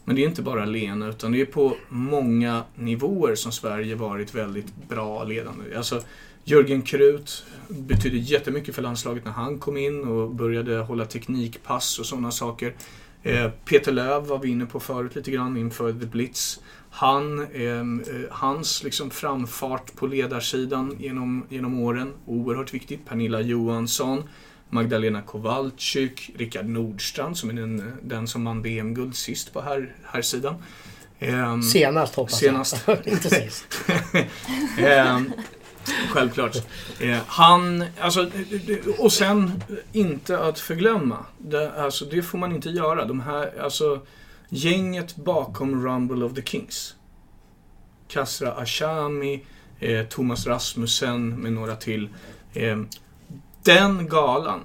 Men 0.06 0.16
det 0.16 0.22
är 0.24 0.28
inte 0.28 0.42
bara 0.42 0.66
Lena, 0.66 1.08
utan 1.08 1.32
det 1.32 1.42
är 1.42 1.46
på 1.46 1.78
många 1.90 2.64
nivåer 2.76 3.36
som 3.36 3.52
Sverige 3.52 3.96
varit 3.96 4.36
väldigt 4.36 4.90
bra 4.90 5.24
ledande. 5.24 5.76
Alltså, 5.76 6.02
Jörgen 6.44 6.82
Krut 6.82 7.44
betydde 7.68 8.18
jättemycket 8.18 8.76
för 8.76 8.82
landslaget 8.82 9.26
när 9.26 9.32
han 9.32 9.60
kom 9.60 9.78
in 9.78 10.04
och 10.04 10.32
började 10.32 10.78
hålla 10.78 11.06
teknikpass 11.06 12.00
och 12.00 12.06
sådana 12.06 12.32
saker. 12.32 12.74
Eh, 13.24 13.50
Peter 13.66 13.92
Löv 13.92 14.28
var 14.28 14.40
vi 14.40 14.50
inne 14.50 14.66
på 14.66 14.80
förut 14.80 15.16
lite 15.16 15.32
grann 15.32 15.58
inför 15.58 15.94
The 15.94 16.06
Blitz. 16.06 16.60
Han, 16.94 17.48
ehm, 17.54 18.04
eh, 18.08 18.32
hans 18.32 18.84
liksom 18.84 19.10
framfart 19.10 19.96
på 19.96 20.08
ledarsidan 20.08 20.96
genom, 21.00 21.46
genom 21.50 21.80
åren, 21.80 22.14
oerhört 22.26 22.74
viktigt. 22.74 23.06
Pernilla 23.06 23.42
Johansson, 23.42 24.24
Magdalena 24.70 25.22
Kowalczyk, 25.22 26.32
Rickard 26.38 26.66
Nordstrand 26.66 27.38
som 27.38 27.50
är 27.50 27.54
den, 27.54 27.94
den 28.04 28.28
som 28.28 28.46
vann 28.46 28.62
VM-guld 28.62 29.16
sist 29.16 29.54
på 29.54 29.62
här, 29.62 29.96
här 30.04 30.22
sidan. 30.22 30.56
Um, 31.20 31.64
senast 31.64 32.16
hoppas 32.16 32.40
senast. 32.40 32.84
jag. 32.88 32.98
Inte 33.08 33.30
sist. 33.30 33.66
um, 35.16 35.34
självklart. 36.10 36.56
Uh, 37.02 37.18
han, 37.28 37.86
alltså, 38.00 38.32
och 38.98 39.14
sen 39.14 39.64
inte 39.92 40.40
att 40.40 40.60
förglömma. 40.60 41.26
Det, 41.38 41.72
alltså, 41.72 42.06
det 42.06 42.22
får 42.22 42.38
man 42.38 42.56
inte 42.56 42.70
göra. 42.70 43.06
De 43.06 43.22
här, 43.22 43.62
alltså, 43.62 44.00
gänget 44.54 45.16
bakom 45.16 45.86
Rumble 45.86 46.26
of 46.26 46.34
the 46.34 46.42
Kings. 46.42 46.96
Kasra 48.08 48.54
Ashami, 48.54 49.46
eh, 49.80 50.06
Thomas 50.06 50.48
Rasmussen 50.48 51.30
med 51.30 51.54
några 51.54 51.76
till. 51.76 52.10
Eh, 52.54 52.82
den 53.64 54.08
galan, 54.08 54.60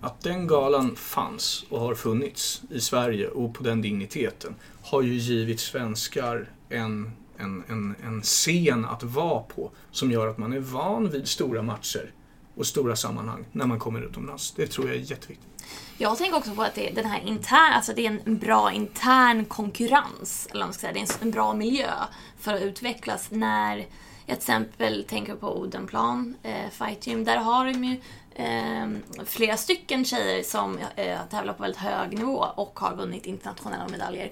att 0.00 0.20
den 0.20 0.46
galan 0.46 0.96
fanns 0.96 1.64
och 1.70 1.80
har 1.80 1.94
funnits 1.94 2.62
i 2.70 2.80
Sverige 2.80 3.28
och 3.28 3.54
på 3.54 3.62
den 3.62 3.82
digniteten 3.82 4.54
har 4.82 5.02
ju 5.02 5.14
givit 5.14 5.60
svenskar 5.60 6.50
en, 6.68 7.10
en, 7.36 7.64
en, 7.68 7.94
en 8.04 8.22
scen 8.22 8.84
att 8.84 9.02
vara 9.02 9.40
på 9.40 9.70
som 9.90 10.10
gör 10.10 10.26
att 10.26 10.38
man 10.38 10.52
är 10.52 10.60
van 10.60 11.10
vid 11.10 11.28
stora 11.28 11.62
matcher 11.62 12.12
och 12.54 12.66
stora 12.66 12.96
sammanhang 12.96 13.44
när 13.52 13.66
man 13.66 13.78
kommer 13.78 14.02
utomlands. 14.02 14.52
Det 14.56 14.66
tror 14.66 14.86
jag 14.86 14.96
är 14.96 15.00
jätteviktigt. 15.00 15.57
Jag 16.00 16.18
tänker 16.18 16.36
också 16.38 16.54
på 16.54 16.62
att 16.62 16.74
det, 16.74 16.90
den 16.90 17.06
här 17.06 17.20
intern, 17.20 17.72
alltså 17.72 17.92
det 17.92 18.06
är 18.06 18.20
en 18.24 18.38
bra 18.38 18.72
intern 18.72 19.44
konkurrens. 19.44 20.48
Eller 20.50 20.64
man 20.64 20.72
ska 20.72 20.80
säga. 20.80 20.92
Det 20.92 21.00
är 21.00 21.22
en, 21.22 21.30
bra 21.30 21.54
miljö 21.54 21.90
för 22.38 22.54
att 22.54 22.60
utvecklas. 22.60 23.30
När 23.30 23.76
jag 23.76 23.86
till 24.26 24.34
exempel 24.36 25.04
tänker 25.08 25.34
på 25.34 25.58
Odenplan, 25.58 26.36
eh, 26.42 26.70
Fight 26.70 27.06
Gym, 27.06 27.24
där 27.24 27.36
har 27.36 27.66
de 27.66 27.84
ju 27.84 28.00
eh, 28.34 28.88
flera 29.24 29.56
stycken 29.56 30.04
tjejer 30.04 30.42
som 30.42 30.78
eh, 30.96 31.18
tävlar 31.30 31.52
på 31.52 31.62
väldigt 31.62 31.80
hög 31.80 32.18
nivå 32.18 32.46
och 32.54 32.78
har 32.78 32.96
vunnit 32.96 33.26
internationella 33.26 33.88
medaljer. 33.88 34.30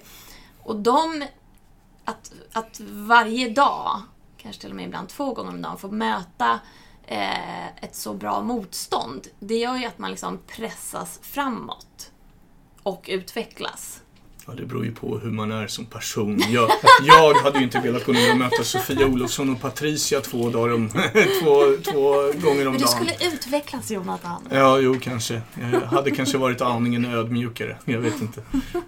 Och 0.63 0.75
de, 0.75 1.25
att, 2.05 2.33
att 2.53 2.79
varje 2.89 3.49
dag, 3.49 4.01
kanske 4.37 4.61
till 4.61 4.69
och 4.69 4.75
med 4.75 4.85
ibland 4.85 5.09
två 5.09 5.33
gånger 5.33 5.49
om 5.49 5.61
dagen, 5.61 5.77
få 5.77 5.91
möta 5.91 6.59
eh, 7.07 7.67
ett 7.67 7.95
så 7.95 8.13
bra 8.13 8.41
motstånd, 8.41 9.27
det 9.39 9.57
gör 9.57 9.77
ju 9.77 9.85
att 9.85 9.99
man 9.99 10.11
liksom 10.11 10.39
pressas 10.47 11.19
framåt 11.23 12.11
och 12.83 13.05
utvecklas. 13.07 14.01
Ja, 14.47 14.53
det 14.53 14.65
beror 14.65 14.85
ju 14.85 14.95
på 14.95 15.17
hur 15.17 15.31
man 15.31 15.51
är 15.51 15.67
som 15.67 15.85
person. 15.85 16.41
Jag, 16.49 16.69
jag 17.07 17.33
hade 17.33 17.57
ju 17.57 17.63
inte 17.63 17.79
velat 17.79 18.05
gå 18.05 18.11
ner 18.11 18.31
och 18.31 18.37
möta 18.37 18.63
Sofia 18.63 19.07
Olofsson 19.07 19.49
och 19.49 19.61
Patricia 19.61 20.21
två, 20.21 20.49
dagar 20.49 20.73
om, 20.73 20.89
två, 21.43 21.91
två 21.91 22.11
gånger 22.11 22.33
om 22.39 22.55
dagen. 22.55 22.71
Men 22.71 22.77
du 22.77 22.87
skulle 22.87 23.33
utvecklas 23.33 23.91
Jonathan. 23.91 24.47
Ja, 24.51 24.79
jo 24.79 24.99
kanske. 25.01 25.41
Jag 25.71 25.81
hade 25.81 26.11
kanske 26.11 26.37
varit 26.37 26.61
aningen 26.61 27.05
ödmjukare. 27.05 27.77
Jag 27.85 27.99
vet 27.99 28.21
inte. 28.21 28.41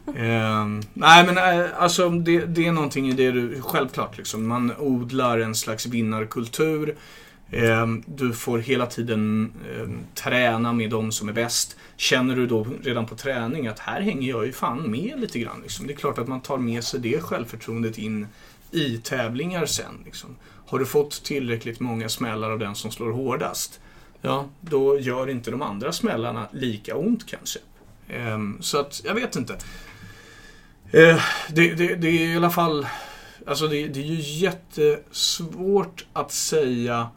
Eh, 0.05 0.65
nej, 0.93 1.25
men 1.25 1.37
äh, 1.37 1.65
alltså 1.77 2.09
det, 2.09 2.45
det, 2.45 2.67
är 2.67 2.71
någonting 2.71 3.09
i 3.09 3.13
det 3.13 3.31
du... 3.31 3.61
Självklart 3.61 4.17
liksom. 4.17 4.47
Man 4.47 4.73
odlar 4.77 5.39
en 5.39 5.55
slags 5.55 5.85
vinnarkultur. 5.85 6.95
Ehm, 7.51 8.03
du 8.07 8.33
får 8.33 8.59
hela 8.59 8.85
tiden 8.85 9.53
ehm, 9.75 9.99
träna 10.15 10.73
med 10.73 10.89
de 10.89 11.11
som 11.11 11.29
är 11.29 11.33
bäst. 11.33 11.77
Känner 11.97 12.35
du 12.35 12.47
då 12.47 12.67
redan 12.83 13.05
på 13.05 13.15
träning 13.15 13.67
att 13.67 13.79
här 13.79 14.01
hänger 14.01 14.29
jag 14.29 14.45
ju 14.45 14.51
fan 14.51 14.91
med 14.91 15.19
lite 15.19 15.39
grann. 15.39 15.61
Liksom. 15.61 15.87
Det 15.87 15.93
är 15.93 15.97
klart 15.97 16.17
att 16.17 16.27
man 16.27 16.41
tar 16.41 16.57
med 16.57 16.83
sig 16.83 16.99
det 16.99 17.21
självförtroendet 17.21 17.97
in 17.97 18.27
i 18.71 18.97
tävlingar 18.97 19.65
sen. 19.65 20.01
Liksom. 20.05 20.35
Har 20.67 20.79
du 20.79 20.85
fått 20.85 21.23
tillräckligt 21.23 21.79
många 21.79 22.09
smällar 22.09 22.51
av 22.51 22.59
den 22.59 22.75
som 22.75 22.91
slår 22.91 23.11
hårdast, 23.11 23.79
ja, 24.21 24.49
då 24.61 24.99
gör 24.99 25.29
inte 25.29 25.51
de 25.51 25.61
andra 25.61 25.91
smällarna 25.91 26.47
lika 26.51 26.95
ont 26.95 27.27
kanske. 27.27 27.59
Ehm, 28.09 28.57
så 28.61 28.79
att, 28.79 29.01
jag 29.05 29.15
vet 29.15 29.35
inte. 29.35 29.57
Det, 30.91 31.21
det, 31.49 31.95
det 31.95 32.07
är 32.07 32.33
i 32.33 32.35
alla 32.35 32.49
fall, 32.49 32.87
alltså 33.47 33.67
det, 33.67 33.87
det 33.87 33.99
är 33.99 34.03
ju 34.03 34.21
jättesvårt 34.21 36.05
att 36.13 36.31
säga 36.31 37.09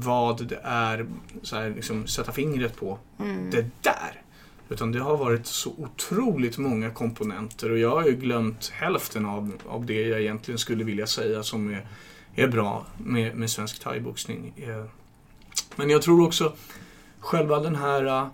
vad 0.00 0.46
det 0.46 0.60
är, 0.62 1.06
så 1.42 1.56
här, 1.56 1.70
liksom, 1.70 2.06
sätta 2.06 2.32
fingret 2.32 2.76
på. 2.76 2.98
Mm. 3.18 3.50
Det 3.50 3.66
där! 3.80 4.22
Utan 4.68 4.92
det 4.92 5.00
har 5.00 5.16
varit 5.16 5.46
så 5.46 5.72
otroligt 5.78 6.58
många 6.58 6.90
komponenter 6.90 7.70
och 7.70 7.78
jag 7.78 7.90
har 7.90 8.06
ju 8.06 8.16
glömt 8.16 8.68
hälften 8.68 9.26
av, 9.26 9.52
av 9.66 9.86
det 9.86 10.02
jag 10.02 10.20
egentligen 10.20 10.58
skulle 10.58 10.84
vilja 10.84 11.06
säga 11.06 11.42
som 11.42 11.74
är, 11.74 11.86
är 12.34 12.48
bra 12.48 12.86
med, 12.98 13.36
med 13.36 13.50
svensk 13.50 13.82
thaiboxning. 13.82 14.52
Eh, 14.56 14.84
men 15.76 15.90
jag 15.90 16.02
tror 16.02 16.26
också 16.26 16.52
själva 17.20 17.60
den 17.60 17.76
här 17.76 18.04
uh, 18.04 18.28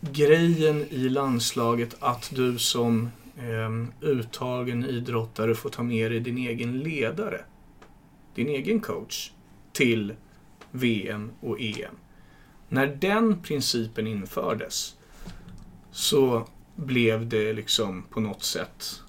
grejen 0.00 0.86
i 0.90 1.08
landslaget 1.08 1.96
att 2.00 2.30
du 2.34 2.58
som 2.58 3.10
um, 3.38 3.92
uttagen 4.00 4.84
idrottare 4.84 5.54
får 5.54 5.70
ta 5.70 5.82
med 5.82 6.10
dig 6.10 6.20
din 6.20 6.38
egen 6.38 6.78
ledare, 6.78 7.40
din 8.34 8.48
egen 8.48 8.80
coach, 8.80 9.30
till 9.72 10.14
VM 10.70 11.32
och 11.40 11.60
EM. 11.60 11.94
När 12.68 12.86
den 12.86 13.42
principen 13.42 14.06
infördes 14.06 14.96
så 15.90 16.46
blev 16.76 17.28
det 17.28 17.52
liksom 17.52 18.02
på 18.10 18.20
något 18.20 18.42
sätt 18.42 19.00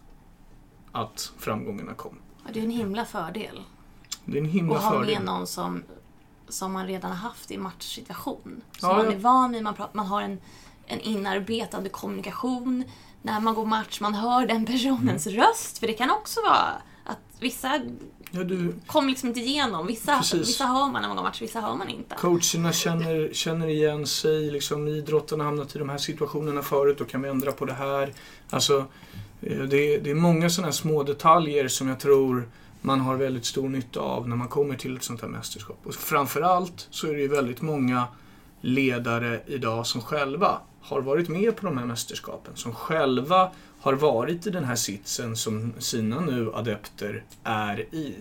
att 0.91 1.32
framgångarna 1.38 1.93
kom. 1.93 2.18
Det 2.53 2.59
är 2.59 2.64
en 2.64 2.72
himla 2.72 3.05
fördel. 3.05 3.62
Det 4.26 4.38
är 4.38 4.41
en 4.41 4.49
himla 4.49 4.76
och 4.76 4.82
fördel. 4.82 4.99
Och 4.99 5.05
ha 5.05 5.14
med 5.14 5.26
någon 5.26 5.47
som, 5.47 5.84
som 6.47 6.72
man 6.72 6.88
redan 6.88 7.12
har 7.12 7.18
haft 7.18 7.51
i 7.51 7.57
matchsituation. 7.57 8.62
Som 8.78 8.89
ja, 8.89 8.97
man 8.97 9.07
är 9.07 9.18
van 9.18 9.51
vid, 9.51 9.64
man, 9.64 9.74
pratar, 9.74 9.95
man 9.95 10.05
har 10.05 10.22
en, 10.22 10.39
en 10.86 10.99
inarbetad 10.99 11.89
kommunikation. 11.89 12.84
När 13.22 13.39
man 13.39 13.55
går 13.55 13.66
match, 13.66 14.01
man 14.01 14.14
hör 14.14 14.45
den 14.45 14.66
personens 14.72 15.28
mm. 15.28 15.39
röst. 15.39 15.78
För 15.78 15.88
det 15.88 15.93
kan 15.93 16.12
också 16.12 16.41
vara 16.41 16.82
att 17.05 17.20
vissa 17.39 17.82
Ja, 18.32 18.44
du... 18.44 18.74
Kommer 18.86 19.10
liksom 19.10 19.30
inte 19.30 19.40
igenom. 19.40 19.88
Vissa, 19.88 20.24
vissa 20.34 20.66
hör 20.66 20.92
man 20.92 21.02
när 21.02 21.08
man 21.08 21.18
går 21.18 21.24
match, 21.24 21.42
vissa 21.42 21.62
hör 21.62 21.76
man 21.76 21.90
inte. 21.90 22.16
Coacherna 22.16 22.74
känner, 22.74 23.34
känner 23.34 23.68
igen 23.68 24.08
sig. 24.08 24.52
Liksom, 24.52 24.88
idrotten 24.88 25.40
har 25.40 25.46
hamnat 25.46 25.76
i 25.76 25.80
de 25.80 25.90
här 25.90 25.98
situationerna 25.98 26.62
förut, 26.62 26.98
då 26.98 27.06
kan 27.06 27.22
vi 27.22 27.30
ändra 27.30 27.52
på 27.52 27.66
det 27.66 27.74
här. 27.74 28.14
Alltså, 28.50 28.86
eh, 29.42 29.58
det, 29.58 29.98
det 29.98 30.12
är 30.12 30.16
många 30.16 30.50
sådana 30.50 30.72
små 30.72 31.04
detaljer 31.04 31.68
som 31.68 31.88
jag 31.88 32.00
tror 32.00 32.48
man 32.82 33.00
har 33.00 33.16
väldigt 33.16 33.46
stor 33.46 33.70
nytta 33.70 34.00
av 34.00 34.30
när 34.30 34.36
man 34.36 34.48
kommer 34.48 34.76
till 34.76 34.96
ett 34.96 35.04
sånt 35.04 35.22
här 35.22 35.28
mästerskap. 35.28 35.80
Och 35.84 35.94
framförallt 35.94 36.88
så 36.90 37.08
är 37.08 37.14
det 37.14 37.22
ju 37.22 37.28
väldigt 37.28 37.62
många 37.62 38.08
ledare 38.62 39.42
idag 39.48 39.88
som 39.88 40.02
själva 40.02 40.60
har 40.82 41.02
varit 41.02 41.30
med 41.30 41.56
på 41.56 41.66
de 41.66 41.78
här 41.78 41.86
mästerskapen. 41.86 42.56
Som 42.56 42.74
själva 42.74 43.52
har 43.82 43.94
varit 43.94 44.48
i 44.48 44.50
den 44.50 44.64
här 44.64 44.76
sitsen 44.76 45.36
som 45.36 45.74
sina 45.80 46.20
nu 46.20 46.52
adepter 46.54 47.24
är 47.44 47.80
i. 47.80 48.16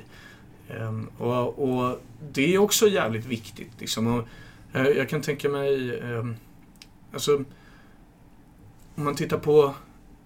Um, 0.80 1.10
och, 1.18 1.58
och, 1.58 2.00
det 2.32 2.54
är 2.54 2.58
också 2.58 2.88
jävligt 2.88 3.26
viktigt. 3.26 3.70
Liksom. 3.78 4.06
Och, 4.06 4.28
uh, 4.76 4.88
jag 4.88 5.08
kan 5.08 5.22
tänka 5.22 5.48
mig, 5.48 6.00
um, 6.00 6.36
alltså, 7.12 7.44
om 8.94 9.04
man 9.04 9.14
tittar 9.14 9.38
på, 9.38 9.74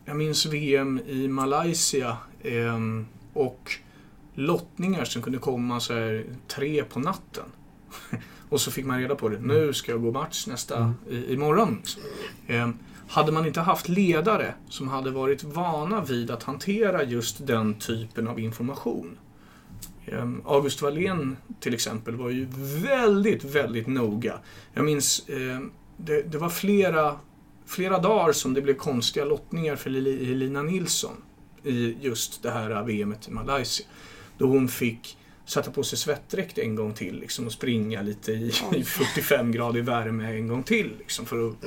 jag 0.05 0.17
minns 0.17 0.47
VM 0.47 1.01
i 1.07 1.29
Malaysia 1.29 2.17
um, 2.45 3.07
och 3.33 3.73
lottningar 4.35 5.05
som 5.05 5.23
kunde 5.23 5.39
komma 5.39 5.81
så 5.81 5.95
här, 5.95 6.25
tre 6.49 6.85
på 6.85 7.01
natten. 7.01 7.45
och 8.49 8.61
så 8.61 8.71
fick 8.71 8.87
man 8.87 9.01
reda 9.01 9.15
på 9.15 9.29
det. 9.29 9.39
Nu 9.41 9.73
ska 9.73 9.93
jag 9.93 10.03
gå 10.03 10.11
match 10.11 10.47
nästa, 10.47 10.77
mm. 10.77 10.95
i, 11.11 11.33
imorgon. 11.33 11.83
Hade 13.09 13.33
man 13.33 13.47
inte 13.47 13.61
haft 13.61 13.89
ledare 13.89 14.55
som 14.69 14.89
hade 14.89 15.11
varit 15.11 15.45
vana 15.45 16.05
vid 16.05 16.31
att 16.31 16.43
hantera 16.43 17.05
just 17.05 17.47
den 17.47 17.75
typen 17.75 18.29
av 18.29 18.41
information. 18.41 19.19
Ehm, 20.07 20.43
August 20.45 20.83
Wallén 20.83 21.37
till 21.61 21.75
exempel 21.75 22.17
var 22.17 22.31
ju 22.31 22.47
väldigt, 22.83 23.45
väldigt 23.45 23.87
noga. 23.87 24.39
Jag 24.75 24.85
minns, 24.85 25.29
ehm, 25.29 25.73
det, 25.97 26.23
det 26.23 26.39
var 26.39 26.49
flera 26.49 27.19
flera 27.67 27.99
dagar 27.99 28.33
som 28.33 28.55
det 28.55 28.63
blev 28.63 28.75
konstiga 28.75 29.25
lottningar 29.25 29.77
för 29.77 29.91
Elina 29.91 30.63
Nilsson 30.63 31.17
i 31.65 31.97
just 32.01 32.43
det 32.43 32.51
här 32.51 32.83
VMet 32.83 33.29
i 33.29 33.31
Malaysia. 33.31 33.87
Då 34.39 34.47
hon 34.47 34.69
fick 34.69 35.17
sätta 35.47 35.71
på 35.71 35.83
sig 35.83 35.99
svettdräkt 35.99 36.59
en 36.59 36.75
gång 36.75 36.95
till 36.95 37.21
liksom, 37.21 37.47
och 37.47 37.53
springa 37.53 38.03
lite 38.03 38.33
i, 38.33 38.53
i 38.75 38.85
45 38.85 39.53
grader 39.53 39.83
värme 39.83 40.37
en 40.37 40.49
gång 40.49 40.63
till 40.63 40.93
liksom, 40.99 41.27
för 41.27 41.49
att 41.49 41.65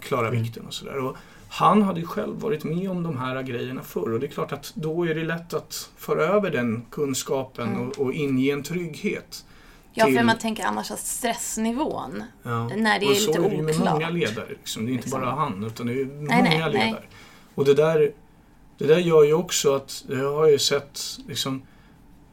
klara 0.00 0.28
mm. 0.28 0.42
vikten 0.42 0.66
och 0.66 0.74
sådär. 0.74 1.12
Han 1.48 1.82
hade 1.82 2.00
ju 2.00 2.06
själv 2.06 2.40
varit 2.40 2.64
med 2.64 2.90
om 2.90 3.02
de 3.02 3.18
här 3.18 3.42
grejerna 3.42 3.82
förr 3.82 4.12
och 4.12 4.20
det 4.20 4.26
är 4.26 4.30
klart 4.30 4.52
att 4.52 4.72
då 4.74 5.06
är 5.06 5.14
det 5.14 5.24
lätt 5.24 5.54
att 5.54 5.90
föra 5.96 6.22
över 6.22 6.50
den 6.50 6.86
kunskapen 6.90 7.68
mm. 7.68 7.88
och, 7.88 7.98
och 7.98 8.12
inge 8.12 8.52
en 8.52 8.62
trygghet. 8.62 9.44
Ja, 9.98 10.04
till... 10.04 10.16
för 10.16 10.24
man 10.24 10.38
tänker 10.38 10.64
annars 10.64 10.90
att 10.90 10.98
stressnivån, 10.98 12.22
ja. 12.42 12.68
när 12.68 13.00
det 13.00 13.06
är 13.06 13.10
lite 13.10 13.30
oklart. 13.30 13.34
så 13.34 13.42
är 13.42 13.50
det 13.50 13.56
ju 13.56 13.62
med 13.62 13.78
många 13.78 14.10
ledare. 14.10 14.48
Liksom. 14.48 14.86
Det 14.86 14.90
är 14.90 14.92
inte 14.92 15.04
liksom. 15.04 15.20
bara 15.20 15.30
han, 15.30 15.64
utan 15.64 15.86
det 15.86 15.92
är 15.92 16.04
nej, 16.04 16.14
många 16.16 16.42
nej, 16.42 16.58
ledare. 16.58 16.90
Nej. 16.90 17.08
Och 17.54 17.64
det 17.64 17.74
där, 17.74 18.12
det 18.78 18.86
där 18.86 18.98
gör 18.98 19.24
ju 19.24 19.34
också 19.34 19.74
att, 19.74 20.04
det 20.08 20.16
har 20.16 20.42
jag 20.42 20.50
ju 20.50 20.58
sett, 20.58 21.00
liksom, 21.28 21.62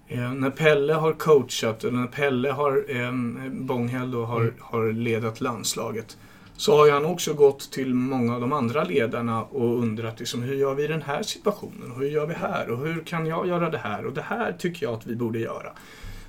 eh, 0.07 0.33
när 0.33 0.49
Pelle 0.49 0.93
har 0.93 1.13
coachat, 1.13 1.83
eller 1.83 1.97
när 1.97 2.07
Pelle 2.07 2.51
har, 2.51 2.85
eh, 2.87 3.11
Bånghäll 3.51 4.11
då, 4.11 4.25
har, 4.25 4.41
mm. 4.41 4.53
har 4.59 4.91
ledat 4.91 5.41
landslaget, 5.41 6.17
så 6.57 6.77
har 6.77 6.91
han 6.91 7.05
också 7.05 7.33
gått 7.33 7.71
till 7.71 7.93
många 7.93 8.35
av 8.35 8.41
de 8.41 8.53
andra 8.53 8.83
ledarna 8.83 9.43
och 9.43 9.79
undrat 9.79 10.19
liksom, 10.19 10.41
hur 10.41 10.55
gör 10.55 10.75
vi 10.75 10.83
i 10.83 10.87
den 10.87 11.01
här 11.01 11.23
situationen? 11.23 11.91
Och 11.91 11.99
hur 11.99 12.09
gör 12.09 12.25
vi 12.25 12.33
här? 12.33 12.69
Och 12.69 12.87
hur 12.87 13.03
kan 13.03 13.25
jag 13.25 13.47
göra 13.47 13.69
det 13.69 13.77
här? 13.77 14.05
Och 14.05 14.13
det 14.13 14.21
här 14.21 14.53
tycker 14.59 14.85
jag 14.85 14.93
att 14.93 15.07
vi 15.07 15.15
borde 15.15 15.39
göra. 15.39 15.71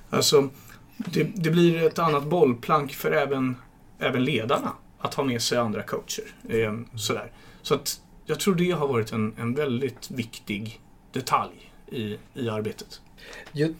Alltså, 0.09 0.49
det, 0.97 1.23
det 1.23 1.49
blir 1.49 1.83
ett 1.83 1.99
annat 1.99 2.23
bollplank 2.23 2.93
för 2.93 3.11
även, 3.11 3.55
även 3.99 4.23
ledarna 4.23 4.71
att 4.99 5.13
ha 5.13 5.23
med 5.23 5.41
sig 5.41 5.57
andra 5.57 5.81
coacher. 5.81 6.25
Eh, 6.49 6.73
sådär. 6.95 7.31
Så 7.61 7.75
att 7.75 8.01
jag 8.25 8.39
tror 8.39 8.55
det 8.55 8.71
har 8.71 8.87
varit 8.87 9.11
en, 9.11 9.33
en 9.37 9.55
väldigt 9.55 10.11
viktig 10.11 10.81
detalj 11.11 11.71
i, 11.91 12.17
i 12.33 12.49
arbetet. 12.49 13.01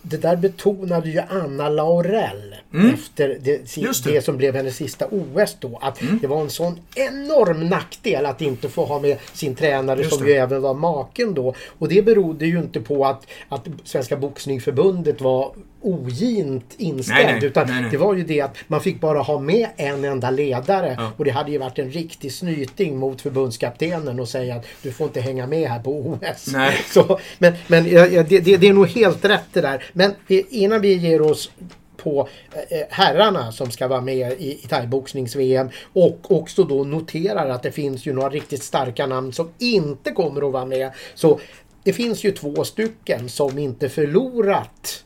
Det 0.01 0.17
där 0.17 0.35
betonade 0.35 1.09
ju 1.09 1.19
Anna 1.19 1.69
Laurell 1.69 2.55
mm. 2.73 2.93
efter 2.93 3.27
det, 3.27 3.75
det. 3.75 4.03
det, 4.03 4.21
som 4.21 4.37
blev 4.37 4.55
hennes 4.55 4.75
sista 4.75 5.07
OS 5.11 5.55
då. 5.59 5.79
Att 5.81 6.01
mm. 6.01 6.19
det 6.21 6.27
var 6.27 6.41
en 6.41 6.49
sån 6.49 6.79
enorm 6.95 7.69
nackdel 7.69 8.25
att 8.25 8.41
inte 8.41 8.69
få 8.69 8.85
ha 8.85 8.99
med 8.99 9.17
sin 9.33 9.55
tränare 9.55 9.99
Just 9.99 10.15
som 10.15 10.23
det. 10.23 10.31
ju 10.31 10.37
även 10.37 10.61
var 10.61 10.73
maken 10.73 11.33
då. 11.33 11.55
Och 11.79 11.87
det 11.87 12.01
berodde 12.01 12.45
ju 12.45 12.57
inte 12.57 12.79
på 12.81 13.05
att, 13.05 13.27
att 13.49 13.67
Svenska 13.83 14.17
Boxningsförbundet 14.17 15.21
var 15.21 15.51
ogint 15.85 16.75
inställd. 16.77 17.25
Nej, 17.25 17.33
nej, 17.33 17.45
utan 17.45 17.67
nej, 17.67 17.91
det 17.91 17.97
var 17.97 18.13
ju 18.15 18.23
det 18.23 18.41
att 18.41 18.55
man 18.67 18.81
fick 18.81 18.99
bara 18.99 19.19
ha 19.19 19.39
med 19.39 19.69
en 19.77 20.03
enda 20.03 20.29
ledare. 20.29 20.95
Ja. 20.97 21.11
Och 21.17 21.25
det 21.25 21.31
hade 21.31 21.51
ju 21.51 21.57
varit 21.57 21.79
en 21.79 21.91
riktig 21.91 22.33
snyting 22.33 22.97
mot 22.97 23.21
förbundskaptenen 23.21 24.19
och 24.19 24.29
säga 24.29 24.55
att 24.55 24.65
du 24.81 24.91
får 24.91 25.07
inte 25.07 25.21
hänga 25.21 25.47
med 25.47 25.69
här 25.69 25.79
på 25.79 25.91
OS. 25.91 26.53
Så, 26.93 27.19
men 27.37 27.53
men 27.67 27.89
ja, 27.89 28.23
det, 28.23 28.39
det, 28.39 28.57
det, 28.57 28.67
är 28.67 28.73
nog 28.73 28.87
helt 28.87 29.25
rätt 29.25 29.47
det 29.53 29.61
där. 29.61 29.85
Men 29.93 30.13
innan 30.49 30.81
vi 30.81 30.93
ger 30.93 31.21
oss 31.21 31.51
på 31.97 32.29
eh, 32.51 32.79
herrarna 32.89 33.51
som 33.51 33.71
ska 33.71 33.87
vara 33.87 34.01
med 34.01 34.31
i, 34.31 34.51
i 34.63 34.67
thaiboxnings-VM 34.67 35.69
och 35.93 36.31
också 36.31 36.63
då 36.63 36.83
noterar 36.83 37.49
att 37.49 37.63
det 37.63 37.71
finns 37.71 38.05
ju 38.05 38.13
några 38.13 38.29
riktigt 38.29 38.63
starka 38.63 39.07
namn 39.07 39.33
som 39.33 39.49
inte 39.57 40.11
kommer 40.11 40.47
att 40.47 40.53
vara 40.53 40.65
med. 40.65 40.91
Så 41.15 41.39
det 41.83 41.93
finns 41.93 42.23
ju 42.23 42.31
två 42.31 42.63
stycken 42.63 43.29
som 43.29 43.57
inte 43.57 43.89
förlorat 43.89 45.04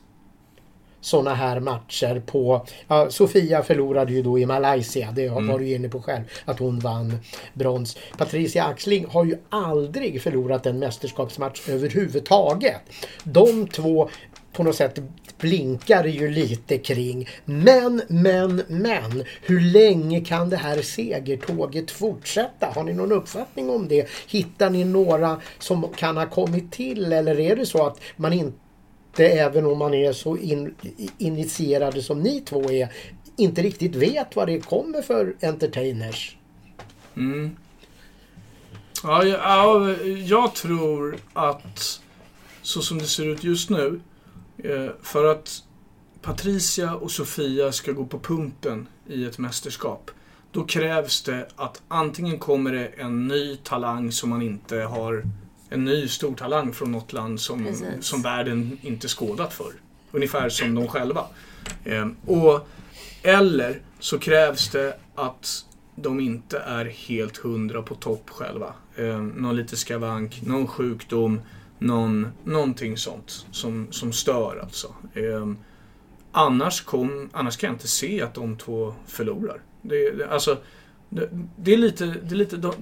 sådana 1.02 1.34
här 1.34 1.60
matcher 1.60 2.22
på... 2.26 2.66
Ja, 2.88 3.10
Sofia 3.10 3.64
förlorade 3.64 4.14
ju 4.14 4.22
då 4.22 4.40
i 4.40 4.46
Malaysia, 4.46 5.12
det 5.12 5.26
mm. 5.26 5.48
var 5.48 5.60
du 5.60 5.70
inne 5.70 5.90
på 5.90 6.02
själv, 6.02 6.24
att 6.46 6.60
hon 6.60 6.80
vann 6.80 7.20
brons. 7.54 7.98
Patricia 8.18 8.64
Axling 8.64 9.06
har 9.10 9.26
ju 9.26 9.38
aldrig 9.50 10.22
förlorat 10.22 10.66
en 10.66 10.80
mästerskapsmatch 10.80 11.70
överhuvudtaget. 11.70 12.82
De 13.24 13.68
två 13.68 14.10
på 14.54 14.64
något 14.64 14.76
sätt 14.76 15.00
blinkar 15.38 16.04
ju 16.04 16.30
lite 16.32 16.78
kring. 16.78 17.30
Men, 17.46 18.02
men, 18.08 18.64
men. 18.68 19.24
Hur 19.42 19.60
länge 19.60 20.22
kan 20.22 20.50
det 20.50 20.58
här 20.58 20.82
segertåget 20.82 21.92
fortsätta? 21.92 22.68
Har 22.76 22.84
ni 22.84 22.94
någon 22.94 23.12
uppfattning 23.12 23.70
om 23.70 23.88
det? 23.88 24.08
Hittar 24.28 24.70
ni 24.70 24.84
några 24.84 25.42
som 25.60 25.88
kan 25.96 26.18
ha 26.18 26.26
kommit 26.26 26.72
till 26.72 27.14
eller 27.14 27.40
är 27.40 27.56
det 27.56 27.66
så 27.66 27.86
att 27.86 28.02
man 28.16 28.34
inte 28.34 28.58
även 29.18 29.66
om 29.66 29.78
man 29.78 29.94
är 29.94 30.14
så 30.14 30.38
in, 30.38 30.76
initierade 31.18 32.02
som 32.02 32.20
ni 32.20 32.42
två 32.42 32.72
är, 32.72 32.94
inte 33.36 33.62
riktigt 33.62 33.96
vet 33.96 34.36
vad 34.36 34.48
det 34.48 34.60
kommer 34.60 35.02
för 35.02 35.36
entertainers. 35.42 36.38
Mm. 37.16 37.56
Ja, 39.04 39.24
jag, 39.24 40.08
jag 40.08 40.56
tror 40.56 41.18
att 41.34 42.02
så 42.62 42.82
som 42.82 42.98
det 42.98 43.06
ser 43.06 43.26
ut 43.26 43.44
just 43.44 43.70
nu, 43.70 44.00
eh, 44.58 44.90
för 45.02 45.26
att 45.26 45.64
Patricia 46.22 46.96
och 46.96 47.12
Sofia 47.12 47.72
ska 47.72 47.92
gå 47.92 48.06
på 48.06 48.20
pumpen 48.20 48.88
i 49.08 49.26
ett 49.26 49.38
mästerskap, 49.38 50.12
då 50.52 50.64
krävs 50.64 51.22
det 51.22 51.48
att 51.56 51.82
antingen 51.88 52.40
kommer 52.40 52.72
det 52.72 52.88
en 52.88 53.28
ny 53.28 53.56
talang 53.56 54.12
som 54.12 54.30
man 54.30 54.42
inte 54.42 54.76
har 54.78 55.24
en 55.70 55.86
ny 55.86 56.08
stor 56.08 56.36
talang 56.36 56.74
från 56.74 56.92
något 56.92 57.14
land 57.14 57.42
som, 57.42 57.76
som 58.02 58.22
världen 58.22 58.78
inte 58.82 59.08
skådat 59.08 59.54
för. 59.54 59.74
Ungefär 60.12 60.50
som 60.50 60.76
de 60.76 60.88
själva. 60.88 61.26
Eh, 61.84 62.08
och, 62.26 62.68
eller 63.24 63.82
så 64.00 64.20
krävs 64.20 64.70
det 64.70 65.00
att 65.16 65.66
de 65.96 66.20
inte 66.20 66.60
är 66.60 66.86
helt 66.86 67.38
hundra 67.38 67.82
på 67.82 67.96
topp 67.96 68.30
själva. 68.30 68.74
Eh, 68.96 69.20
någon 69.20 69.56
lite 69.56 69.78
skavank, 69.78 70.42
någon 70.42 70.68
sjukdom, 70.68 71.42
någon, 71.80 72.28
någonting 72.44 72.98
sånt 72.98 73.46
som, 73.52 73.88
som 73.92 74.12
stör 74.12 74.60
alltså. 74.62 74.88
Eh, 75.14 75.54
annars, 76.32 76.82
kom, 76.82 77.30
annars 77.34 77.58
kan 77.58 77.68
jag 77.68 77.76
inte 77.76 77.88
se 77.88 78.22
att 78.22 78.34
de 78.34 78.58
två 78.58 78.94
förlorar. 79.08 79.62
Det, 79.82 80.12
det 80.12 80.30
alltså, 80.30 80.58
det, 81.10 81.30
det, 81.58 81.74
är 81.74 81.78
lite, 81.78 82.06
det 82.06 82.36
är 82.36 82.38
lite 82.38 82.58
de, 82.58 82.74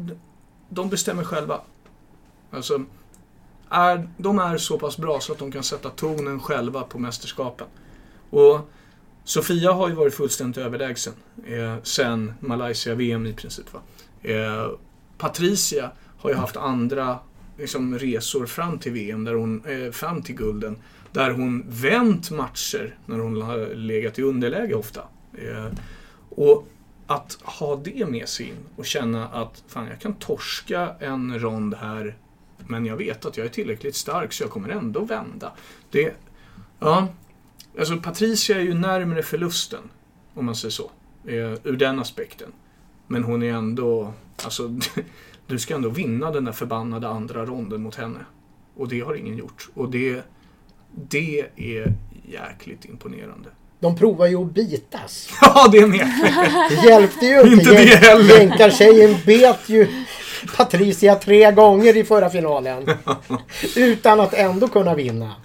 de 0.69 0.89
bestämmer 0.89 1.23
själva 1.23 1.61
Alltså, 2.51 2.85
är, 3.69 4.09
de 4.17 4.39
är 4.39 4.57
så 4.57 4.79
pass 4.79 4.97
bra 4.97 5.19
så 5.19 5.33
att 5.33 5.39
de 5.39 5.51
kan 5.51 5.63
sätta 5.63 5.89
tonen 5.89 6.39
själva 6.39 6.83
på 6.83 6.99
mästerskapen. 6.99 7.67
Och 8.29 8.69
Sofia 9.23 9.71
har 9.71 9.89
ju 9.89 9.95
varit 9.95 10.13
fullständigt 10.13 10.57
överlägsen 10.57 11.13
eh, 11.45 11.75
sen 11.83 12.33
Malaysia-VM 12.39 13.25
i 13.25 13.33
princip. 13.33 13.73
Va? 13.73 13.79
Eh, 14.21 14.71
Patricia 15.17 15.91
har 16.17 16.29
ju 16.29 16.35
haft 16.35 16.57
andra 16.57 17.19
liksom, 17.57 17.99
resor 17.99 18.45
fram 18.45 18.79
till 18.79 18.91
VM, 18.91 19.23
där 19.23 19.33
hon, 19.33 19.65
eh, 19.65 19.91
fram 19.91 20.21
till 20.21 20.35
gulden, 20.35 20.77
där 21.11 21.31
hon 21.31 21.65
vänt 21.67 22.31
matcher 22.31 22.95
när 23.05 23.19
hon 23.19 23.41
har 23.41 23.75
legat 23.75 24.19
i 24.19 24.21
underläge 24.21 24.73
ofta. 24.73 25.01
Eh, 25.33 25.67
och 26.29 26.67
att 27.07 27.37
ha 27.41 27.75
det 27.75 28.05
med 28.05 28.29
sig 28.29 28.45
in 28.45 28.65
och 28.75 28.85
känna 28.85 29.27
att 29.27 29.63
fan, 29.67 29.87
jag 29.87 29.99
kan 29.99 30.13
torska 30.13 30.95
en 30.99 31.39
rond 31.39 31.75
här 31.75 32.15
men 32.67 32.85
jag 32.85 32.97
vet 32.97 33.25
att 33.25 33.37
jag 33.37 33.45
är 33.45 33.49
tillräckligt 33.49 33.95
stark 33.95 34.33
så 34.33 34.43
jag 34.43 34.51
kommer 34.51 34.69
ändå 34.69 35.01
vända. 35.05 35.51
Det, 35.91 36.13
ja, 36.79 37.07
alltså 37.79 37.97
Patricia 37.97 38.57
är 38.57 38.61
ju 38.61 38.73
närmare 38.73 39.23
förlusten, 39.23 39.81
om 40.33 40.45
man 40.45 40.55
säger 40.55 40.71
så, 40.71 40.91
eh, 41.25 41.53
ur 41.63 41.77
den 41.77 41.99
aspekten. 41.99 42.51
Men 43.07 43.23
hon 43.23 43.43
är 43.43 43.53
ändå, 43.53 44.13
alltså, 44.43 44.79
du 45.47 45.59
ska 45.59 45.75
ändå 45.75 45.89
vinna 45.89 46.31
den 46.31 46.45
där 46.45 46.51
förbannade 46.51 47.07
andra 47.07 47.45
ronden 47.45 47.81
mot 47.81 47.95
henne. 47.95 48.19
Och 48.75 48.87
det 48.87 48.99
har 48.99 49.13
ingen 49.13 49.37
gjort. 49.37 49.69
Och 49.73 49.91
det, 49.91 50.21
det 50.91 51.45
är 51.55 51.93
jäkligt 52.27 52.85
imponerande. 52.85 53.49
De 53.79 53.95
provar 53.95 54.27
ju 54.27 54.35
att 54.35 54.53
bitas. 54.53 55.29
Ja, 55.41 55.67
det 55.71 55.87
med. 55.87 56.07
Det 56.69 56.89
hjälpte 56.89 57.25
ju 57.25 57.41
inte. 57.41 57.53
inte 57.53 57.71
det 57.71 57.95
heller. 57.95 58.39
Jänkartjejen 58.39 59.15
bet 59.25 59.69
ju 59.69 59.87
Patricia 60.57 61.15
tre 61.15 61.51
gånger 61.51 61.97
i 61.97 62.03
förra 62.03 62.29
finalen. 62.29 62.89
Utan 63.75 64.19
att 64.19 64.33
ändå 64.33 64.67
kunna 64.67 64.95
vinna. 64.95 65.35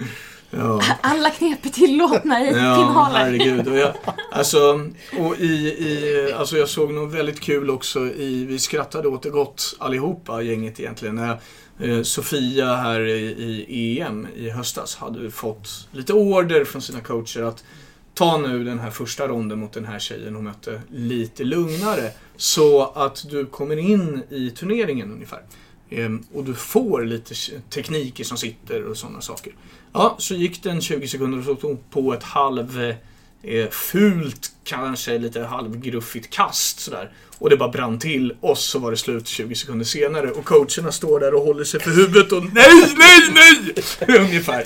Ja. 0.50 0.82
Alla 1.00 1.30
knep 1.30 1.66
är 1.66 1.68
tillåtna 1.68 2.40
i 2.40 2.46
ja, 2.46 2.52
finalen. 2.52 3.16
Herregud. 3.16 3.68
Och 3.68 3.76
jag, 3.76 3.92
alltså, 4.32 4.90
och 5.18 5.38
i, 5.38 5.52
i, 5.78 6.32
alltså 6.36 6.56
jag 6.56 6.68
såg 6.68 6.94
något 6.94 7.14
väldigt 7.14 7.40
kul 7.40 7.70
också 7.70 8.00
i, 8.00 8.44
vi 8.48 8.58
skrattade 8.58 9.08
åt 9.08 9.22
det 9.22 9.30
gott 9.30 9.76
allihopa, 9.78 10.42
gänget 10.42 10.80
egentligen. 10.80 11.14
När 11.14 11.38
eh, 11.80 12.02
Sofia 12.02 12.76
här 12.76 13.00
i, 13.00 13.64
i 13.68 14.00
EM 14.00 14.26
i 14.36 14.50
höstas 14.50 14.96
hade 14.96 15.30
fått 15.30 15.88
lite 15.92 16.12
order 16.12 16.64
från 16.64 16.82
sina 16.82 17.00
coacher 17.00 17.42
att 17.42 17.64
ta 18.14 18.38
nu 18.38 18.64
den 18.64 18.78
här 18.78 18.90
första 18.90 19.28
ronden 19.28 19.58
mot 19.58 19.72
den 19.72 19.84
här 19.84 19.98
tjejen 19.98 20.34
hon 20.34 20.44
mötte 20.44 20.82
lite 20.90 21.44
lugnare. 21.44 22.10
Så 22.36 22.82
att 22.82 23.24
du 23.30 23.46
kommer 23.46 23.76
in 23.76 24.22
i 24.30 24.50
turneringen 24.50 25.12
ungefär. 25.12 25.42
Ehm, 25.90 26.24
och 26.34 26.44
du 26.44 26.54
får 26.54 27.04
lite 27.04 27.34
tekniker 27.70 28.24
som 28.24 28.38
sitter 28.38 28.84
och 28.84 28.96
sådana 28.96 29.20
saker. 29.20 29.52
Ja, 29.92 30.16
så 30.18 30.34
gick 30.34 30.62
den 30.62 30.80
20 30.80 31.08
sekunder 31.08 31.38
och 31.38 31.44
så 31.44 31.54
tog 31.54 31.90
på 31.90 32.14
ett 32.14 32.22
halv 32.22 32.82
eh, 32.82 32.94
Eh, 33.42 33.68
fult, 33.70 34.52
kanske 34.64 35.18
lite 35.18 35.40
halvgruffigt 35.40 36.30
kast 36.30 36.80
sådär. 36.80 37.12
Och 37.38 37.50
det 37.50 37.56
bara 37.56 37.68
brann 37.68 37.98
till 37.98 38.36
och 38.40 38.58
så 38.58 38.78
var 38.78 38.90
det 38.90 38.96
slut 38.96 39.28
20 39.28 39.54
sekunder 39.54 39.84
senare 39.84 40.30
och 40.30 40.44
coacherna 40.44 40.92
står 40.92 41.20
där 41.20 41.34
och 41.34 41.42
håller 41.42 41.64
sig 41.64 41.80
för 41.80 41.90
huvudet 41.90 42.32
och 42.32 42.44
nej, 42.44 42.94
nej, 42.96 43.30
nej! 43.34 44.18
Ungefär. 44.20 44.64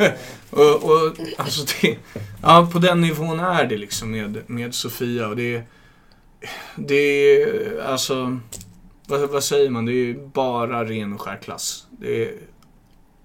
och, 0.50 0.84
och 0.84 1.16
alltså 1.36 1.66
det, 1.80 1.98
ja, 2.42 2.68
på 2.72 2.78
den 2.78 3.00
nivån 3.00 3.40
är 3.40 3.64
det 3.64 3.76
liksom 3.76 4.10
med, 4.10 4.42
med 4.46 4.74
Sofia 4.74 5.28
och 5.28 5.36
det 5.36 5.62
det 6.76 6.94
är 7.42 7.80
alltså 7.80 8.40
vad, 9.06 9.30
vad 9.30 9.44
säger 9.44 9.70
man? 9.70 9.86
Det 9.86 9.92
är 9.92 10.14
bara 10.14 10.84
ren 10.84 11.12
och 11.12 11.20
skär 11.20 11.36
klass. 11.36 11.86
Det 11.90 12.22
är, 12.22 12.34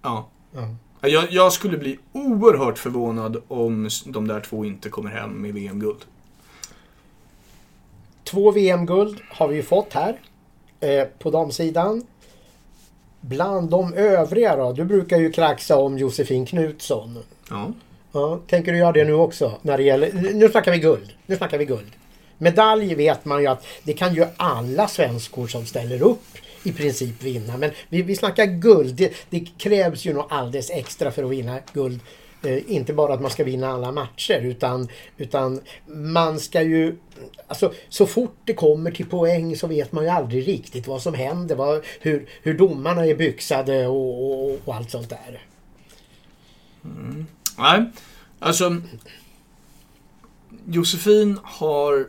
ja. 0.02 0.30
Ja. 0.52 0.76
Jag, 1.02 1.32
jag 1.32 1.54
skulle 1.54 1.78
bli 1.78 2.00
oerhört 2.14 2.78
förvånad 2.78 3.42
om 3.48 3.90
de 4.06 4.28
där 4.28 4.42
två 4.42 4.66
inte 4.66 4.90
kommer 4.90 5.10
hem 5.10 5.42
med 5.42 5.54
VM-guld. 5.54 6.06
Två 8.24 8.52
VM-guld 8.52 9.22
har 9.30 9.48
vi 9.48 9.56
ju 9.56 9.64
fått 9.64 9.94
här 9.94 10.20
eh, 10.80 11.08
på 11.20 11.32
damsidan. 11.32 12.04
Bland 13.22 13.70
de 13.70 13.94
övriga 13.94 14.56
då? 14.56 14.74
Du 14.74 14.86
brukar 14.86 15.18
ju 15.18 15.32
kraxa 15.32 15.78
om 15.78 15.98
Josefin 15.98 16.46
Knutsson. 16.46 17.18
Ja. 17.50 17.72
Ja, 18.12 18.40
tänker 18.48 18.72
du 18.72 18.78
göra 18.78 18.92
det 18.92 19.06
nu 19.06 19.14
också? 19.14 19.58
När 19.62 19.78
det 19.78 19.84
gäller, 19.84 20.34
nu 20.34 20.50
snackar 20.50 20.72
vi 20.72 20.80
guld. 20.80 21.14
Nu 21.26 21.36
snackar 21.36 21.58
vi 21.58 21.66
guld. 21.66 21.92
Medalj 22.38 22.96
vet 22.96 23.26
man 23.26 23.42
ju 23.42 23.48
att 23.48 23.66
det 23.84 23.94
kan 23.94 24.16
ju 24.16 24.26
alla 24.38 24.88
svenskor 24.88 25.48
som 25.48 25.66
ställer 25.66 26.02
upp 26.02 26.39
i 26.64 26.72
princip 26.72 27.24
vinna. 27.24 27.58
Men 27.58 27.72
vi, 27.90 28.02
vi 28.02 28.16
snackar 28.16 28.46
guld. 28.46 28.96
Det, 28.96 29.14
det 29.30 29.48
krävs 29.58 30.06
ju 30.06 30.14
något 30.14 30.32
alldeles 30.32 30.70
extra 30.70 31.12
för 31.12 31.24
att 31.24 31.32
vinna 31.32 31.60
guld. 31.74 32.00
Eh, 32.44 32.72
inte 32.72 32.94
bara 32.94 33.14
att 33.14 33.22
man 33.22 33.32
ska 33.32 33.44
vinna 33.44 33.68
alla 33.68 33.92
matcher 33.92 34.42
utan, 34.42 34.88
utan 35.18 35.62
man 35.88 36.40
ska 36.40 36.62
ju... 36.62 36.98
Alltså 37.48 37.74
så 37.90 38.06
fort 38.06 38.38
det 38.46 38.54
kommer 38.54 38.92
till 38.92 39.06
poäng 39.06 39.56
så 39.56 39.68
vet 39.68 39.92
man 39.92 40.04
ju 40.04 40.10
aldrig 40.10 40.48
riktigt 40.48 40.88
vad 40.88 41.02
som 41.02 41.14
händer. 41.14 41.56
Vad, 41.56 41.86
hur, 42.02 42.30
hur 42.42 42.58
domarna 42.58 43.06
är 43.06 43.16
byxade 43.16 43.88
och, 43.88 44.50
och, 44.52 44.60
och 44.66 44.76
allt 44.76 44.92
sånt 44.92 45.10
där. 45.10 45.42
Mm. 46.84 47.26
Nej, 47.58 47.86
alltså 48.40 48.82
Josefin 50.66 51.40
har 51.44 52.08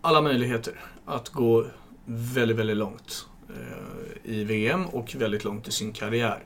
alla 0.00 0.20
möjligheter 0.20 0.80
att 1.04 1.28
gå 1.28 1.66
väldigt, 2.04 2.56
väldigt 2.56 2.76
långt 2.76 3.26
Eh, 3.56 4.32
i 4.32 4.44
VM 4.44 4.86
och 4.86 5.14
väldigt 5.14 5.44
långt 5.44 5.68
i 5.68 5.72
sin 5.72 5.92
karriär. 5.92 6.44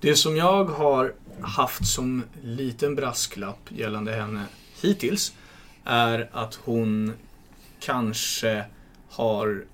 Det 0.00 0.16
som 0.16 0.36
jag 0.36 0.64
har 0.64 1.14
haft 1.40 1.86
som 1.86 2.22
liten 2.42 2.94
brasklapp 2.94 3.68
gällande 3.68 4.12
henne 4.12 4.44
hittills 4.82 5.32
är 5.84 6.30
att 6.32 6.54
hon 6.54 7.12
kanske 7.80 8.64
har 9.08 9.64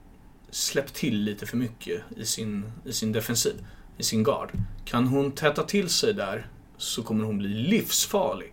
släppt 0.51 0.95
till 0.95 1.23
lite 1.23 1.47
för 1.47 1.57
mycket 1.57 2.03
i 2.17 2.25
sin, 2.25 2.73
i 2.85 2.93
sin 2.93 3.13
defensiv, 3.13 3.67
i 3.99 4.03
sin 4.03 4.23
gard. 4.23 4.53
Kan 4.85 5.07
hon 5.07 5.33
täta 5.33 5.63
till 5.63 5.89
sig 5.89 6.15
där 6.15 6.47
så 6.77 7.03
kommer 7.03 7.25
hon 7.25 7.39
bli 7.39 7.49
livsfarlig. 7.49 8.53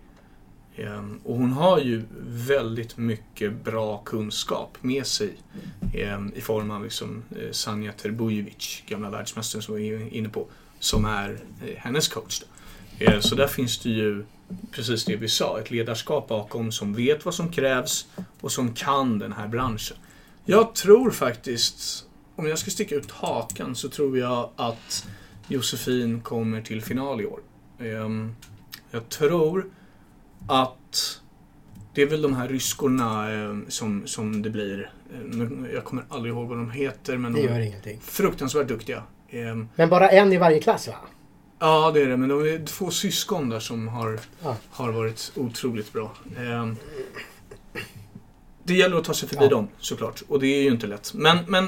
Ehm, 0.78 1.20
och 1.24 1.38
hon 1.38 1.52
har 1.52 1.80
ju 1.80 2.04
väldigt 2.28 2.98
mycket 2.98 3.64
bra 3.64 3.98
kunskap 3.98 4.78
med 4.82 5.08
sig 5.08 5.38
ehm, 5.94 6.32
i 6.36 6.42
form 6.42 6.72
av 6.72 6.84
liksom 6.84 7.24
eh, 7.32 7.52
Sanja 7.52 7.92
Terbujevic, 7.92 8.84
gamla 8.88 9.10
världsmästaren 9.10 9.64
som 9.64 9.76
vi 9.76 9.90
är 9.90 10.14
inne 10.14 10.30
på, 10.30 10.48
som 10.80 11.06
är 11.06 11.40
eh, 11.66 11.76
hennes 11.78 12.08
coach. 12.08 12.42
Ehm, 13.00 13.22
så 13.22 13.36
där 13.36 13.48
finns 13.48 13.80
det 13.80 13.90
ju 13.90 14.26
precis 14.72 15.06
det 15.06 15.16
vi 15.16 15.30
sa, 15.30 15.60
ett 15.60 15.72
ledarskap 15.72 16.28
bakom 16.28 16.72
som 16.72 16.94
vet 16.94 17.26
vad 17.26 17.34
som 17.34 17.52
krävs 17.52 18.08
och 18.42 18.52
som 18.52 18.74
kan 18.74 19.20
den 19.20 19.34
här 19.34 19.48
branschen. 19.48 19.98
Jag 20.46 20.76
tror 20.76 21.12
faktiskt, 21.12 22.08
om 22.36 22.48
jag 22.48 22.60
ska 22.60 22.72
sticka 22.72 22.96
ut 22.96 23.12
hakan, 23.12 23.76
så 23.76 23.90
tror 23.90 24.18
jag 24.18 24.50
att 24.56 25.08
Josefin 25.48 26.22
kommer 26.22 26.62
till 26.62 26.82
final 26.82 27.22
i 27.22 27.26
år. 27.26 27.40
Jag 28.92 29.10
tror 29.10 29.66
att 30.48 31.20
det 31.94 32.02
är 32.02 32.06
väl 32.06 32.22
de 32.22 32.34
här 32.34 32.48
ryskorna 32.48 33.34
eh, 33.34 33.56
som, 33.68 34.08
som 34.08 34.42
det 34.42 34.50
blir. 34.50 34.92
Eh, 35.14 35.74
Jag 35.74 35.84
kommer 35.86 36.06
aldrig 36.10 36.34
ihåg 36.34 36.48
vad 36.48 36.58
de 36.58 36.72
heter, 36.72 37.18
men 37.18 37.34
Det 37.34 37.42
de 37.42 37.48
gör 37.48 37.56
är 37.56 37.60
ingenting. 37.60 38.00
fruktansvärt 38.04 38.68
duktiga. 38.68 39.04
Ehm, 39.30 39.70
Men 39.76 39.90
bara 39.90 40.10
en 40.10 40.34
i 40.34 40.38
varje 40.38 40.60
klass 40.62 40.88
va? 40.88 40.94
Ja, 41.60 41.92
det 41.94 42.02
är 42.02 42.08
det. 42.08 42.18
Men 42.18 42.30
de 42.30 42.42
är 42.42 42.66
två 42.66 42.92
syskon 42.92 43.50
där 43.50 43.60
som 43.60 43.88
har, 43.88 44.20
Ja. 44.44 44.56
har 44.70 44.92
varit 44.92 45.32
otroligt 45.36 45.94
bra. 45.94 46.12
Det 48.64 48.74
gäller 48.74 48.98
att 48.98 49.04
ta 49.04 49.14
sig 49.14 49.30
förbi 49.30 49.44
Ja. 49.44 49.50
dem 49.50 49.68
såklart. 49.80 50.24
Och 50.28 50.40
det 50.40 50.48
är 50.48 50.62
ju 50.62 50.70
inte 50.72 50.88
lätt. 50.88 51.14
Men, 51.14 51.38
men 51.48 51.68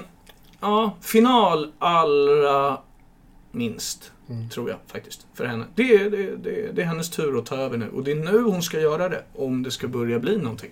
ja, 0.59 0.97
final 1.01 1.71
allra 1.79 2.77
minst. 3.51 4.11
Mm. 4.29 4.49
Tror 4.49 4.69
jag 4.69 4.79
faktiskt. 4.87 5.27
För 5.33 5.45
henne. 5.45 5.65
Det 5.75 6.09
det, 6.09 6.35
det, 6.35 6.71
det 6.71 6.81
är 6.81 6.85
hennes 6.85 7.09
tur 7.09 7.37
att 7.37 7.45
ta 7.45 7.55
över 7.55 7.77
nu. 7.77 7.89
Och 7.89 8.03
det 8.03 8.11
är 8.11 8.15
nu 8.15 8.41
hon 8.41 8.63
ska 8.63 8.79
göra 8.79 9.09
det. 9.09 9.23
Om 9.33 9.63
det 9.63 9.71
ska 9.71 9.87
börja 9.87 10.19
bli 10.19 10.37
någonting. 10.37 10.71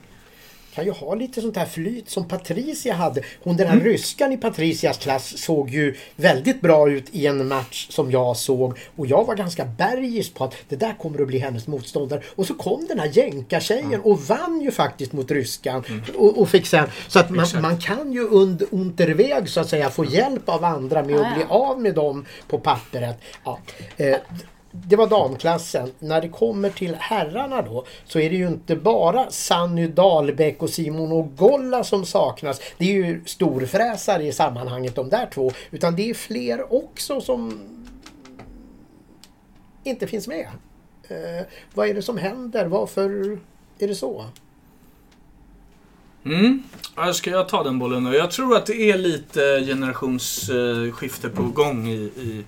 Kan 0.74 0.86
ju 0.86 0.92
ha 0.92 1.16
lite 1.16 1.42
sånt 1.42 1.58
här 1.58 1.66
flyt 1.66 2.10
som 2.10 2.28
Patricia 2.28 2.94
hade. 2.94 3.22
Hon 3.44 3.58
den 3.58 3.68
här 3.68 3.80
ryskan 3.80 4.32
i 4.32 4.38
Patricias 4.38 4.98
klass 4.98 5.38
såg 5.38 5.70
ju 5.70 5.96
väldigt 6.16 6.62
bra 6.62 6.90
ut 6.90 7.06
i 7.12 7.28
en 7.28 7.48
match 7.48 7.88
som 7.90 8.12
jag 8.12 8.38
såg. 8.38 8.80
Och 8.96 9.08
jag 9.08 9.26
var 9.26 9.36
ganska 9.36 9.66
bergisk 9.66 10.34
på 10.34 10.44
att 10.44 10.56
det 10.70 10.76
där 10.76 10.94
kommer 10.94 11.22
att 11.22 11.28
bli 11.28 11.38
hennes 11.38 11.68
motståndare. 11.68 12.22
Och 12.36 12.48
så 12.48 12.54
kom 12.54 12.86
den 12.88 13.00
här 13.00 13.10
jänkartjejen 13.14 14.02
och 14.02 14.22
vann 14.22 14.62
ju 14.62 14.72
faktiskt 14.72 15.14
mot 15.14 15.32
ryskan. 15.32 15.84
Och, 16.16 16.38
och 16.38 16.50
fick 16.50 16.66
sen, 16.66 16.88
så 17.08 17.20
att 17.20 17.30
man, 17.30 17.46
man 17.62 17.78
kan 17.78 18.14
ju 18.14 18.28
under 18.28 18.68
unterväg 18.72 19.50
så 19.50 19.60
att 19.60 19.70
säga 19.70 19.90
få 19.90 20.06
hjälp 20.06 20.50
av 20.50 20.66
andra 20.66 21.04
med 21.04 21.16
att 21.16 21.36
bli 21.36 21.46
av 21.50 21.82
med 21.82 21.96
dem 21.96 22.26
på 22.48 22.60
pappret. 22.60 23.18
Ja. 23.44 23.60
Eh, 23.98 24.16
det 24.76 24.96
var 24.96 25.08
damklassen. 25.08 25.92
När 26.00 26.22
det 26.22 26.30
kommer 26.30 26.70
till 26.70 26.96
herrarna 26.96 27.62
då 27.62 27.86
så 28.06 28.20
är 28.20 28.30
det 28.30 28.36
ju 28.36 28.48
inte 28.48 28.76
bara 28.76 29.32
Sanny 29.32 29.88
Dahlbäck 29.88 30.62
och 30.62 30.70
Simon 30.70 31.12
Ogolla 31.12 31.84
som 31.84 32.06
saknas. 32.06 32.62
Det 32.78 32.86
är 32.86 32.94
ju 32.94 33.22
storfräsare 33.26 34.24
i 34.24 34.32
sammanhanget 34.32 34.96
de 34.96 35.10
där 35.10 35.30
två. 35.34 35.52
Utan 35.72 35.96
det 35.96 36.10
är 36.10 36.14
fler 36.14 36.74
också 36.74 37.22
som 37.22 37.60
inte 39.84 40.08
finns 40.08 40.28
med. 40.28 40.48
Eh, 41.08 41.46
vad 41.74 41.88
är 41.88 41.94
det 41.94 42.02
som 42.02 42.18
händer? 42.18 42.66
Varför 42.66 43.38
är 43.80 43.88
det 43.88 43.96
så? 43.96 44.26
Mm. 46.26 46.64
Ska 47.14 47.30
jag 47.30 47.50
ta 47.50 47.64
den 47.64 47.80
bollen 47.80 48.04
då? 48.04 48.14
Jag 48.14 48.32
tror 48.32 48.56
att 48.56 48.66
det 48.66 48.92
är 48.92 48.98
lite 48.98 49.64
generationsskifte 49.66 51.30
på 51.30 51.44
gång 51.44 51.88
i, 51.88 51.94
i, 51.96 52.44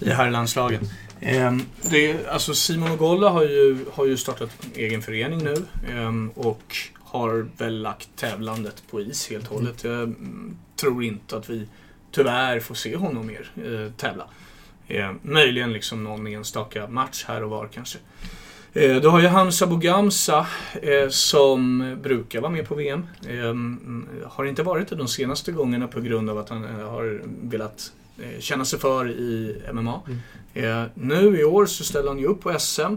i 0.00 0.10
herrlandslagen. 0.10 0.88
Ehm, 1.20 1.62
det 1.90 2.26
alltså 2.26 2.54
Simon 2.54 2.90
Ogolla 2.90 3.28
har 3.28 3.42
ju, 3.42 3.84
har 3.92 4.06
ju 4.06 4.16
startat 4.16 4.50
egen 4.74 5.02
förening 5.02 5.44
nu 5.44 5.54
ehm, 5.88 6.30
och 6.34 6.76
har 6.98 7.48
väl 7.56 7.82
lagt 7.82 8.08
tävlandet 8.16 8.82
på 8.90 9.00
is 9.00 9.30
helt 9.30 9.48
och 9.48 9.54
hållet. 9.54 9.84
Jag 9.84 10.02
mm, 10.02 10.56
tror 10.76 11.04
inte 11.04 11.36
att 11.36 11.50
vi 11.50 11.68
tyvärr 12.10 12.60
får 12.60 12.74
se 12.74 12.96
honom 12.96 13.26
mer 13.26 13.50
eh, 13.56 13.92
tävla. 13.92 14.24
Ehm, 14.88 15.18
möjligen 15.22 15.72
liksom 15.72 16.04
någon 16.04 16.26
enstaka 16.26 16.88
match 16.88 17.24
här 17.28 17.42
och 17.42 17.50
var 17.50 17.68
kanske. 17.68 17.98
Du 18.72 19.08
har 19.08 19.20
ju 19.20 19.26
Hamza 19.26 19.66
Bougamsa 19.66 20.46
eh, 20.82 21.08
som 21.08 21.96
brukar 22.02 22.40
vara 22.40 22.52
med 22.52 22.68
på 22.68 22.74
VM. 22.74 23.06
Mm, 23.28 24.08
har 24.24 24.44
inte 24.44 24.62
varit 24.62 24.88
det 24.88 24.96
de 24.96 25.08
senaste 25.08 25.52
gångerna 25.52 25.88
på 25.88 26.00
grund 26.00 26.30
av 26.30 26.38
att 26.38 26.48
han 26.48 26.64
eh, 26.64 26.90
har 26.90 27.22
velat 27.24 27.92
känna 28.38 28.64
sig 28.64 28.78
för 28.78 29.10
i 29.10 29.62
MMA. 29.72 30.00
Eh, 30.54 30.84
nu 30.94 31.40
i 31.40 31.44
år 31.44 31.66
så 31.66 31.84
ställde 31.84 32.10
han 32.10 32.18
ju 32.18 32.26
upp 32.26 32.40
på 32.40 32.58
SM 32.58 32.94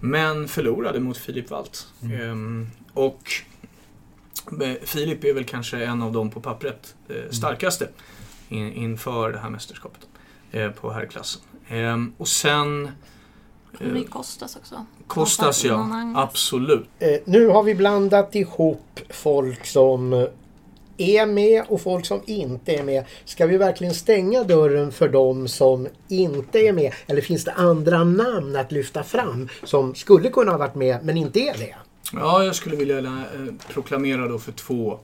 men 0.00 0.48
förlorade 0.48 1.00
mot 1.00 1.18
Filip 1.18 1.50
Walt. 1.50 1.86
Eh, 2.02 2.36
och 2.94 3.30
eh, 4.62 4.74
Filip 4.82 5.24
är 5.24 5.34
väl 5.34 5.44
kanske 5.44 5.84
en 5.84 6.02
av 6.02 6.12
dem 6.12 6.30
på 6.30 6.40
pappret 6.40 6.94
eh, 7.08 7.30
starkaste 7.30 7.88
in, 8.48 8.72
inför 8.72 9.32
det 9.32 9.38
här 9.38 9.50
mästerskapet 9.50 10.08
eh, 10.52 10.70
på 10.70 10.90
herrklassen. 10.90 11.42
Eh, 11.68 11.96
och 12.18 12.28
sen 12.28 12.90
Kommer 13.78 13.94
det 13.94 14.04
Kostas 14.04 14.56
också? 14.56 14.86
Kostas 15.06 15.64
ja, 15.64 16.12
absolut. 16.16 16.88
Eh, 16.98 17.20
nu 17.24 17.48
har 17.48 17.62
vi 17.62 17.74
blandat 17.74 18.34
ihop 18.34 19.00
folk 19.10 19.66
som 19.66 20.12
eh, 20.12 20.24
är 20.96 21.26
med 21.26 21.64
och 21.68 21.80
folk 21.80 22.06
som 22.06 22.22
inte 22.26 22.72
är 22.72 22.82
med. 22.82 23.04
Ska 23.24 23.46
vi 23.46 23.56
verkligen 23.56 23.94
stänga 23.94 24.44
dörren 24.44 24.92
för 24.92 25.08
de 25.08 25.48
som 25.48 25.88
inte 26.08 26.58
är 26.58 26.72
med? 26.72 26.92
Eller 27.06 27.22
finns 27.22 27.44
det 27.44 27.52
andra 27.52 28.04
namn 28.04 28.56
att 28.56 28.72
lyfta 28.72 29.02
fram 29.02 29.48
som 29.64 29.94
skulle 29.94 30.28
kunna 30.28 30.50
ha 30.50 30.58
varit 30.58 30.74
med 30.74 30.98
men 31.04 31.16
inte 31.16 31.40
är 31.40 31.58
det? 31.58 31.74
Ja, 32.12 32.44
jag 32.44 32.54
skulle 32.54 32.76
vilja 32.76 32.98
eh, 32.98 33.24
proklamera 33.72 34.28
då 34.28 34.38
för 34.38 34.52
två 34.52 34.98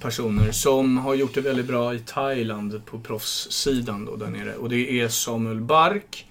personer 0.00 0.52
som 0.52 0.98
har 0.98 1.14
gjort 1.14 1.34
det 1.34 1.40
väldigt 1.40 1.66
bra 1.66 1.94
i 1.94 1.98
Thailand 1.98 2.80
på 2.84 2.98
proffssidan 2.98 4.04
då 4.04 4.16
där 4.16 4.26
nere. 4.26 4.54
Och 4.54 4.68
det 4.68 5.00
är 5.00 5.08
Samuel 5.08 5.60
Bark 5.60 6.26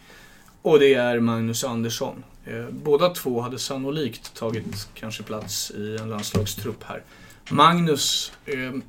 och 0.62 0.80
det 0.80 0.93
är 0.93 1.20
Magnus 1.20 1.64
Andersson. 1.64 2.24
Eh, 2.45 2.66
båda 2.72 3.10
två 3.10 3.41
hade 3.41 3.60
sannolikt 3.60 4.36
tagit 4.36 4.88
kanske 4.93 5.24
plats 5.24 5.72
i 5.72 5.97
en 6.01 6.10
landslagstrupp 6.10 6.84
här. 6.84 7.03
Magnus 7.49 8.32
eh, 8.45 8.82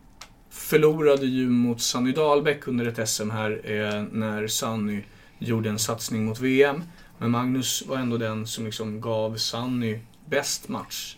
förlorade 0.50 1.26
ju 1.26 1.48
mot 1.48 1.80
Sanny 1.80 2.12
Dahlbäck 2.12 2.68
under 2.68 2.86
ett 2.86 3.08
SM 3.08 3.30
här 3.30 3.60
eh, 3.64 4.02
när 4.12 4.46
Sanny 4.46 5.02
gjorde 5.38 5.68
en 5.68 5.78
satsning 5.78 6.24
mot 6.24 6.40
VM. 6.40 6.82
Men 7.18 7.30
Magnus 7.30 7.84
var 7.86 7.96
ändå 7.96 8.16
den 8.16 8.46
som 8.46 8.64
liksom 8.64 9.00
gav 9.00 9.36
Sanny 9.36 9.98
bäst 10.26 10.68
match 10.68 11.16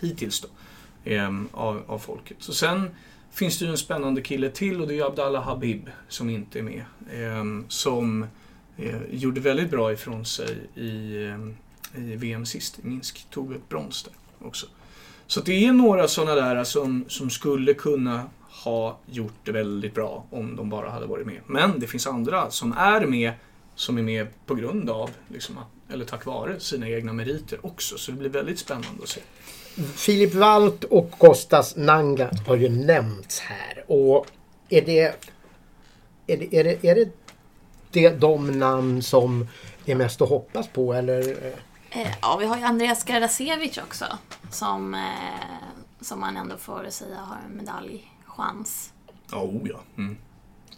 hittills 0.00 0.40
då. 0.40 0.48
Eh, 1.10 1.30
av, 1.52 1.82
av 1.86 1.98
folket. 1.98 2.36
Så 2.40 2.52
sen 2.52 2.90
finns 3.30 3.58
det 3.58 3.64
ju 3.64 3.70
en 3.70 3.78
spännande 3.78 4.22
kille 4.22 4.50
till 4.50 4.80
och 4.80 4.88
det 4.88 4.98
är 4.98 5.06
Abdallah 5.06 5.42
Habib 5.42 5.90
som 6.08 6.30
inte 6.30 6.58
är 6.58 6.62
med. 6.62 6.84
Eh, 7.12 7.68
som 7.68 8.26
eh, 8.76 9.00
gjorde 9.10 9.40
väldigt 9.40 9.70
bra 9.70 9.92
ifrån 9.92 10.24
sig 10.24 10.58
i, 10.74 11.24
eh, 11.24 12.02
i 12.02 12.16
VM 12.16 12.46
sist 12.46 12.78
i 12.78 12.86
Minsk. 12.86 13.26
Tog 13.30 13.52
ett 13.52 13.68
brons 13.68 14.02
där 14.02 14.46
också. 14.46 14.66
Så 15.26 15.40
det 15.40 15.66
är 15.66 15.72
några 15.72 16.08
sådana 16.08 16.34
där 16.34 16.64
som, 16.64 17.04
som 17.08 17.30
skulle 17.30 17.74
kunna 17.74 18.24
ha 18.64 18.98
gjort 19.06 19.34
det 19.44 19.52
väldigt 19.52 19.94
bra 19.94 20.24
om 20.30 20.56
de 20.56 20.70
bara 20.70 20.90
hade 20.90 21.06
varit 21.06 21.26
med. 21.26 21.40
Men 21.46 21.80
det 21.80 21.86
finns 21.86 22.06
andra 22.06 22.50
som 22.50 22.72
är 22.72 23.06
med, 23.06 23.32
som 23.74 23.98
är 23.98 24.02
med 24.02 24.26
på 24.46 24.54
grund 24.54 24.90
av, 24.90 25.10
liksom, 25.28 25.58
eller 25.92 26.04
tack 26.04 26.26
vare, 26.26 26.60
sina 26.60 26.88
egna 26.88 27.12
meriter 27.12 27.66
också. 27.66 27.98
Så 27.98 28.10
det 28.10 28.18
blir 28.18 28.30
väldigt 28.30 28.58
spännande 28.58 29.02
att 29.02 29.08
se. 29.08 29.20
Filip 29.94 30.34
Walt 30.34 30.84
och 30.84 31.10
Kostas 31.10 31.76
Nanga 31.76 32.30
har 32.46 32.56
ju 32.56 32.68
nämnts 32.68 33.40
här. 33.40 33.84
Och 33.86 34.26
är 34.68 34.82
det, 34.82 35.26
är 36.26 36.36
det, 36.36 36.54
är 36.56 36.64
det, 36.64 36.84
är 36.84 36.94
det, 36.94 37.10
det 37.90 38.08
de 38.08 38.58
namn 38.58 39.02
som 39.02 39.48
är 39.86 39.94
mest 39.94 40.22
att 40.22 40.28
hoppas 40.28 40.68
på 40.68 40.94
eller? 40.94 41.52
Eh, 41.90 42.08
ja, 42.22 42.36
vi 42.36 42.46
har 42.46 42.56
ju 42.56 42.62
Andreas 42.62 43.04
Gardasevic 43.04 43.78
också. 43.78 44.04
Som, 44.50 44.94
eh, 44.94 45.00
som 46.00 46.20
man 46.20 46.36
ändå 46.36 46.56
får 46.56 46.86
säga 46.90 47.16
har 47.16 47.36
en 47.50 47.56
medaljchans. 48.40 48.92
Ja, 49.30 49.42
oh 49.42 49.68
ja. 49.68 49.80
Mm. 49.96 50.16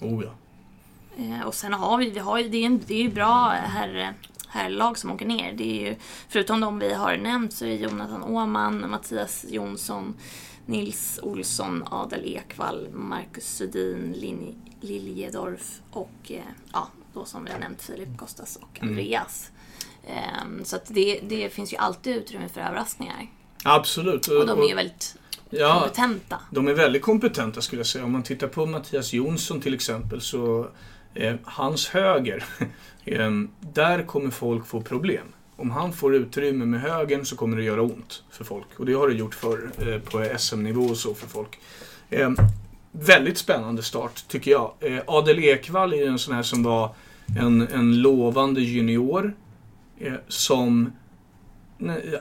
Oh 0.00 0.24
ja. 0.24 0.34
Eh, 1.16 1.46
och 1.46 1.54
sen 1.54 1.72
har 1.72 1.98
vi, 1.98 2.10
vi 2.10 2.18
har 2.18 2.38
ju, 2.38 2.48
det 2.48 2.56
är 2.56 2.70
ju 2.70 2.78
det 2.86 3.04
är 3.04 3.08
bra 3.08 3.48
herr, 3.48 4.14
herrlag 4.48 4.98
som 4.98 5.10
åker 5.10 5.26
ner. 5.26 5.52
Det 5.52 5.64
är 5.64 5.90
ju, 5.90 5.96
förutom 6.28 6.60
de 6.60 6.78
vi 6.78 6.94
har 6.94 7.16
nämnt 7.16 7.52
så 7.52 7.64
är 7.64 7.68
det 7.68 7.76
Jonathan 7.76 8.22
Åman, 8.22 8.90
Mattias 8.90 9.44
Jonsson, 9.48 10.14
Nils 10.66 11.20
Olsson, 11.22 11.84
Adel 11.90 12.24
Ekvall, 12.24 12.88
Marcus 12.92 13.56
Sudin, 13.56 14.12
Lin, 14.12 14.54
Liljedorf 14.80 15.80
och 15.90 16.12
eh, 16.28 16.40
ja, 16.72 16.88
då 17.14 17.24
som 17.24 17.44
vi 17.44 17.52
har 17.52 17.58
nämnt 17.58 17.82
Filip 17.82 18.18
Kostas 18.18 18.56
och 18.56 18.78
Andreas. 18.82 19.50
Mm. 20.06 20.64
Så 20.64 20.76
att 20.76 20.86
det, 20.86 21.20
det 21.22 21.48
finns 21.48 21.72
ju 21.72 21.76
alltid 21.76 22.16
utrymme 22.16 22.48
för 22.48 22.60
överraskningar. 22.60 23.30
Absolut. 23.64 24.28
Och 24.28 24.46
de 24.46 24.60
är 24.62 24.68
ju 24.68 24.74
väldigt 24.74 25.16
ja, 25.52 25.80
kompetenta. 25.80 26.40
De 26.50 26.68
är 26.68 26.74
väldigt 26.74 27.02
kompetenta 27.02 27.60
skulle 27.60 27.80
jag 27.80 27.86
säga. 27.86 28.04
Om 28.04 28.12
man 28.12 28.22
tittar 28.22 28.46
på 28.46 28.66
Mattias 28.66 29.12
Jonsson 29.12 29.60
till 29.60 29.74
exempel 29.74 30.20
så 30.20 30.68
eh, 31.14 31.34
hans 31.44 31.88
höger, 31.88 32.44
eh, 33.04 33.30
där 33.60 34.02
kommer 34.02 34.30
folk 34.30 34.66
få 34.66 34.80
problem. 34.80 35.26
Om 35.56 35.70
han 35.70 35.92
får 35.92 36.14
utrymme 36.14 36.64
med 36.64 36.80
högen 36.80 37.24
så 37.24 37.36
kommer 37.36 37.56
det 37.56 37.62
göra 37.62 37.82
ont 37.82 38.22
för 38.30 38.44
folk. 38.44 38.66
Och 38.76 38.86
det 38.86 38.92
har 38.92 39.08
det 39.08 39.14
gjort 39.14 39.34
för 39.34 39.70
eh, 39.78 39.98
på 39.98 40.38
SM-nivå 40.38 40.82
och 40.82 40.96
så 40.96 41.14
för 41.14 41.28
folk. 41.28 41.58
Eh, 42.10 42.30
väldigt 42.92 43.38
spännande 43.38 43.82
start 43.82 44.24
tycker 44.28 44.50
jag. 44.50 44.72
Eh, 44.80 45.00
Adel 45.06 45.38
Ekvall 45.38 45.92
är 45.92 46.06
en 46.06 46.18
sån 46.18 46.34
här 46.34 46.42
som 46.42 46.62
var 46.62 46.94
en, 47.38 47.68
en 47.68 48.02
lovande 48.02 48.60
junior. 48.60 49.34
Som 50.28 50.92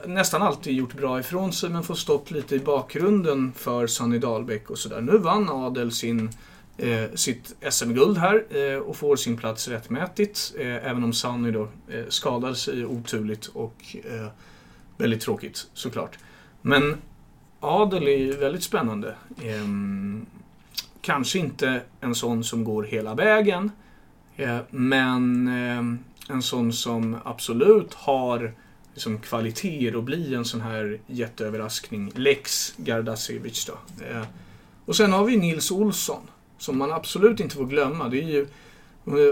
nästan 0.06 0.42
alltid 0.42 0.74
gjort 0.76 0.94
bra 0.94 1.20
ifrån 1.20 1.52
sig 1.52 1.70
men 1.70 1.82
får 1.82 1.94
stått 1.94 2.30
lite 2.30 2.54
i 2.54 2.58
bakgrunden 2.58 3.52
för 3.56 3.86
Sunny 3.86 4.18
Dahlbäck 4.18 4.70
och 4.70 4.78
sådär. 4.78 5.00
Nu 5.00 5.18
vann 5.18 5.48
Adel 5.48 5.92
sin, 5.92 6.30
eh, 6.76 7.04
sitt 7.14 7.54
SM-guld 7.70 8.18
här 8.18 8.44
eh, 8.50 8.78
och 8.78 8.96
får 8.96 9.16
sin 9.16 9.36
plats 9.36 9.68
rättmätigt. 9.68 10.54
Eh, 10.58 10.66
även 10.66 11.04
om 11.04 11.12
Sunny 11.12 11.50
då 11.50 11.68
eh, 11.88 12.04
skadade 12.08 12.54
sig 12.54 12.86
oturligt 12.86 13.46
och 13.46 13.96
eh, 14.04 14.26
väldigt 14.96 15.20
tråkigt 15.20 15.66
såklart. 15.74 16.18
Men 16.62 16.96
Adel 17.60 18.08
är 18.08 18.18
ju 18.18 18.32
väldigt 18.32 18.62
spännande. 18.62 19.14
Ehm, 19.42 20.26
kanske 21.00 21.38
inte 21.38 21.80
en 22.00 22.14
sån 22.14 22.44
som 22.44 22.64
går 22.64 22.82
hela 22.82 23.14
vägen. 23.14 23.70
Eh, 24.36 24.58
men 24.70 25.48
ehm, 25.48 25.98
en 26.28 26.42
sån 26.42 26.72
som 26.72 27.16
absolut 27.24 27.94
har 27.94 28.54
liksom, 28.94 29.18
kvaliteter 29.18 29.96
och 29.96 30.02
bli 30.02 30.34
en 30.34 30.44
sån 30.44 30.60
här 30.60 31.00
jätteöverraskning. 31.06 32.12
Lex 32.14 32.74
Gardasevic 32.76 33.64
då. 33.64 34.04
Eh, 34.04 34.22
och 34.84 34.96
sen 34.96 35.12
har 35.12 35.24
vi 35.24 35.36
Nils 35.36 35.70
Olsson, 35.70 36.22
som 36.58 36.78
man 36.78 36.92
absolut 36.92 37.40
inte 37.40 37.56
får 37.56 37.66
glömma. 37.66 38.08
Det 38.08 38.22
är 38.22 38.28
ju, 38.28 38.46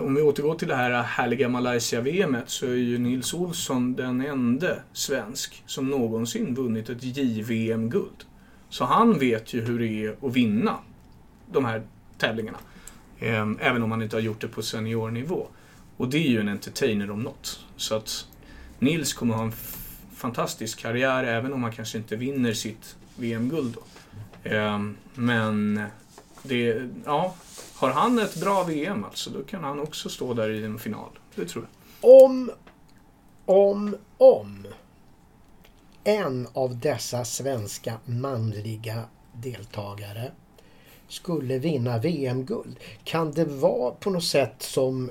om 0.01 0.15
vi 0.15 0.23
återgår 0.23 0.55
till 0.55 0.69
det 0.69 0.77
här 0.77 1.03
härliga 1.03 1.49
Malaysia-VMet 1.49 2.49
så 2.51 2.67
är 2.67 2.75
ju 2.75 2.99
Nils 2.99 3.35
Olsson 3.35 3.95
den 3.95 4.21
enda 4.21 4.77
svensk 4.93 5.63
som 5.67 5.91
någonsin 5.91 6.55
vunnit 6.55 6.89
ett 6.89 7.03
JVM-guld. 7.03 8.25
Så 8.69 8.85
han 8.85 9.19
vet 9.19 9.55
ju 9.55 9.61
hur 9.61 9.79
det 9.79 10.05
är 10.05 10.17
att 10.27 10.33
vinna 10.33 10.79
de 11.53 11.65
här 11.65 11.83
tävlingarna. 12.19 12.59
Eh, 13.19 13.47
även 13.61 13.83
om 13.83 13.91
han 13.91 14.03
inte 14.03 14.17
har 14.17 14.21
gjort 14.21 14.41
det 14.41 14.49
på 14.49 14.63
seniornivå. 14.63 15.47
Och 15.97 16.09
det 16.09 16.19
är 16.19 16.31
ju 16.31 16.41
en 16.41 16.49
entertainer 16.49 17.11
om 17.11 17.23
något. 17.23 17.61
Så 17.77 17.95
att 17.95 18.27
Nils 18.81 19.13
kommer 19.13 19.35
ha 19.35 19.45
en 19.45 19.53
fantastisk 20.15 20.79
karriär 20.79 21.25
även 21.25 21.53
om 21.53 21.63
han 21.63 21.73
kanske 21.73 21.99
inte 21.99 22.17
vinner 22.17 22.53
sitt 22.53 22.97
VM-guld. 23.17 23.77
Ehm, 24.45 24.97
men 25.15 25.83
det, 26.43 26.89
ja, 27.05 27.35
har 27.75 27.91
han 27.91 28.19
ett 28.19 28.41
bra 28.41 28.65
VM 28.65 29.05
alltså, 29.05 29.31
då 29.31 29.43
kan 29.43 29.65
han 29.65 29.81
också 29.81 30.09
stå 30.09 30.35
där 30.35 30.51
i 30.51 30.65
en 30.65 30.79
final. 30.79 31.11
Det 31.35 31.47
tror 31.47 31.65
jag. 31.65 32.15
Om, 32.23 32.51
om, 33.47 33.97
om 34.19 34.67
en 36.05 36.49
av 36.53 36.79
dessa 36.79 37.25
svenska 37.25 37.95
manliga 38.05 39.03
deltagare 39.33 40.33
skulle 41.09 41.59
vinna 41.59 41.99
VM-guld. 41.99 42.77
Kan 43.05 43.33
det 43.33 43.45
vara 43.45 43.91
på 43.91 44.11
något 44.11 44.25
sätt 44.25 44.63
som 44.63 45.11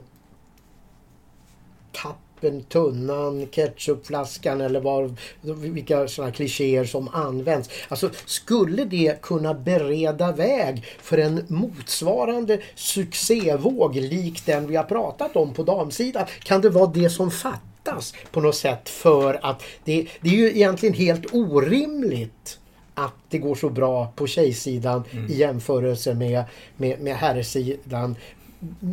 tapp 1.92 2.18
koppen, 2.40 2.64
tunnan, 2.64 3.48
ketchupflaskan 3.52 4.62
eller 4.62 4.80
vad, 4.80 5.18
vilka 5.42 6.08
sådana 6.08 6.32
klichéer 6.32 6.86
som 6.86 7.08
används. 7.08 7.70
Alltså 7.88 8.10
skulle 8.26 8.86
det 8.86 9.22
kunna 9.22 9.54
bereda 9.54 10.32
väg 10.32 10.86
för 11.02 11.18
en 11.18 11.46
motsvarande 11.48 12.60
succévåg 12.76 13.96
lik 13.96 14.46
den 14.46 14.68
vi 14.68 14.76
har 14.76 14.84
pratat 14.84 15.36
om 15.36 15.54
på 15.54 15.64
damsidan? 15.64 16.26
Kan 16.40 16.62
det 16.62 16.70
vara 16.70 16.92
det 16.92 17.10
som 17.10 17.32
fattas 17.32 18.14
på 18.32 18.42
något 18.42 18.56
sätt 18.56 18.90
för 18.90 19.40
att 19.44 19.64
det, 19.84 20.08
det 20.22 20.30
är 20.30 20.34
ju 20.34 20.50
egentligen 20.50 20.96
helt 20.96 21.34
orimligt 21.34 22.60
att 22.94 23.14
det 23.30 23.38
går 23.38 23.56
så 23.56 23.70
bra 23.70 24.14
på 24.16 24.28
tjejsidan 24.28 25.04
mm. 25.12 25.32
i 25.32 25.36
jämförelse 25.36 26.14
med, 26.14 26.44
med, 26.78 27.00
med 27.00 27.16
herrsidan 27.16 28.16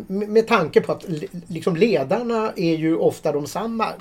med 0.06 0.46
tanke 0.46 0.80
på 0.80 0.92
att 0.92 1.04
liksom 1.48 1.76
ledarna 1.76 2.52
är 2.56 2.76
ju 2.76 2.96
ofta 2.96 3.32
de 3.32 3.46
samma 3.46 3.92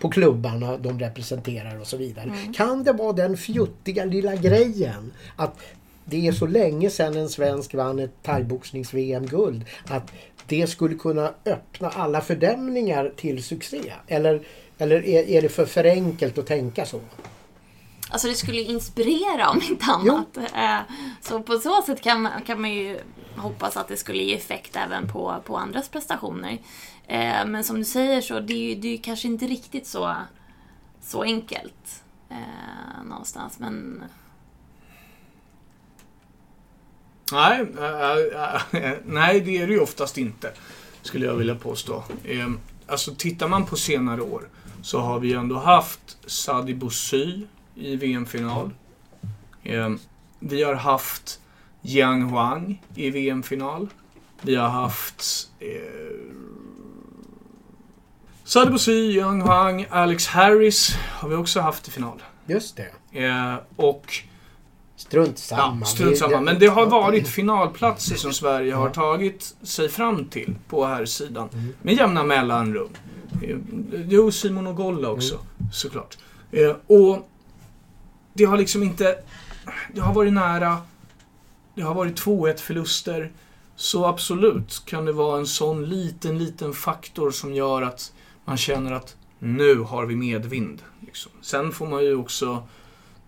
på 0.00 0.10
klubbarna 0.10 0.76
de 0.76 0.98
representerar 0.98 1.80
och 1.80 1.86
så 1.86 1.96
vidare. 1.96 2.24
Mm. 2.24 2.52
Kan 2.52 2.84
det 2.84 2.92
vara 2.92 3.12
den 3.12 3.36
fjuttiga 3.36 4.04
lilla 4.04 4.36
grejen 4.36 5.12
att 5.36 5.58
det 6.04 6.26
är 6.26 6.32
så 6.32 6.46
länge 6.46 6.90
sedan 6.90 7.16
en 7.16 7.28
svensk 7.28 7.74
vann 7.74 7.98
ett 7.98 8.22
thaiboxnings-VM-guld 8.22 9.64
att 9.88 10.12
det 10.46 10.66
skulle 10.66 10.94
kunna 10.94 11.34
öppna 11.44 11.88
alla 11.88 12.20
fördämningar 12.20 13.12
till 13.16 13.42
succé? 13.42 13.92
Eller, 14.08 14.40
eller 14.78 15.04
är, 15.06 15.28
är 15.28 15.42
det 15.42 15.48
för, 15.48 15.66
för 15.66 15.84
enkelt 15.84 16.38
att 16.38 16.46
tänka 16.46 16.86
så? 16.86 17.00
Alltså 18.14 18.28
det 18.28 18.34
skulle 18.34 18.60
inspirera 18.60 19.50
om 19.50 19.62
inte 19.62 19.84
annat. 19.84 20.36
Eh, 20.36 20.80
så 21.20 21.42
på 21.42 21.58
så 21.58 21.82
sätt 21.82 22.00
kan 22.00 22.22
man, 22.22 22.42
kan 22.42 22.60
man 22.60 22.72
ju 22.72 23.00
hoppas 23.36 23.76
att 23.76 23.88
det 23.88 23.96
skulle 23.96 24.22
ge 24.22 24.34
effekt 24.34 24.76
även 24.76 25.08
på, 25.08 25.42
på 25.44 25.56
andras 25.56 25.88
prestationer. 25.88 26.58
Eh, 27.06 27.46
men 27.46 27.64
som 27.64 27.76
du 27.78 27.84
säger 27.84 28.20
så, 28.20 28.40
det 28.40 28.52
är 28.52 28.58
ju 28.58 28.74
det 28.74 28.88
är 28.88 28.98
kanske 28.98 29.28
inte 29.28 29.46
riktigt 29.46 29.86
så, 29.86 30.14
så 31.02 31.22
enkelt 31.22 32.02
eh, 32.30 33.04
någonstans. 33.04 33.58
Men... 33.58 34.04
Nej, 37.32 37.66
äh, 37.78 38.84
äh, 38.84 38.92
nej, 39.04 39.40
det 39.40 39.56
är 39.56 39.66
det 39.66 39.72
ju 39.72 39.80
oftast 39.80 40.18
inte. 40.18 40.52
Skulle 41.02 41.26
jag 41.26 41.34
vilja 41.34 41.54
påstå. 41.54 42.04
Eh, 42.24 42.50
alltså 42.86 43.14
tittar 43.14 43.48
man 43.48 43.66
på 43.66 43.76
senare 43.76 44.20
år 44.20 44.48
så 44.82 45.00
har 45.00 45.20
vi 45.20 45.32
ändå 45.32 45.56
haft 45.56 46.18
Sadi 46.26 46.74
Bossy 46.74 47.46
i 47.74 47.96
VM-final. 47.96 48.70
Eh, 49.62 49.90
vi 50.38 50.62
har 50.62 50.74
haft 50.74 51.40
Jiang 51.82 52.22
Huang 52.30 52.82
i 52.94 53.10
VM-final. 53.10 53.88
Vi 54.42 54.54
har 54.54 54.68
haft... 54.68 55.50
Eh, 55.60 55.66
Sadibou 58.44 58.88
Young 58.88 59.40
Hwang, 59.42 59.86
Alex 59.90 60.26
Harris 60.26 60.96
har 61.10 61.28
vi 61.28 61.34
också 61.34 61.60
haft 61.60 61.88
i 61.88 61.90
final. 61.90 62.22
Just 62.46 62.76
det. 62.76 63.20
Eh, 63.24 63.54
och 63.76 64.12
Strunt 64.96 65.38
samma. 65.38 65.76
Ja, 65.80 65.86
strunt 65.86 66.18
samma. 66.18 66.40
Men 66.40 66.58
det 66.58 66.66
har 66.66 66.86
varit 66.86 67.28
finalplatser 67.28 68.16
som 68.16 68.32
Sverige 68.32 68.74
har 68.74 68.90
tagit 68.90 69.56
sig 69.62 69.88
fram 69.88 70.24
till 70.24 70.54
på 70.68 70.86
här 70.86 71.04
sidan 71.04 71.48
Med 71.82 71.94
jämna 71.94 72.24
mellanrum. 72.24 72.88
Eh, 73.42 73.56
Jo, 74.08 74.30
Simon 74.30 74.66
och 74.66 74.76
Golla 74.76 75.10
också, 75.10 75.38
såklart. 75.72 76.18
Eh, 76.52 76.76
Och 76.86 77.28
det 78.34 78.44
har 78.44 78.58
liksom 78.58 78.82
inte... 78.82 79.18
Det 79.92 80.00
har 80.00 80.14
varit 80.14 80.32
nära. 80.32 80.78
Det 81.74 81.82
har 81.82 81.94
varit 81.94 82.20
2-1 82.20 82.56
förluster. 82.56 83.32
Så 83.76 84.06
absolut 84.06 84.82
kan 84.86 85.04
det 85.04 85.12
vara 85.12 85.38
en 85.38 85.46
sån 85.46 85.84
liten, 85.88 86.38
liten 86.38 86.72
faktor 86.72 87.30
som 87.30 87.54
gör 87.54 87.82
att 87.82 88.12
man 88.44 88.56
känner 88.56 88.92
att 88.92 89.16
nu 89.38 89.78
har 89.78 90.06
vi 90.06 90.16
medvind. 90.16 90.82
Liksom. 91.00 91.32
Sen 91.40 91.72
får 91.72 91.86
man 91.86 92.04
ju 92.04 92.16
också 92.16 92.62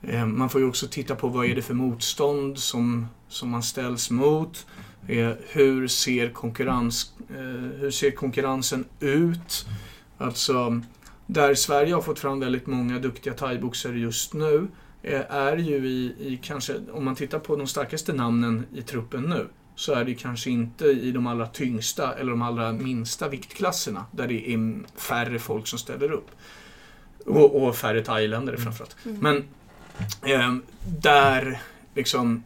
Eh, 0.03 0.27
Man 0.27 0.51
får 0.51 0.61
ju 0.61 0.69
också 0.69 0.87
titta 0.87 1.15
på 1.15 1.29
vad 1.29 1.47
är 1.47 1.55
det 1.55 1.63
för 1.63 1.75
motstånd 1.75 2.59
som, 2.59 3.07
som 3.29 3.51
man 3.51 3.63
ställs 3.63 4.11
mot. 4.11 4.67
Eh, 5.09 5.33
Hur 5.49 5.89
ser, 5.89 6.31
konkurrens, 6.31 7.13
eh, 7.31 7.81
hur 7.81 7.91
ser 7.91 8.11
konkurrensen 8.11 8.85
ut? 9.01 9.67
Alltså, 10.19 10.81
där 11.27 11.55
Sverige 11.55 11.95
har 11.95 12.03
fått 12.03 12.19
fram 12.19 12.41
väldigt 12.41 12.67
många 12.67 12.99
duktiga 12.99 13.35
thaiboxare 13.35 13.99
just 13.99 14.35
nu 14.35 14.69
är 15.29 15.57
ju 15.57 15.89
i, 15.89 16.15
i 16.19 16.41
kanske, 16.43 16.81
om 16.93 17.05
man 17.05 17.15
tittar 17.15 17.39
på 17.39 17.57
de 17.57 17.67
starkaste 17.67 18.13
namnen 18.13 18.67
i 18.75 18.83
truppen 18.83 19.23
nu, 19.23 19.47
så 19.75 19.93
är 19.93 20.05
det 20.05 20.15
kanske 20.15 20.51
inte 20.51 20.85
i 20.85 21.13
de 21.13 21.27
allra 21.27 21.47
tyngsta 21.47 22.15
eller 22.15 22.31
de 22.31 22.43
allra 22.43 22.73
minsta 22.73 23.29
viktklasserna 23.29 24.07
där 24.11 24.29
det 24.29 24.53
är 24.53 24.75
färre 24.97 25.39
folk 25.39 25.67
som 25.67 25.79
ställer 25.79 26.13
upp. 26.13 26.31
Och, 27.27 27.63
och 27.63 27.77
färre 27.77 28.03
thailändare 28.03 28.57
framförallt. 28.57 28.97
Men 29.03 29.37
eh, 30.23 30.55
där 31.01 31.63
liksom 31.95 32.45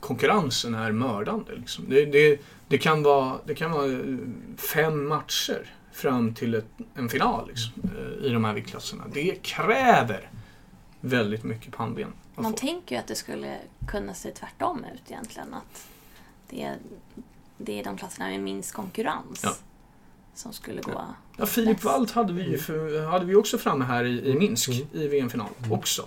konkurrensen 0.00 0.74
är 0.74 0.92
mördande. 0.92 1.52
Liksom. 1.56 1.84
Det, 1.88 2.04
det, 2.04 2.40
det, 2.68 2.78
kan 2.78 3.02
vara, 3.02 3.38
det 3.46 3.54
kan 3.54 3.70
vara 3.70 3.86
eh, 3.86 3.98
fem 4.56 5.08
matcher 5.08 5.74
fram 5.92 6.34
till 6.34 6.54
ett, 6.54 6.68
en 6.94 7.08
final 7.08 7.48
liksom, 7.48 7.72
eh, 7.84 8.26
i 8.26 8.28
de 8.28 8.44
här 8.44 8.54
viktklasserna. 8.54 9.04
Det 9.12 9.42
kräver 9.42 10.30
väldigt 11.02 11.44
mycket 11.44 11.72
pannben. 11.72 12.12
Man 12.34 12.52
få. 12.52 12.58
tänker 12.58 12.94
ju 12.96 13.00
att 13.00 13.06
det 13.08 13.14
skulle 13.14 13.58
kunna 13.88 14.14
se 14.14 14.30
tvärtom 14.30 14.84
ut 14.94 15.02
egentligen. 15.10 15.54
Att 15.54 15.86
det 16.50 16.62
är, 16.62 16.76
det 17.58 17.80
är 17.80 17.84
de 17.84 17.96
klasserna 17.96 18.28
med 18.28 18.40
minst 18.40 18.72
konkurrens 18.72 19.40
Ja. 19.44 19.54
som 20.34 20.52
skulle 20.52 20.80
gå... 20.82 21.04
Ja, 21.36 21.46
Filip. 21.46 21.84
Walt 21.84 22.10
hade 22.10 22.32
vi, 22.32 22.42
ju 22.42 22.58
för, 22.58 23.06
hade 23.06 23.24
vi 23.24 23.34
också 23.34 23.58
framme 23.58 23.84
här 23.84 24.04
i, 24.04 24.28
i 24.30 24.34
Minsk 24.34 24.68
Mm. 24.68 24.86
i 24.92 25.08
VM-final 25.08 25.48
också. 25.70 26.06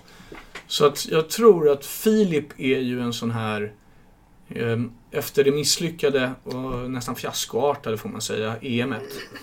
Så 0.67 0.85
att 0.85 1.07
jag 1.07 1.29
tror 1.29 1.69
att 1.69 1.85
Filip 1.85 2.59
är 2.59 2.79
ju 2.79 3.01
en 3.01 3.13
sån 3.13 3.31
här 3.31 3.73
eh, 4.49 4.81
efter 5.11 5.43
det 5.43 5.51
misslyckade 5.51 6.31
och 6.43 6.91
nästan 6.91 7.15
fiaskoartade 7.15 7.97
får 7.97 8.09
man 8.09 8.21
säga 8.21 8.55
EM 8.61 8.95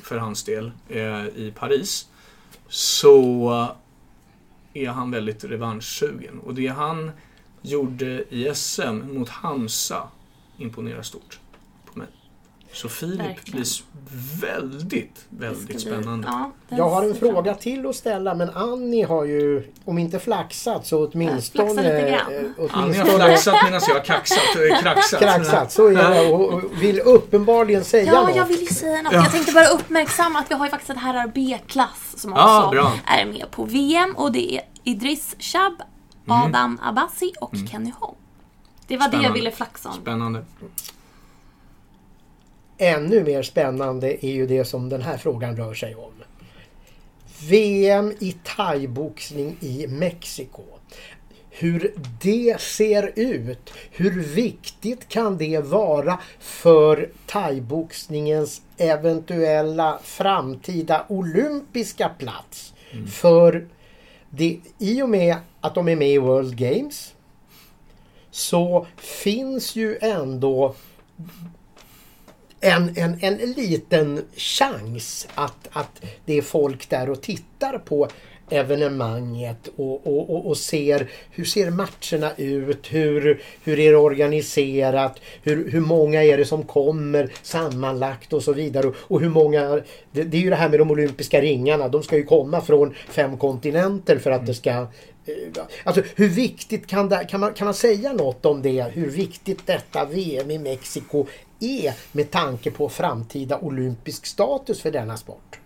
för 0.03 0.17
hans 0.19 0.45
del 0.45 0.73
eh, 0.89 1.27
i 1.27 1.53
Paris 1.59 2.09
så 2.69 3.69
är 4.75 4.89
han 4.89 5.11
väldigt 5.11 5.45
revanschsugen. 5.45 6.39
Och 6.39 6.55
det 6.55 6.67
han 6.67 7.11
gjorde 7.63 8.25
i 8.35 8.55
SM 8.55 9.15
mot 9.15 9.29
Hamza 9.29 10.09
imponerar 10.59 11.03
stort. 11.03 11.41
Så 12.73 12.89
Filip 12.89 13.45
blir 13.45 13.65
väldigt, 14.41 15.25
väldigt 15.29 15.81
spännande. 15.81 16.29
Ja, 16.31 16.51
Jag 16.69 16.89
har 16.91 17.03
en 17.05 17.15
fråga 17.15 17.55
till 17.55 17.87
att 17.87 17.97
ställa 17.97 18.35
men 18.35 18.51
Annie 18.51 19.03
har 19.05 19.25
ju, 19.25 19.73
om 19.85 19.99
inte 19.99 20.19
flaxat 20.19 20.87
så 20.87 21.07
åtminstone... 21.09 21.69
Flaxat 21.75 21.85
lite 21.85 22.11
grann. 22.11 22.33
eh, 22.59 22.67
Ja, 22.73 22.87
ni 22.87 22.97
har 22.99 23.05
flaxat 23.07 23.57
medan 23.65 23.81
jag 23.89 23.95
har 23.95 24.05
kaxat, 24.05 24.39
äh, 24.71 24.81
kraxat. 24.83 25.21
kraxat. 25.21 25.73
Så 25.73 25.87
är 25.89 25.95
det 25.95 26.33
och, 26.33 26.63
vill 26.83 27.01
uppenbarligen 27.01 27.85
säga 27.85 28.13
Ja, 28.13 28.23
något. 28.27 28.37
jag 28.37 28.47
vill 28.47 28.61
ju 28.61 28.67
säga 28.67 29.03
något. 29.03 29.13
Ja. 29.13 29.19
Jag 29.23 29.33
tänkte 29.33 29.53
bara 29.53 29.67
uppmärksamma 29.69 30.39
att 30.39 30.51
vi 30.51 30.55
har 30.55 30.67
ju 30.67 30.71
faktiskt 30.71 30.91
en 30.91 30.99
herrar 30.99 31.27
B-klass 31.35 32.15
som 32.17 32.33
också 32.33 32.43
Ja, 32.43 32.69
bra. 32.73 32.93
är 33.07 33.27
med 33.27 33.51
på 33.51 33.65
VM 33.65 34.15
och 34.17 34.33
det 34.33 34.55
är 34.57 34.63
Idris 34.85 35.37
Shab, 35.39 35.83
Adam 36.29 36.79
Abbasi 36.83 37.33
och 37.41 37.53
Kenny 37.71 37.93
Holm. 37.99 38.15
Det 38.87 38.97
var 38.97 39.01
det 39.01 39.03
jag 39.05 39.21
Spännande. 39.21 39.39
ville 39.39 39.51
flaxa 39.51 39.89
om. 39.89 39.95
Spännande. 39.95 40.45
Ännu 42.83 43.25
mer 43.25 43.43
spännande 43.43 44.27
är 44.27 44.31
ju 44.31 44.47
det 44.47 44.65
som 44.65 44.89
den 44.89 45.03
här 45.03 45.17
frågan 45.17 45.57
rör 45.57 45.75
sig 45.75 45.95
om. 45.95 46.13
VM 47.49 48.13
i 48.19 48.37
thaiboxning 48.57 49.57
i 49.61 49.87
Mexiko. 49.87 50.63
Hur 51.51 51.95
det 52.23 52.61
ser 52.61 53.13
ut. 53.17 53.73
Hur 53.91 54.23
viktigt 54.23 55.09
kan 55.09 55.39
det 55.39 55.59
vara 55.59 56.19
för 56.39 57.11
thaiboxningens 57.27 58.63
eventuella 58.77 59.99
framtida 60.03 61.07
olympiska 61.09 62.09
plats? 62.09 62.75
För 63.13 63.69
det, 64.31 64.61
i 64.79 65.03
och 65.03 65.09
med 65.09 65.37
att 65.61 65.75
de 65.75 65.89
är 65.89 65.97
med 65.97 66.11
i 66.11 66.19
World 66.19 66.57
Games 66.57 67.15
så 68.31 68.87
finns 68.97 69.77
ju 69.77 69.99
ändå 70.01 70.75
en, 72.63 72.93
en, 72.97 73.19
en 73.21 73.53
liten 73.53 74.25
chans 74.37 75.29
att, 75.35 75.69
att 75.73 76.03
det 76.25 76.39
är 76.39 76.43
folk 76.43 76.89
där 76.89 77.11
och 77.11 77.23
tittar 77.23 77.79
på 77.79 78.09
evenemanget 78.51 79.69
och, 79.77 80.07
och, 80.07 80.31
och, 80.31 80.47
och 80.47 80.57
ser 80.57 81.11
hur 81.31 81.45
ser 81.45 81.71
matcherna 81.71 82.33
ut, 82.37 82.87
hur, 82.93 83.43
hur 83.65 83.79
är 83.79 83.91
det 83.91 83.97
organiserat, 83.97 85.21
hur, 85.43 85.71
hur 85.71 85.81
många 85.81 86.25
är 86.25 86.39
det 86.39 86.45
som 86.45 86.63
kommer 86.63 87.33
sammanlagt 87.43 88.33
och 88.33 88.43
så 88.43 88.53
vidare. 88.53 88.87
Och, 88.87 88.97
och 88.99 89.21
hur 89.21 89.29
många, 89.29 89.81
det, 90.13 90.23
det 90.23 90.37
är 90.37 90.41
ju 90.41 90.51
det 90.51 90.57
här 90.57 90.69
med 90.69 90.79
de 90.79 90.91
olympiska 90.91 91.41
ringarna, 91.41 91.89
de 91.89 92.03
ska 92.03 92.17
ju 92.17 92.25
komma 92.25 92.61
från 92.61 92.95
fem 93.09 93.39
kontinenter 93.39 94.19
för 94.19 94.31
att 94.31 94.47
det 94.47 94.55
ska 94.55 94.71
eh, 94.71 94.87
Alltså 95.85 96.03
hur 96.17 96.29
viktigt 96.29 96.87
kan, 96.87 97.09
det, 97.09 97.27
kan, 97.31 97.41
man, 97.41 97.55
kan 97.55 97.65
man 97.65 97.75
säga 97.75 98.13
något 98.13 98.47
om 98.47 98.63
det? 98.63 98.87
Hur 98.93 99.11
viktigt 99.11 99.67
detta 99.67 100.05
VM 100.05 100.51
i 100.51 100.59
Mexiko 100.59 101.27
är 101.63 101.95
med 102.13 102.31
tanke 102.31 102.71
på 102.71 102.89
framtida 102.89 103.59
olympisk 103.59 104.27
status 104.27 104.83
för 104.83 104.91
denna 104.91 105.17
sport? 105.17 105.59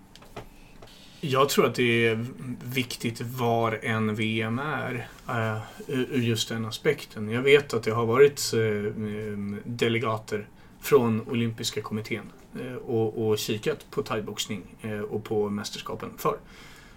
Jag 1.20 1.49
tror 1.49 1.66
att 1.66 1.74
det 1.74 2.07
är 2.07 2.26
viktigt 2.64 3.20
var 3.20 3.80
en 3.82 4.14
VM 4.14 4.59
är 4.59 5.09
eh, 5.28 5.59
ur 5.86 6.22
just 6.22 6.49
den 6.49 6.64
aspekten. 6.64 7.28
Jag 7.28 7.42
vet 7.42 7.74
att 7.74 7.82
det 7.82 7.90
har 7.90 8.07
varit 8.07 8.53
eh, 8.55 8.61
mm, 8.61 9.61
delegater 9.64 10.49
från 10.80 11.28
olympiska 11.28 11.82
kommittén 11.82 12.32
eh, 12.61 12.74
och, 12.74 13.28
och 13.28 13.38
kikat 13.38 13.90
på 13.90 14.03
thaiboxning 14.03 14.62
och 15.11 15.24
på 15.24 15.49
mästerskapen 15.49 16.11
för. 16.16 16.36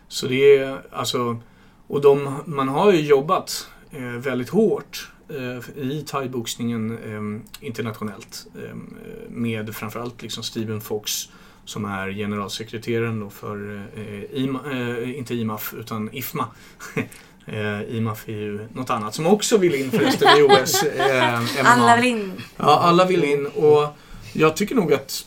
Så 0.07 0.27
det 0.27 0.57
är 0.57 0.81
alltså, 0.91 1.41
och 1.87 2.01
de, 2.01 2.43
man 2.45 2.67
har 2.67 2.91
ju 2.91 3.01
jobbat 3.01 3.67
väldigt 4.19 4.49
hårt 4.49 5.11
i 5.75 6.03
thaiboxningen 6.07 6.91
eh, 6.91 7.65
internationellt 7.67 8.47
eh, 8.55 8.75
med 9.29 9.75
framförallt 9.75 10.21
liksom 10.21 10.43
Stephen 10.43 10.81
Fox 10.81 11.29
som 11.69 11.85
är 11.85 12.11
generalsekreteraren 12.11 13.19
då 13.19 13.29
för, 13.29 13.87
eh, 13.95 14.39
IMA, 14.43 14.59
eh, 14.71 15.17
inte 15.17 15.35
IMAF, 15.35 15.73
utan 15.79 16.09
IFMA. 16.13 16.47
eh, 17.45 17.95
IMAF 17.95 18.29
är 18.29 18.33
ju 18.33 18.67
något 18.73 18.89
annat 18.89 19.15
som 19.15 19.27
också 19.27 19.57
vill 19.57 19.75
in 19.75 19.91
förresten 19.91 20.37
i 20.37 20.41
OS. 20.41 20.83
Eh. 20.83 21.41
Alla 21.63 21.95
vill 21.95 22.05
in. 22.05 22.33
Ja, 22.57 22.79
alla 22.79 23.05
vill 23.05 23.23
in 23.23 23.47
och 23.47 23.97
jag 24.33 24.55
tycker 24.55 24.75
nog 24.75 24.93
att 24.93 25.25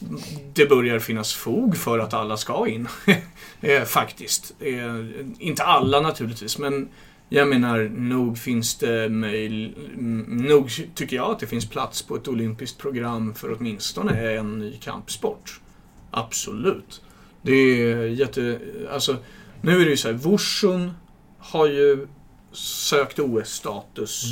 det 0.52 0.66
börjar 0.66 0.98
finnas 0.98 1.34
fog 1.34 1.76
för 1.76 1.98
att 1.98 2.14
alla 2.14 2.36
ska 2.36 2.68
in. 2.68 2.88
eh, 3.60 3.82
faktiskt. 3.82 4.54
Eh, 4.60 5.06
inte 5.38 5.62
alla 5.62 6.00
naturligtvis, 6.00 6.58
men 6.58 6.88
jag 7.34 7.48
menar, 7.48 7.90
nog 7.94 8.38
finns 8.38 8.74
det 8.74 9.08
möjl... 9.08 9.74
mm, 9.94 10.36
Nog 10.36 10.70
tycker 10.94 11.16
jag 11.16 11.30
att 11.30 11.38
det 11.38 11.46
finns 11.46 11.68
plats 11.68 12.02
på 12.02 12.16
ett 12.16 12.28
olympiskt 12.28 12.78
program 12.78 13.34
för 13.34 13.56
åtminstone 13.58 14.30
en 14.36 14.58
ny 14.58 14.76
kampsport. 14.76 15.60
Absolut. 16.10 17.02
Det 17.42 17.52
är 17.52 18.06
jätte... 18.06 18.60
Alltså, 18.92 19.16
nu 19.60 19.80
är 19.80 19.84
det 19.84 19.90
ju 19.90 19.96
så 19.96 20.08
här, 20.08 20.14
Wushun 20.14 20.90
har 21.38 21.66
ju 21.66 22.06
sökt 22.52 23.18
OS-status 23.18 24.24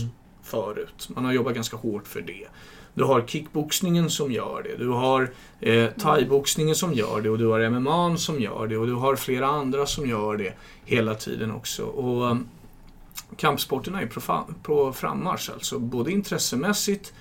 förut. 0.42 1.09
Man 1.09 1.24
har 1.24 1.32
jobbat 1.32 1.55
ganska 1.55 1.76
hårt 1.76 2.07
för 2.09 2.20
det. 2.20 2.46
Du 2.94 3.05
har 3.05 3.26
kickboxningen 3.26 4.11
som 4.11 4.32
gör 4.32 4.62
det. 4.62 4.84
Du 4.84 4.88
har 4.88 5.30
eh, 5.61 5.90
thaiboxningen 5.90 6.74
som 6.74 6.94
gör 6.94 7.20
det 7.20 7.30
och 7.30 7.38
du 7.38 7.46
har 7.46 7.70
MMA 7.70 8.16
som 8.16 8.40
gör 8.40 8.66
det 8.66 8.76
och 8.76 8.86
du 8.86 8.94
har 8.94 9.16
flera 9.16 9.46
andra 9.46 9.86
som 9.86 10.09
gör 10.09 10.36
det 10.36 10.53
hela 10.84 11.14
tiden 11.14 11.51
också. 11.51 11.82
Och 11.82 12.36
Kampsporterna 13.37 14.01
är 14.01 14.07
på, 14.62 14.93
frammarsch 14.93 15.51
alltså, 15.51 15.78
både 15.78 16.12
intressemässigt 16.12 17.14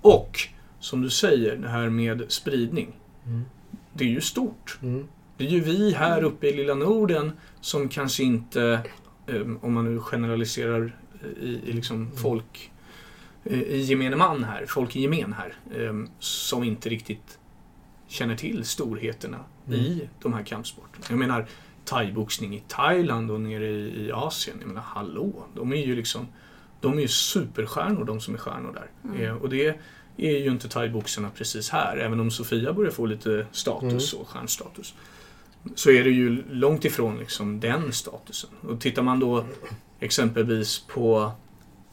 och 0.00 0.38
som 0.80 1.02
du 1.02 1.10
säger, 1.10 1.56
det 1.56 1.68
här 1.68 1.90
med 1.90 2.24
spridning. 2.28 2.92
Mm. 3.26 3.44
Det 3.92 4.04
är 4.04 4.08
ju 4.08 4.20
stort. 4.20 4.78
Mm. 4.82 5.08
Det 5.36 5.46
är 5.46 5.48
ju 5.48 5.60
vi 5.60 5.94
här 5.94 6.22
uppe 6.22 6.48
i 6.48 6.56
lilla 6.56 6.74
Norden 6.74 7.32
som 7.60 7.88
kanske 7.88 8.22
inte, 8.22 8.80
eh, 9.26 9.40
om 9.60 9.72
man 9.72 9.84
nu 9.94 10.00
generaliserar 10.00 10.96
i, 11.40 11.48
i 11.48 11.72
liksom 11.72 12.10
folk 12.16 12.70
eh, 13.44 13.60
i 13.60 13.80
gemene 13.80 14.16
man 14.16 14.44
här, 14.44 14.66
folk 14.66 14.96
i 14.96 15.00
gemen 15.00 15.32
här, 15.32 15.54
eh, 15.76 15.94
som 16.18 16.64
inte 16.64 16.88
riktigt 16.88 17.38
känner 18.08 18.36
till 18.36 18.64
storheterna 18.64 19.38
Mm. 19.68 19.80
i 19.80 20.08
de 20.22 20.32
här 20.32 20.42
kampsporterna. 20.42 21.04
Jag 21.08 21.18
menar 21.18 21.46
thaiboxning 21.84 22.54
i 22.56 22.62
Thailand 22.68 23.30
och 23.30 23.40
nere 23.40 23.66
i, 23.66 24.06
i 24.06 24.12
Asien. 24.12 24.56
Jag 24.60 24.68
menar 24.68 24.82
hallå, 24.86 25.44
de 25.54 25.72
är 25.72 25.86
ju 25.86 25.96
liksom 25.96 26.26
de 26.80 26.98
är 26.98 27.02
ju 27.02 27.08
superstjärnor 27.08 28.04
de 28.04 28.20
som 28.20 28.34
är 28.34 28.38
stjärnor 28.38 28.72
där. 28.72 29.10
Mm. 29.10 29.22
Eh, 29.24 29.36
och 29.36 29.48
det 29.48 29.78
är 30.16 30.38
ju 30.38 30.50
inte 30.50 30.68
thaiboxarna 30.68 31.30
precis 31.36 31.70
här, 31.70 31.96
även 31.96 32.20
om 32.20 32.30
Sofia 32.30 32.72
börjar 32.72 32.90
få 32.90 33.06
lite 33.06 33.46
status 33.52 34.12
Mm. 34.12 34.22
och 34.22 34.28
stjärnstatus. 34.28 34.94
Så 35.74 35.90
är 35.90 36.04
det 36.04 36.10
ju 36.10 36.42
långt 36.50 36.84
ifrån 36.84 37.18
liksom 37.18 37.60
den 37.60 37.92
statusen. 37.92 38.50
Och 38.60 38.80
tittar 38.80 39.02
man 39.02 39.20
då 39.20 39.44
exempelvis 40.00 40.78
på, 40.78 41.32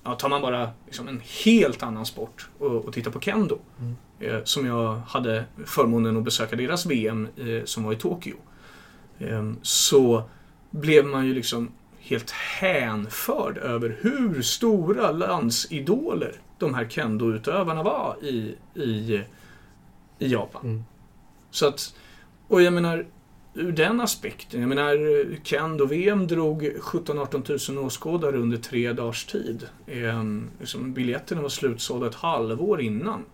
ja, 0.03 0.15
tar 0.15 0.29
man 0.29 0.41
bara 0.41 0.69
liksom 0.85 1.07
en 1.07 1.21
helt 1.45 1.83
annan 1.83 2.05
sport 2.05 2.49
och, 2.59 2.85
och 2.85 2.93
tittar 2.93 3.11
på 3.11 3.19
kendo. 3.19 3.59
Mm. 3.79 3.95
Eh, 4.19 4.43
som 4.43 4.65
jag 4.65 4.95
hade 4.95 5.45
förmånen 5.65 6.17
att 6.17 6.23
besöka 6.23 6.55
deras 6.55 6.85
VM 6.85 7.27
eh, 7.37 7.63
som 7.65 7.83
var 7.83 7.93
i 7.93 7.95
Tokyo. 7.95 8.35
Eh, 9.21 9.51
så 9.61 10.23
blev 10.69 11.05
man 11.05 11.27
ju 11.27 11.33
liksom 11.33 11.71
helt 11.99 12.31
hänförd 12.31 13.57
över 13.57 13.97
hur 14.01 14.41
stora 14.41 15.11
landsidoler 15.11 16.35
de 16.59 16.73
här 16.73 16.85
kendo-utövarna 16.89 17.83
var 17.83 18.15
i, 18.21 18.55
i, 18.75 19.21
i 20.19 20.27
Japan. 20.27 20.61
Mm. 20.65 20.83
Så 21.51 21.67
att, 21.67 21.95
och 22.47 22.61
jag 22.61 22.73
menar, 22.73 23.05
ur 23.53 23.71
den 23.71 24.01
aspekten, 24.01 24.59
jag 24.59 24.69
menar 24.69 24.95
Kendo-VM 25.43 26.27
drog 26.27 26.63
17-18 26.63 27.73
000 27.73 27.85
åskådare 27.85 28.37
under 28.37 28.57
tre 28.57 28.93
dagars 28.93 29.25
tid. 29.25 29.67
Ehm, 29.87 30.49
liksom, 30.59 30.93
biljetterna 30.93 31.41
var 31.41 31.49
slutsålda 31.49 32.07
ett 32.07 32.15
halvår 32.15 32.81
innan. 32.81 33.25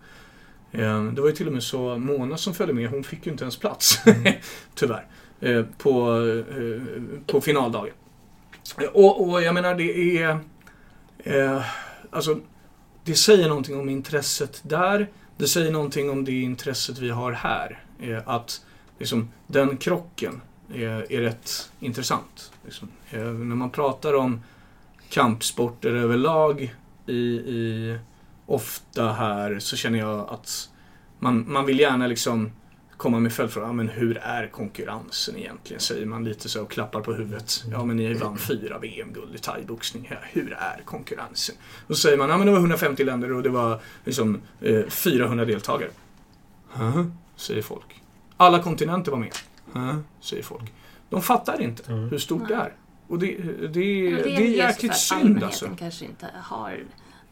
Ehm, 0.72 1.16
det 1.16 1.22
var 1.22 1.28
ju 1.28 1.36
till 1.36 1.48
och 1.48 1.54
med 1.54 1.64
så 1.64 1.98
Mona 1.98 2.38
som 2.38 2.54
följde 2.54 2.74
med, 2.74 2.90
hon 2.90 3.04
fick 3.04 3.26
ju 3.26 3.32
inte 3.32 3.44
ens 3.44 3.58
plats. 3.58 4.00
Tyvärr. 4.76 5.06
Eh, 5.40 5.66
på, 5.78 6.22
eh, 6.50 6.82
på 7.26 7.42
finaldagen. 7.42 7.94
Och, 8.94 9.30
och 9.30 9.42
jag 9.42 9.54
menar 9.54 9.76
det 9.76 10.18
är... 10.18 10.40
Eh, 11.18 11.62
alltså, 12.10 12.40
det 13.04 13.16
säger 13.16 13.48
någonting 13.48 13.80
om 13.80 13.90
intresset 13.90 14.62
där. 14.64 15.10
Det 15.38 15.48
säger 15.48 15.72
någonting 15.72 16.10
om 16.10 16.26
det 16.26 16.42
intresset 16.42 17.00
vi 17.00 17.10
har 17.10 17.32
här. 17.32 17.84
Eh, 18.00 18.20
att 18.26 18.62
liksom, 19.00 19.30
den 19.48 19.78
krocken 19.78 20.42
är, 20.74 21.12
är 21.12 21.22
rätt 21.22 21.72
intressant. 21.80 22.52
Liksom. 22.66 22.88
Eh, 23.10 23.20
när 23.20 23.56
man 23.56 23.70
pratar 23.70 24.14
om 24.14 24.44
kampsporter 25.10 25.94
överlag 25.94 26.76
i, 27.06 27.14
i, 27.14 27.98
ofta 28.46 29.12
här 29.12 29.60
så 29.60 29.76
känner 29.76 30.00
jag 30.00 30.28
att 30.30 30.70
man, 31.20 31.46
man 31.48 31.66
vill 31.66 31.80
gärna 31.80 32.08
liksom 32.08 32.52
komma 32.98 33.20
med 33.20 33.34
följdfrågan, 33.34 33.70
ja, 33.70 33.74
men 33.74 33.90
hur 33.90 34.18
är 34.18 34.48
konkurrensen 34.48 35.38
egentligen? 35.38 35.80
Säger 35.82 36.06
man 36.06 36.24
lite 36.24 36.50
så 36.50 36.62
och 36.62 36.72
klappar 36.72 37.02
på 37.02 37.14
huvudet. 37.14 37.64
Ja 37.72 37.86
men 37.86 37.98
ni 37.98 38.14
vann 38.14 38.38
fyra 38.38 38.80
VM-guld 38.80 39.36
i 39.36 39.38
thaiboxning. 39.38 40.08
Ja, 40.12 40.18
hur 40.24 40.54
är 40.54 40.82
konkurrensen? 40.86 41.56
Och 41.88 41.96
så 41.96 42.02
säger 42.02 42.18
man, 42.18 42.30
ja 42.30 42.38
men 42.38 42.46
det 42.46 42.52
var 42.52 42.60
150 42.60 43.04
länder 43.04 43.32
och 43.34 43.44
det 43.44 43.50
var 43.50 43.82
liksom 44.06 44.42
eh, 44.62 44.84
400 44.90 45.46
deltagare. 45.46 45.90
Huh? 46.74 47.06
Säger 47.36 47.62
folk. 47.62 48.02
Alla 48.38 48.64
kontinenter 48.64 49.12
var 49.12 49.20
med. 49.20 49.34
Huh? 49.74 49.96
Säger 50.22 50.44
folk. 50.44 50.74
De 51.10 51.22
fattar 51.22 51.62
inte 51.62 51.92
Mm. 51.92 52.10
hur 52.10 52.18
stort 52.18 52.48
det 52.48 52.56
är. 52.56 52.74
Och 53.08 53.20
det, 53.20 53.36
det, 53.38 53.68
det, 53.68 54.10
Men 54.10 54.34
är 54.34 54.42
jäkligt 54.42 54.80
för 54.80 55.16
att 55.16 55.22
synd 55.22 55.44
alltså. 55.44 55.70
kanske 55.80 56.06
inte 56.06 56.28
har 56.44 56.80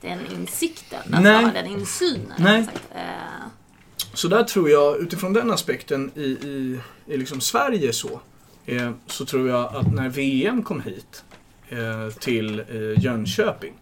den 0.02 0.20
insikten, 0.34 1.00
alltså 1.00 1.22
Nej. 1.22 1.52
den 1.54 1.66
insynen. 1.66 2.34
Nej. 2.38 2.68
Så 4.16 4.28
där 4.28 4.44
tror 4.44 4.70
jag, 4.70 4.98
utifrån 4.98 5.34
den 5.34 5.52
aspekten 5.52 6.12
i, 6.16 6.24
i, 6.24 6.80
i 7.06 7.18
liksom 7.18 7.42
Sverige 7.42 7.94
så, 7.94 8.22
eh, 8.66 8.92
så 9.08 9.26
tror 9.26 9.50
jag 9.50 9.76
att 9.76 9.94
när 9.94 10.10
VM 10.10 10.64
kom 10.64 10.82
hit 10.82 11.24
eh, 11.70 12.10
till 12.20 12.60
eh, 12.60 13.04
Jönköping 13.04 13.74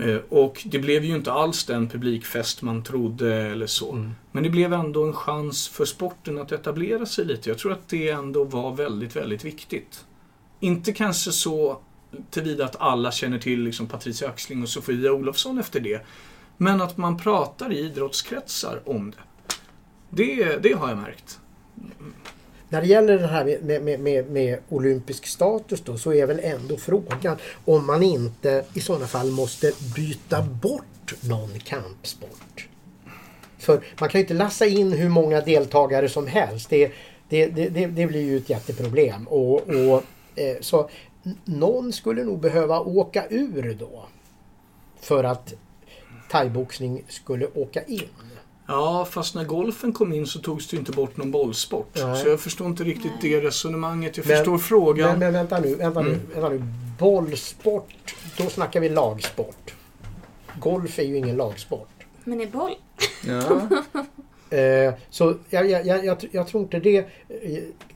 eh, 0.00 0.16
och 0.28 0.62
det 0.64 0.78
blev 0.78 1.04
ju 1.04 1.16
inte 1.16 1.32
alls 1.32 1.64
den 1.64 1.88
publikfest 1.88 2.62
man 2.62 2.84
trodde 2.84 3.34
eller 3.34 3.66
så. 3.66 3.92
Mm. 3.92 4.10
Men 4.32 4.42
det 4.42 4.50
blev 4.50 4.72
ändå 4.72 5.04
en 5.04 5.12
chans 5.12 5.68
för 5.68 5.84
sporten 5.84 6.38
att 6.38 6.52
etablera 6.52 7.06
sig 7.06 7.24
lite. 7.24 7.48
Jag 7.50 7.58
tror 7.58 7.72
att 7.72 7.88
det 7.88 8.08
ändå 8.08 8.44
var 8.44 8.74
väldigt, 8.74 9.16
väldigt 9.16 9.44
viktigt. 9.44 10.04
Inte 10.60 10.92
kanske 10.92 11.32
så 11.32 11.80
tillvida 12.30 12.64
att 12.64 12.76
alla 12.80 13.12
känner 13.12 13.38
till 13.38 13.62
liksom 13.62 13.86
Patricia 13.86 14.28
Axling 14.28 14.62
och 14.62 14.68
Sofia 14.68 15.12
Olofsson 15.12 15.58
efter 15.58 15.80
det. 15.80 16.06
Men 16.56 16.80
att 16.80 16.96
man 16.96 17.18
pratar 17.18 17.72
i 17.72 17.78
idrottskretsar 17.78 18.80
om 18.84 19.10
det. 19.10 19.16
Det, 20.10 20.56
det 20.62 20.72
har 20.72 20.88
jag 20.88 20.98
märkt. 20.98 21.38
När 22.68 22.80
det 22.80 22.86
gäller 22.86 23.18
det 23.18 23.26
här 23.26 23.58
med, 23.62 23.82
med, 23.82 24.00
med, 24.00 24.30
med 24.30 24.58
olympisk 24.68 25.26
status 25.26 25.80
då 25.80 25.96
så 25.98 26.12
är 26.12 26.26
väl 26.26 26.40
ändå 26.42 26.76
frågan 26.76 27.36
om 27.64 27.86
man 27.86 28.02
inte 28.02 28.64
i 28.74 28.80
sådana 28.80 29.06
fall 29.06 29.30
måste 29.30 29.72
byta 29.96 30.42
bort 30.42 31.14
någon 31.20 31.58
kampsport. 31.58 32.68
För 33.58 33.80
man 34.00 34.08
kan 34.08 34.18
ju 34.18 34.24
inte 34.24 34.34
lassa 34.34 34.66
in 34.66 34.92
hur 34.92 35.08
många 35.08 35.40
deltagare 35.40 36.08
som 36.08 36.26
helst. 36.26 36.70
Det, 36.70 36.92
det, 37.28 37.46
det, 37.46 37.68
det, 37.68 37.86
det 37.86 38.06
blir 38.06 38.22
ju 38.22 38.36
ett 38.36 38.50
jätteproblem. 38.50 39.28
Och, 39.28 39.68
och, 39.68 40.02
eh, 40.34 40.56
så 40.60 40.90
någon 41.44 41.92
skulle 41.92 42.24
nog 42.24 42.40
behöva 42.40 42.80
åka 42.80 43.26
ur 43.30 43.76
då. 43.78 44.06
För 45.00 45.24
att 45.24 45.54
thaiboxning 46.30 47.02
skulle 47.08 47.46
åka 47.54 47.82
in. 47.82 48.08
Ja, 48.70 49.06
fast 49.10 49.34
när 49.34 49.44
golfen 49.44 49.92
kom 49.92 50.12
in 50.12 50.26
så 50.26 50.38
togs 50.38 50.68
det 50.68 50.76
inte 50.76 50.92
bort 50.92 51.16
någon 51.16 51.30
bollsport. 51.30 51.90
Nej. 51.94 52.22
Så 52.22 52.28
jag 52.28 52.40
förstår 52.40 52.66
inte 52.66 52.84
riktigt 52.84 53.12
det 53.20 53.40
resonemanget. 53.40 54.16
Jag 54.16 54.26
Men- 54.26 54.36
förstår 54.36 54.58
frågan. 54.58 55.08
Men, 55.10 55.18
men 55.18 55.32
vänta 55.32 55.60
nu, 55.60 55.74
vänta, 55.74 56.00
nu, 56.02 56.08
Mm. 56.08 56.20
vänta 56.34 56.48
nu. 56.48 56.62
Bollsport, 56.98 57.88
då 58.38 58.48
snackar 58.50 58.80
vi 58.80 58.88
lagsport. 58.88 59.74
Golf 60.58 60.98
är 60.98 61.02
ju 61.02 61.16
ingen 61.16 61.36
lagsport. 61.36 61.88
men 62.24 62.40
i 62.40 62.46
boll, 62.46 62.74
Ja. 63.26 63.60
Eh, 64.52 64.94
så 65.10 65.34
jag, 65.50 65.70
jag, 65.70 65.86
jag, 65.86 66.04
jag, 66.04 66.18
tr- 66.18 66.28
jag 66.32 66.48
tror 66.48 66.62
inte 66.62 66.80
det, 66.80 66.96
eh, 66.98 67.04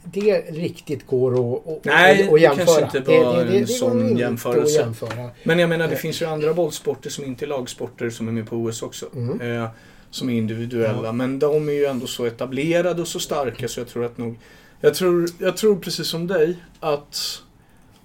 det 0.04 0.40
riktigt 0.40 1.06
går 1.06 1.32
att, 1.32 1.68
att, 1.68 1.84
Nej, 1.84 2.12
att, 2.22 2.28
det 2.28 2.34
att 2.34 2.40
jämföra. 2.40 2.66
kanske 2.80 2.98
inte 2.98 3.10
var 3.10 3.40
en 3.40 3.58
går 3.60 3.66
sån 3.66 4.08
inte 4.08 4.20
jämförelse. 4.22 4.80
Att 4.80 4.86
jämföra. 4.86 5.30
Men 5.42 5.58
jag 5.58 5.68
menar, 5.68 5.88
det 5.88 5.96
finns 5.96 6.22
ju 6.22 6.26
andra 6.26 6.54
bollsporter 6.54 7.10
som 7.10 7.24
inte 7.24 7.44
är 7.44 7.46
lagsporter 7.46 8.10
som 8.10 8.28
är 8.28 8.32
med 8.32 8.48
på 8.50 8.56
OS 8.56 8.82
också. 8.82 9.06
Mm. 9.14 9.40
Eh, 9.62 9.68
som 10.14 10.30
är 10.30 10.34
individuella. 10.34 11.04
Ja. 11.04 11.12
Men 11.12 11.38
de 11.38 11.68
är 11.68 11.72
ju 11.72 11.84
ändå 11.84 12.06
så 12.06 12.24
etablerade 12.24 13.02
och 13.02 13.08
så 13.08 13.20
starka 13.20 13.68
så 13.68 13.80
jag 13.80 13.88
tror 13.88 14.04
att 14.04 14.18
nog... 14.18 14.38
Jag 14.80 14.94
tror, 14.94 15.26
jag 15.38 15.56
tror 15.56 15.76
precis 15.76 16.06
som 16.06 16.26
dig 16.26 16.56
att 16.80 17.42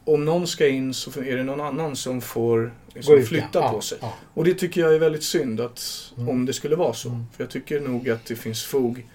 om 0.06 0.26
någon 0.26 0.48
ska 0.48 0.68
in 0.68 0.94
så 0.94 1.22
är 1.22 1.38
det 1.38 1.44
någon 1.44 1.62
annan 1.62 1.96
som 1.96 2.22
får 2.22 2.74
liksom, 2.94 3.16
ut, 3.18 3.28
flytta 3.28 3.48
ja. 3.60 3.70
på 3.72 3.78
Ja, 3.78 3.82
sig. 3.82 3.98
ja. 4.02 4.14
Och 4.34 4.44
det 4.46 4.54
tycker 4.54 4.82
jag 4.82 4.96
är 4.96 5.00
väldigt 5.00 5.24
synd 5.24 5.62
att 5.62 6.14
Mm. 6.18 6.30
om 6.30 6.46
det 6.46 6.54
skulle 6.54 6.76
vara 6.76 6.94
så. 6.94 7.10
Mm. 7.10 7.24
För 7.38 7.44
jag 7.44 7.52
tycker 7.52 7.80
nog 7.80 8.10
att 8.10 8.26
det 8.26 8.36
finns 8.36 8.64
fog 8.66 9.06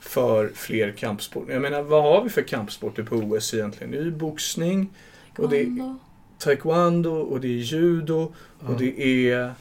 för 0.00 0.50
fler 0.54 0.92
kampsporter. 0.92 1.52
Jag 1.52 1.62
menar, 1.62 1.82
vad 1.82 2.02
har 2.02 2.24
vi 2.24 2.30
för 2.30 2.42
kampsporter 2.42 3.02
på 3.02 3.16
OS 3.16 3.54
egentligen? 3.54 3.90
Det 3.90 3.98
är 3.98 4.02
ju 4.04 4.10
boxning, 4.10 4.90
Och 5.36 5.48
det- 5.48 5.56
taekwondo. 5.64 5.98
taekwondo 6.38 7.10
och 7.14 7.40
det 7.40 7.48
är 7.48 7.50
judo 7.62 8.32
Ja. 8.60 8.68
och 8.68 8.78
det 8.80 9.00
är 9.30 9.52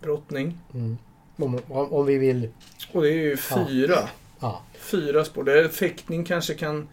brottning. 0.00 0.58
Mm. 0.74 0.96
Om, 1.36 1.60
om, 1.68 1.92
om 1.92 2.06
vi 2.06 2.18
vill... 2.18 2.48
Och 2.92 3.02
det 3.02 3.08
är 3.08 3.12
ju 3.14 3.36
Ja. 3.50 3.66
fyra. 3.68 4.08
Ja. 4.40 4.62
Fyra 4.78 5.24
sporter. 5.24 5.68
Fäktning 5.68 6.24
kanske 6.24 6.54
kan 6.54 6.88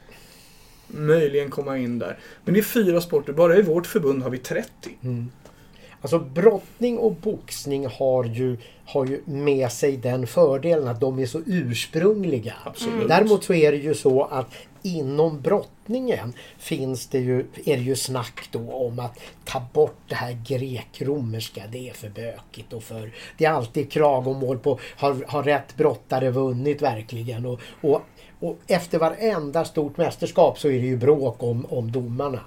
möjligen 0.88 1.49
komma 1.49 1.78
in 1.78 1.99
där. 1.99 2.20
Men 2.45 2.54
det 2.54 2.60
är 2.60 2.64
fyra 2.64 3.01
sporter. 3.01 3.34
Bara 3.34 3.58
i 3.58 3.62
vårt 3.62 3.88
förbund 3.88 4.24
har 4.24 4.30
vi 4.30 4.38
30. 4.38 4.70
Mm. 5.04 5.32
Alltså 6.04 6.20
brottning 6.20 6.97
och 6.97 7.16
boxning 7.16 7.88
har 7.88 8.24
ju, 8.24 8.58
har 8.86 9.06
ju 9.06 9.22
med 9.26 9.72
sig 9.72 9.97
den 9.97 10.28
fördelen 10.28 10.88
att 10.88 10.99
de 10.99 11.20
är 11.20 11.26
så 11.26 11.41
ursprungliga. 11.45 12.54
Absolut. 12.64 13.08
Däremot 13.08 13.43
så 13.43 13.54
är 13.54 13.72
det 13.72 13.78
ju 13.78 13.93
så 13.93 14.24
att 14.24 14.47
inom 14.82 15.41
brottningen 15.41 16.34
finns 16.58 17.08
det 17.08 17.20
ju, 17.20 17.39
är 17.39 17.78
det 17.78 17.84
ju 17.84 17.95
snack 17.95 18.49
då 18.51 18.72
om 18.72 18.99
att 18.99 19.20
ta 19.45 19.62
bort 19.74 19.99
det 20.08 20.16
här 20.16 20.38
grek-romerska. 20.47 21.64
Det 21.72 21.89
är 21.89 21.93
för 21.93 22.10
bökigt 22.10 22.74
och 22.74 22.84
för... 22.84 23.12
Det 23.38 23.45
är 23.45 23.51
alltid 23.51 23.91
klagomål 23.91 24.58
på 24.60 24.80
har, 24.95 25.26
har 25.28 25.43
rätt 25.43 25.76
brottare 25.76 26.32
vunnit 26.32 26.82
verkligen? 26.82 27.45
Och, 27.45 27.60
och, 27.82 28.01
och 28.39 28.58
efter 28.68 28.99
varenda 28.99 29.66
stort 29.66 29.97
mästerskap 29.97 30.60
så 30.60 30.68
är 30.68 30.80
det 30.82 30.88
ju 30.88 30.97
bråk 30.97 31.43
om, 31.43 31.66
om 31.70 31.91
domarna. 31.91 32.39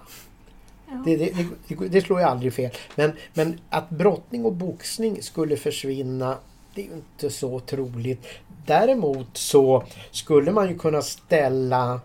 Ja. 0.89 1.03
Det, 1.05 1.17
det, 1.17 1.47
det, 1.69 1.89
det 1.89 2.01
slår 2.01 2.21
ju 2.21 2.27
aldrig 2.27 2.55
fel. 2.55 2.71
Men, 2.95 3.13
men 3.35 3.61
att 3.71 3.91
brottning 3.91 4.45
och 4.45 4.53
boxning 4.53 5.23
skulle 5.23 5.57
försvinna, 5.57 6.39
det 6.75 6.81
är 6.81 6.87
ju 6.87 6.93
inte 6.93 7.31
så 7.31 7.61
troligt. 7.61 8.27
däremot 8.67 9.37
så 9.37 9.85
skulle 10.11 10.53
man 10.53 10.69
ju 10.69 10.79
kunna 10.79 11.03
ställa 11.03 12.01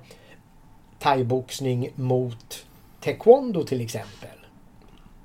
thaiboxning 1.00 1.90
mot 1.96 2.66
taekwondo 3.02 3.64
till 3.64 3.82
exempel. 3.82 4.30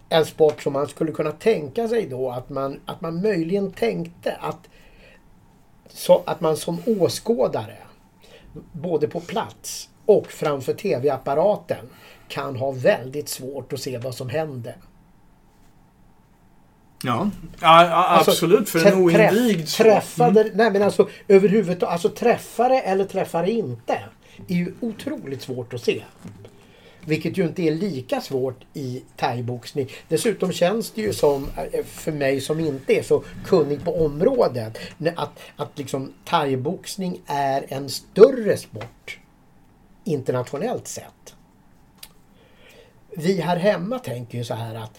En 0.08 0.26
sport 0.26 0.62
som 0.62 0.72
man 0.72 0.88
skulle 0.88 1.12
kunna 1.12 1.32
tänka 1.32 1.88
sig 1.88 2.06
då 2.06 2.30
att 2.30 2.50
man, 2.50 2.80
att 2.86 3.00
man 3.00 3.22
möjligen 3.22 3.72
tänkte 3.72 4.36
att, 4.40 4.68
så, 5.88 6.22
att 6.26 6.40
man 6.40 6.56
som 6.56 6.78
åskådare 6.86 7.76
både 8.72 9.08
på 9.08 9.20
plats 9.20 9.88
och 10.06 10.26
framför 10.26 10.72
tv-apparaten 10.72 11.88
kan 12.28 12.56
ha 12.56 12.70
väldigt 12.70 13.28
svårt 13.28 13.72
att 13.72 13.80
se 13.80 13.98
vad 13.98 14.14
som 14.14 14.28
händer. 14.28 14.76
Ja, 17.04 17.30
ja, 17.60 17.68
Alltså, 17.86 18.30
absolut. 18.30 18.68
För 18.68 18.78
trä- 18.78 18.88
en 18.92 18.98
oinvigd 19.04 19.68
så. 19.68 19.82
Träffade, 19.82 20.40
Mm. 20.40 20.52
nej 20.56 20.70
men 20.70 20.82
alltså 20.82 21.08
överhuvudtaget, 21.28 21.92
alltså 21.92 22.08
träffare 22.08 22.80
eller 22.80 23.04
träffare 23.04 23.50
inte 23.50 24.00
är 24.48 24.54
ju 24.54 24.74
otroligt 24.80 25.42
svårt 25.42 25.74
att 25.74 25.82
se. 25.82 26.02
Vilket 27.04 27.36
ju 27.38 27.42
inte 27.46 27.62
är 27.62 27.70
lika 27.74 28.20
svårt 28.20 28.60
i 28.74 29.02
thaiboxning. 29.16 29.88
Dessutom 30.08 30.52
känns 30.52 30.90
det 30.90 31.00
ju 31.02 31.12
som, 31.12 31.46
eh, 31.72 31.84
för 31.84 32.12
mig 32.12 32.40
som 32.40 32.60
inte 32.60 32.92
är 32.98 33.02
så 33.02 33.24
kunnig 33.44 33.84
på 33.84 34.04
området, 34.06 34.78
att, 35.16 35.38
att 35.56 35.78
liksom 35.78 36.12
thaiboxning 36.24 37.20
är 37.26 37.64
en 37.68 37.90
större 37.90 38.56
sport 38.56 39.18
internationellt 40.04 40.88
sett. 40.88 41.35
Vi 43.18 43.40
här 43.40 43.56
hemma 43.56 43.98
tänker 43.98 44.38
ju 44.38 44.44
så 44.44 44.54
här 44.54 44.74
att 44.74 44.98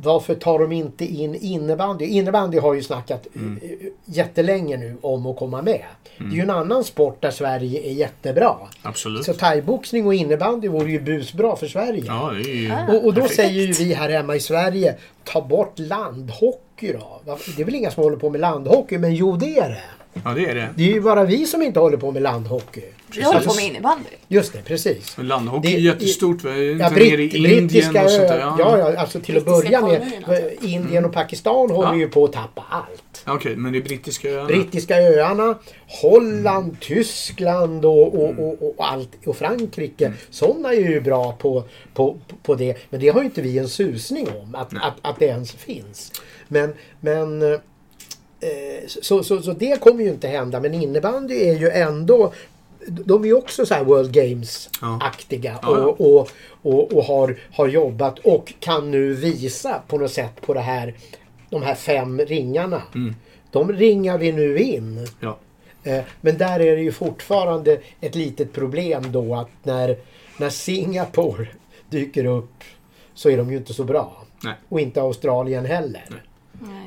varför 0.00 0.34
tar 0.34 0.58
de 0.58 0.72
inte 0.72 1.04
in 1.04 1.34
innebandy? 1.34 2.04
Innebandy 2.04 2.58
har 2.58 2.74
ju 2.74 2.82
snackat 2.82 3.26
Mm. 3.36 3.60
eh, 3.62 3.70
jättelänge 4.04 4.76
nu 4.76 4.96
om 5.00 5.26
att 5.26 5.36
komma 5.36 5.62
med. 5.62 5.82
Det 6.18 6.24
är 6.24 6.30
ju 6.30 6.40
en 6.40 6.50
annan 6.50 6.84
sport 6.84 7.22
där 7.22 7.30
Sverige 7.30 7.80
är 7.88 7.92
jättebra. 7.92 8.54
Absolut. 8.82 9.24
Så 9.24 9.34
thaiboxning 9.34 10.06
och 10.06 10.14
innebandy 10.14 10.68
vore 10.68 10.90
ju 10.90 11.00
busbra 11.00 11.56
för 11.56 11.66
Sverige. 11.66 12.04
Ja, 12.06 12.32
det 12.44 12.50
är 12.50 12.54
ju... 12.54 12.72
Ah. 12.72 12.86
Och, 12.88 13.04
och 13.06 13.14
då 13.14 13.20
Perfekt. 13.20 13.36
säger 13.36 13.66
ju 13.66 13.72
vi 13.72 13.94
här 13.94 14.08
hemma 14.10 14.36
i 14.36 14.40
Sverige, 14.40 14.94
ta 15.24 15.40
bort 15.40 15.78
landhockey 15.78 16.92
då. 16.92 17.20
Det 17.56 17.62
är 17.62 17.64
väl 17.64 17.74
inga 17.74 17.90
som 17.90 18.02
håller 18.02 18.16
på 18.16 18.30
med 18.30 18.40
landhockey, 18.40 18.98
men 18.98 19.14
jo 19.14 19.36
det 19.36 19.58
är 19.58 19.68
det. 19.68 19.82
Ja, 20.24 20.30
det 20.34 20.46
är 20.46 20.54
det. 20.54 20.68
Det 20.76 20.82
är 20.82 20.94
ju 20.94 21.00
bara 21.00 21.24
vi 21.24 21.46
som 21.46 21.62
inte 21.62 21.80
håller 21.80 21.96
på 21.96 22.12
med 22.12 22.22
landhockey. 22.22 22.82
Vi 23.14 23.22
håller 23.22 23.40
på 23.40 23.54
med 23.54 23.64
innebandy. 23.64 24.04
Just 24.28 24.52
det, 24.52 24.62
precis. 24.64 25.16
Men 25.16 25.28
Landhockey 25.28 25.68
Det- 25.70 25.76
är 25.76 25.80
jättestort. 25.80 26.34
Inte 26.44 26.48
Ja, 26.80 26.90
nere 26.90 27.04
i 27.04 27.16
britt, 27.16 27.34
Indien 27.34 28.04
och 28.04 28.10
sånt 28.10 28.28
där. 28.28 28.38
Ja, 28.38 28.78
ja, 28.78 28.96
alltså 28.98 29.20
till 29.20 29.36
att 29.36 29.44
börja 29.44 29.80
med. 29.80 30.00
kolonierna. 30.24 30.38
eh, 30.62 30.74
Indien 30.74 31.04
och 31.04 31.12
Pakistan 31.12 31.70
håller 31.70 31.88
Ja. 31.92 31.96
ju 31.96 32.08
på 32.08 32.24
att 32.24 32.32
tappa 32.32 32.64
allt. 32.70 33.24
Okej, 33.26 33.56
men 33.56 33.72
det 33.72 33.78
är 33.78 33.82
brittiska 33.82 34.28
öarna. 34.30 34.46
Brittiska 34.46 34.96
öarna, 34.96 35.58
Holland, 36.02 36.80
Tyskland 36.80 37.84
och, 37.84 38.14
och, 38.14 38.38
och, 38.38 38.62
och, 38.68 38.74
allt, 38.78 39.08
och 39.26 39.36
Frankrike. 39.36 40.12
Sådana 40.30 40.68
är 40.72 40.88
ju 40.90 41.00
bra 41.00 41.32
på, 41.32 41.64
på, 41.94 42.16
på 42.42 42.54
det. 42.54 42.76
Men 42.90 43.00
det 43.00 43.08
har 43.08 43.20
ju 43.20 43.24
inte 43.26 43.42
vi 43.42 43.58
en 43.58 43.68
susning 43.68 44.28
om 44.42 44.54
att, 44.54 44.72
att, 44.76 44.94
att 45.02 45.18
det 45.18 45.24
ens 45.26 45.52
finns. 45.52 46.12
Men, 46.48 46.74
men 47.00 47.42
eh, 47.52 47.58
så, 48.86 49.22
så, 49.22 49.42
så 49.42 49.52
det 49.52 49.80
kommer 49.80 50.04
ju 50.04 50.10
inte 50.10 50.28
hända. 50.28 50.60
Men 50.60 50.74
innebandy 50.74 51.34
är 51.34 51.54
ju 51.54 51.70
ändå 51.70 52.32
de 52.88 53.22
är 53.22 53.26
ju 53.26 53.34
också 53.34 53.66
så 53.66 53.74
här 53.74 53.84
World 53.84 54.12
Games-aktiga 54.12 55.58
ja. 55.62 55.68
och, 55.68 56.00
och, 56.00 56.30
och, 56.62 56.92
och 56.92 57.04
har, 57.04 57.38
har 57.52 57.68
jobbat 57.68 58.18
och 58.18 58.52
kan 58.60 58.90
nu 58.90 59.14
visa 59.14 59.82
på 59.88 59.98
något 59.98 60.10
sätt 60.10 60.40
på 60.40 60.54
det 60.54 60.60
här 60.60 60.94
de 61.50 61.62
här 61.62 61.74
fem 61.74 62.20
ringarna. 62.20 62.82
Mm. 62.94 63.14
De 63.50 63.72
ringar 63.72 64.18
vi 64.18 64.32
nu 64.32 64.58
in. 64.58 65.06
Ja. 65.20 65.38
Eh, 65.84 66.04
Men 66.20 66.38
där 66.38 66.60
är 66.60 66.76
det 66.76 66.82
ju 66.82 66.92
fortfarande 66.92 67.80
ett 68.00 68.14
litet 68.14 68.52
problem 68.52 69.12
då 69.12 69.34
att 69.34 69.50
när, 69.62 69.96
när 70.38 70.50
Singapore 70.50 71.48
dyker 71.90 72.24
upp 72.24 72.64
så 73.14 73.30
är 73.30 73.36
de 73.36 73.50
ju 73.50 73.56
inte 73.56 73.74
så 73.74 73.84
bra. 73.84 74.24
Nej. 74.44 74.54
Och 74.68 74.80
inte 74.80 75.00
Australien 75.00 75.64
heller. 75.64 76.04
Nej. 76.10 76.20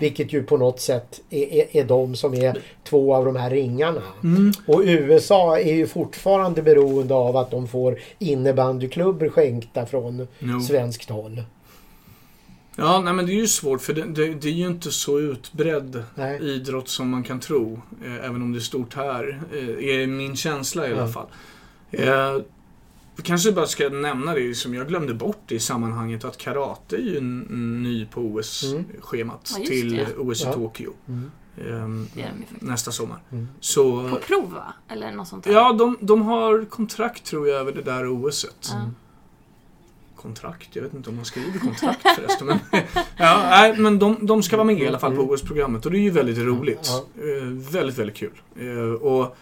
Vilket 0.02 0.34
ju 0.34 0.44
på 0.44 0.58
något 0.58 0.80
sätt 0.80 1.22
är, 1.30 1.54
är, 1.54 1.78
är 1.78 1.86
de 1.86 2.16
som 2.16 2.34
är 2.34 2.58
två 2.84 3.16
av 3.16 3.26
de 3.26 3.36
här 3.36 3.50
ringarna. 3.50 4.02
Mm. 4.24 4.52
Och 4.68 4.82
USA 4.86 5.60
är 5.60 5.74
ju 5.74 5.88
fortfarande 5.88 6.62
beroende 6.62 7.14
av 7.14 7.38
att 7.38 7.52
de 7.52 7.68
får 7.68 8.00
innebandyklubbor 8.20 9.30
skänkta 9.30 9.86
från 9.86 10.28
Jo. 10.40 10.62
svenskt 10.62 11.10
håll. 11.10 11.44
Ja, 12.76 13.02
nej 13.02 13.14
men 13.14 13.26
det 13.26 13.32
är 13.32 13.36
ju 13.36 13.48
svårt 13.48 13.82
för 13.82 13.94
det, 13.94 14.02
det, 14.02 14.34
det 14.34 14.48
är 14.48 14.54
ju 14.54 14.68
inte 14.68 14.92
så 14.92 15.20
utbredd 15.20 16.04
Nej. 16.16 16.40
idrott 16.42 16.90
som 16.90 17.10
man 17.10 17.24
kan 17.24 17.40
tro. 17.40 17.82
Eh, 18.06 18.26
även 18.26 18.42
om 18.42 18.52
det 18.52 18.58
är 18.58 18.62
stort 18.62 18.94
här. 18.96 19.42
Eh, 19.54 20.02
är 20.02 20.08
min 20.08 20.36
känsla 20.36 20.90
i 20.90 20.94
alla 20.94 21.08
fall. 21.08 21.28
Eh, 21.92 22.38
vi 23.16 23.24
kanske 23.24 23.52
bara 23.52 23.68
ska 23.68 23.90
nämna 23.90 24.34
det 24.34 24.56
som 24.56 24.74
jag 24.74 24.88
glömde 24.88 25.14
bort 25.14 25.52
i 25.52 25.60
sammanhanget 25.60 26.26
att 26.26 26.38
karate 26.38 26.96
är 26.96 27.00
ju 27.02 27.22
ny 27.22 28.06
på 28.06 28.22
OS-schemat 28.22 29.52
Ja, 29.54 29.60
just 29.60 29.70
till. 29.72 30.06
OS 30.18 30.42
i 30.42 30.46
Ja. 30.46 30.54
Tokyo. 30.54 30.94
Mm. 31.08 31.32
faktiskt. 32.08 32.62
nästa 32.62 32.92
sommar. 32.92 33.20
Mm. 33.32 33.48
Så, 33.60 34.10
På 34.10 34.16
prov 34.16 34.52
va? 34.54 34.74
Eller 34.90 35.12
något 35.12 35.28
sånt 35.28 35.44
där. 35.44 35.52
ja, 35.52 35.74
de, 35.74 35.98
de 36.02 36.22
har 36.22 36.66
kontrakt 36.66 37.24
tror 37.26 37.48
jag 37.48 37.60
över 37.60 37.72
det 37.72 37.82
där 37.82 38.08
OSet. 38.08 38.70
Ja. 38.72 38.90
kontrakt. 40.16 40.76
Jag 40.76 40.84
vet 40.84 40.94
inte 40.94 41.10
om 41.10 41.16
man 41.16 41.26
skriver 41.26 41.60
kontrakt 41.60 42.02
förresten. 42.16 42.48
Men, 42.48 42.60
ja, 43.18 43.48
nej, 43.50 43.78
men 43.78 44.00
de, 44.00 44.26
de 44.26 44.44
ska 44.44 44.58
vara 44.58 44.66
med 44.66 44.80
i 44.80 44.88
alla 44.88 45.00
fall 45.00 45.16
på 45.16 45.22
OS-programmet 45.22 45.86
och 45.86 45.92
det 45.92 45.98
är 45.98 46.02
ju 46.02 46.10
väldigt 46.10 46.38
roligt. 46.38 46.90
Ja. 47.16 47.24
Eh, 47.24 47.44
väldigt, 47.72 47.98
väldigt 47.98 48.16
kul. 48.18 48.42
Eh, 48.56 48.94
och 48.94 49.38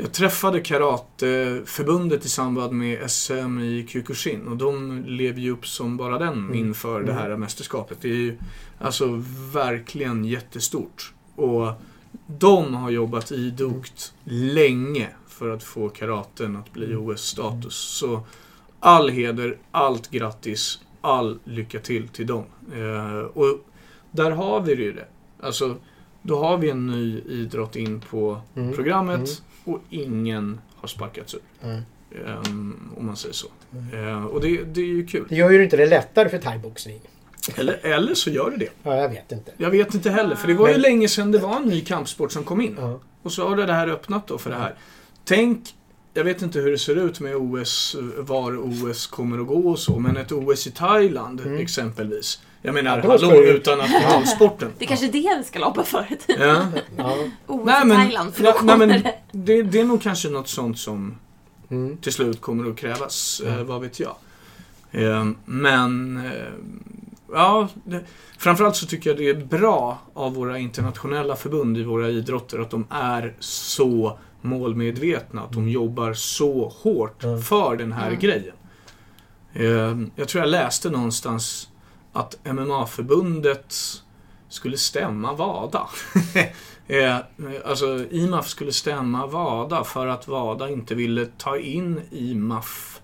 jag 0.00 0.12
träffade 0.12 0.60
Karateförbundet 0.60 2.24
i 2.24 2.28
samband 2.28 2.72
med 2.72 3.10
SM 3.10 3.58
i 3.60 3.86
Kyokushin 3.88 4.48
och 4.48 4.56
de 4.56 5.04
lever 5.06 5.40
ju 5.40 5.50
upp 5.50 5.66
som 5.66 5.96
bara 5.96 6.18
den 6.18 6.32
Mm. 6.38 6.54
inför 6.54 7.02
det 7.02 7.12
här 7.12 7.36
mästerskapet. 7.36 7.98
Det 8.00 8.08
är 8.08 8.14
ju 8.14 8.38
alltså 8.78 9.22
verkligen 9.52 10.24
jättestort. 10.24 11.12
Och 11.36 11.72
de 12.26 12.74
har 12.74 12.90
jobbat 12.90 13.32
idogt 13.32 14.14
länge 14.24 15.08
för 15.28 15.50
att 15.50 15.62
få 15.62 15.88
karaten 15.88 16.56
att 16.56 16.72
bli 16.72 16.94
OS-status. 16.96 17.74
Så 17.74 18.20
all 18.80 19.08
heder, 19.08 19.58
allt 19.70 20.10
grattis, 20.10 20.78
all 21.00 21.38
lycka 21.44 21.78
till 21.80 22.08
till 22.08 22.26
dem. 22.26 22.44
Eh, 22.74 23.18
och 23.18 23.58
där 24.10 24.30
har 24.30 24.60
vi 24.60 24.74
ju 24.74 24.92
det. 24.92 25.06
Alltså, 25.42 25.76
då 26.22 26.38
har 26.38 26.58
vi 26.58 26.70
en 26.70 26.86
ny 26.86 27.20
idrott 27.20 27.76
in 27.76 28.00
på 28.10 28.40
Mm. 28.56 28.74
programmet 28.74 29.42
och 29.68 29.80
ingen 29.90 30.60
har 30.76 30.88
sparkats 30.88 31.34
ur. 31.34 31.40
Mm. 31.62 31.80
Ehm, 32.26 32.90
om 32.96 33.06
man 33.06 33.16
säger 33.16 33.34
så. 33.34 33.46
Eh, 33.94 34.24
och 34.24 34.40
det, 34.40 34.64
det 34.64 34.80
är 34.80 34.84
ju 34.84 35.06
kul. 35.06 35.26
Det 35.28 35.36
gör 35.36 35.50
ju 35.50 35.64
inte 35.64 35.76
det 35.76 35.86
lättare 35.86 36.28
för 36.28 36.38
thaiboxning. 36.38 37.00
Eller, 37.56 37.86
eller 37.86 38.14
så 38.14 38.30
gör 38.30 38.50
det 38.50 38.56
det. 38.56 38.68
Ja, 38.82 38.96
jag 38.96 39.08
vet 39.08 39.32
inte. 39.32 39.52
Jag 39.56 39.70
vet 39.70 39.94
inte 39.94 40.10
heller, 40.10 40.36
för 40.36 40.48
det 40.48 40.54
var 40.54 40.66
ju 40.68 40.72
Men- 40.74 40.80
länge 40.82 41.08
sedan 41.08 41.32
det 41.32 41.38
var 41.38 41.56
en 41.56 41.62
ny 41.62 41.80
kampsport 41.80 42.32
som 42.32 42.44
kom 42.44 42.60
in. 42.60 42.76
Ja. 42.78 43.00
Och 43.22 43.32
så 43.32 43.48
har 43.48 43.56
det 43.56 43.72
här 43.72 43.88
öppnat 43.88 44.26
då 44.26 44.38
för 44.38 44.50
det 44.50 44.56
här. 44.56 44.74
Tänk, 45.24 45.74
jag 46.14 46.24
vet 46.24 46.42
inte 46.42 46.60
hur 46.60 46.70
det 46.70 46.78
ser 46.78 46.96
ut 46.96 47.20
med 47.20 47.36
OS, 47.36 47.96
var 48.18 48.56
OS 48.56 49.06
kommer 49.06 49.38
att 49.40 49.46
gå 49.46 49.70
och 49.70 49.78
så, 49.78 49.98
men 49.98 50.16
ett 50.16 50.32
OS 50.32 50.66
i 50.66 50.70
Thailand 50.70 51.40
Mm. 51.40 51.58
exempelvis. 51.58 52.40
Jag 52.62 52.74
menar, 52.74 53.00
Ja, 53.04 53.08
hallå, 53.10 53.34
utan 53.42 53.78
nationalsporten. 53.78 54.72
Det 54.78 54.84
är 54.84 54.88
kanske 54.88 55.06
är 55.06 55.12
det 55.12 55.34
vi 55.38 55.44
ska 55.44 55.58
lobba 55.58 55.82
för. 55.84 56.06
Ja. 56.26 56.66
Ja. 56.96 57.16
OS 57.46 57.66
Nej, 57.66 57.84
men, 57.86 57.96
Thailand, 57.96 58.34
för 58.34 58.42
då 58.42 58.50
nej, 58.50 58.58
kommer 58.58 58.76
men 58.76 58.88
det. 58.88 59.14
det, 59.32 59.62
det 59.62 59.80
är 59.80 59.84
nog 59.84 60.02
kanske 60.02 60.28
något 60.28 60.48
sånt 60.48 60.78
som 60.78 61.14
Mm. 61.70 61.96
till 61.96 62.12
slut 62.12 62.40
kommer 62.40 62.70
att 62.70 62.76
krävas. 62.76 63.42
Eh, 63.46 63.52
Mm. 63.54 63.66
vad 63.66 63.80
vet 63.80 64.00
jag. 64.00 64.14
Eh, 64.92 65.26
men, 65.44 66.16
eh, 66.26 66.32
ja. 67.32 67.68
Det, 67.84 68.00
framförallt 68.38 68.76
så 68.76 68.86
tycker 68.86 69.10
jag 69.10 69.16
det 69.18 69.28
är 69.28 69.34
bra 69.34 69.98
av 70.14 70.34
våra 70.34 70.58
internationella 70.58 71.36
förbund 71.36 71.78
i 71.78 71.82
våra 71.84 72.08
idrotter 72.08 72.58
att 72.58 72.70
de 72.70 72.86
är 72.90 73.34
så 73.38 74.18
målmedvetna. 74.40 75.42
Att 75.42 75.52
de 75.52 75.68
jobbar 75.68 76.12
så 76.14 76.68
hårt 76.82 77.24
Mm. 77.24 77.42
för 77.42 77.76
den 77.76 77.92
här 77.92 78.06
Mm. 78.08 78.18
grejen. 78.20 78.54
Eh, 79.52 79.96
jag 80.16 80.28
tror 80.28 80.42
jag 80.44 80.50
läste 80.50 80.90
någonstans 80.90 81.68
att 82.12 82.36
MMA-förbundet 82.44 83.74
skulle 84.48 84.78
stämma 84.78 85.32
WADA. 85.34 85.88
Eh, 86.90 87.16
alltså 87.64 88.04
IMAF 88.10 88.48
skulle 88.48 88.72
stämma 88.72 89.26
WADA 89.26 89.84
för 89.84 90.06
att 90.06 90.28
WADA 90.28 90.68
inte 90.70 90.94
ville 90.94 91.26
ta 91.38 91.58
in 91.58 92.00
IMAF 92.10 93.00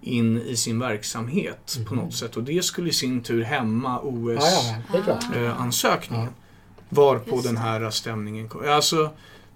in 0.00 0.42
i 0.42 0.56
sin 0.56 0.78
verksamhet 0.78 1.78
på 1.88 1.94
Mhm. 1.94 2.04
något 2.04 2.14
sätt. 2.14 2.36
Och 2.36 2.42
det 2.42 2.64
skulle 2.64 2.88
i 2.88 2.92
sin 2.92 3.22
tur 3.22 3.42
hämma 3.44 3.94
är 3.98 5.02
klart. 5.02 5.24
Ah. 5.24 5.38
OS-ansökningen. 5.38 6.26
Ja. 6.26 6.32
Varpå 6.88 7.30
Just 7.36 7.44
den 7.46 7.56
här 7.56 7.90
stämningen 7.90 8.48
kom. 8.48 8.62
Alltså, 8.68 9.10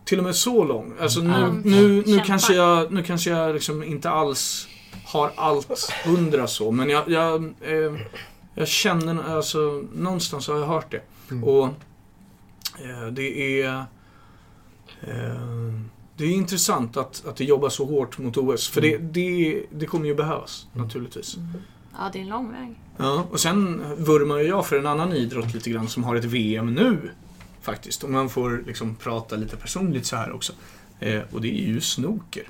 till 0.05 0.18
och 0.18 0.24
med 0.24 0.36
så 0.36 0.64
lång. 0.64 0.93
Alltså 1.01 1.20
nu, 1.20 1.35
Mm. 1.35 1.60
nu, 1.64 2.02
nu, 2.06 2.20
kanske 2.27 2.55
jag, 2.55 2.93
nu 2.93 3.02
kanske 3.02 3.31
jag 3.31 3.55
liksom 3.55 3.82
inte 3.82 4.10
alls 4.10 4.68
har 5.06 5.32
allt 5.36 5.93
hundra 6.05 6.47
så, 6.47 6.70
men 6.70 6.89
jag, 6.90 7.10
jag, 7.10 7.44
eh, 7.44 7.93
jag 8.55 8.68
känner, 8.68 9.36
alltså 9.36 9.85
någonstans 9.94 10.48
har 10.48 10.59
jag 10.59 10.66
hört 10.66 10.90
det. 10.90 11.02
Mm. 11.31 11.44
Och 11.44 11.66
eh, 12.78 13.06
det 13.12 13.62
är... 13.62 13.85
Eh, 15.01 15.81
det 16.16 16.24
är 16.24 16.31
intressant 16.31 16.97
att, 16.97 17.27
att 17.27 17.36
det 17.36 17.44
jobbas 17.44 17.74
så 17.74 17.85
hårt 17.85 18.18
mot 18.18 18.36
OS. 18.36 18.68
För 18.68 18.81
det, 18.81 18.98
det, 18.98 19.62
det 19.70 19.86
kommer 19.86 20.06
ju 20.06 20.14
behövas 20.14 20.66
naturligtvis. 20.72 21.36
Ja, 21.98 22.10
det 22.12 22.18
är 22.18 22.22
en 22.22 22.28
lång 22.28 22.52
väg. 22.52 22.74
Ja, 22.97 23.27
och 23.31 23.40
sen 23.40 23.82
vurmar 23.98 24.39
ju 24.39 24.48
jag 24.48 24.66
för 24.66 24.78
en 24.78 24.86
annan 24.86 25.12
idrott 25.12 25.55
lite 25.55 25.70
grann 25.70 25.89
som 25.89 26.05
har 26.05 26.16
ett 26.16 26.24
VM 26.24 26.74
nu. 26.74 27.10
Faktiskt. 27.60 28.05
Om 28.05 28.12
man 28.12 28.28
får 28.28 28.64
liksom 28.66 28.94
prata 28.94 29.36
lite 29.36 29.56
personligt 29.56 30.06
så 30.06 30.16
här 30.16 30.32
också. 30.32 30.52
Eh, 30.98 31.20
och 31.32 31.40
det 31.40 31.48
är 31.48 31.66
ju 31.66 31.81
snooker. 31.81 32.48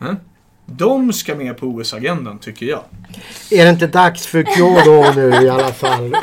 Eh? 0.00 0.14
De 0.76 1.12
ska 1.12 1.34
med 1.34 1.58
på 1.58 1.66
OS-agendan 1.66 2.38
tycker 2.38 2.66
jag. 2.66 2.84
Är 3.50 3.64
det 3.64 3.70
inte 3.70 3.86
dags 3.86 4.26
för 4.26 4.42
Kyoto 4.42 5.20
nu 5.20 5.46
i 5.46 5.48
alla 5.48 5.72
fall? 5.72 6.16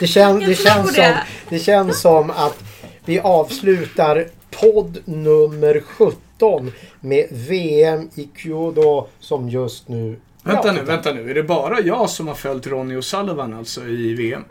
Det, 0.00 0.06
kän, 0.06 0.40
det, 0.40 0.54
känns 0.54 0.94
det. 0.94 1.04
som, 1.04 1.14
det 1.48 1.58
känns 1.58 2.00
som 2.00 2.30
att 2.30 2.64
vi 3.04 3.20
avslutar 3.20 4.26
podd 4.50 4.98
nummer 5.04 5.82
17 5.86 6.72
med 7.00 7.26
VM 7.30 8.10
i 8.14 8.28
Kyoto 8.36 9.08
som 9.20 9.48
just 9.48 9.88
nu... 9.88 10.20
Vänta 10.42 10.68
Ja, 10.68 10.72
nu, 10.72 10.82
vänta 10.82 11.12
nu. 11.12 11.30
Är 11.30 11.34
det 11.34 11.42
bara 11.42 11.80
jag 11.80 12.10
som 12.10 12.28
har 12.28 12.34
följt 12.34 12.66
Ronny 12.66 12.96
och 12.96 13.04
Sullivan 13.04 13.54
alltså 13.54 13.86
i 13.86 14.14
VM? 14.14 14.44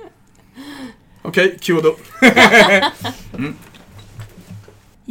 Okej, 1.21 1.57
Kyoto. 1.61 1.95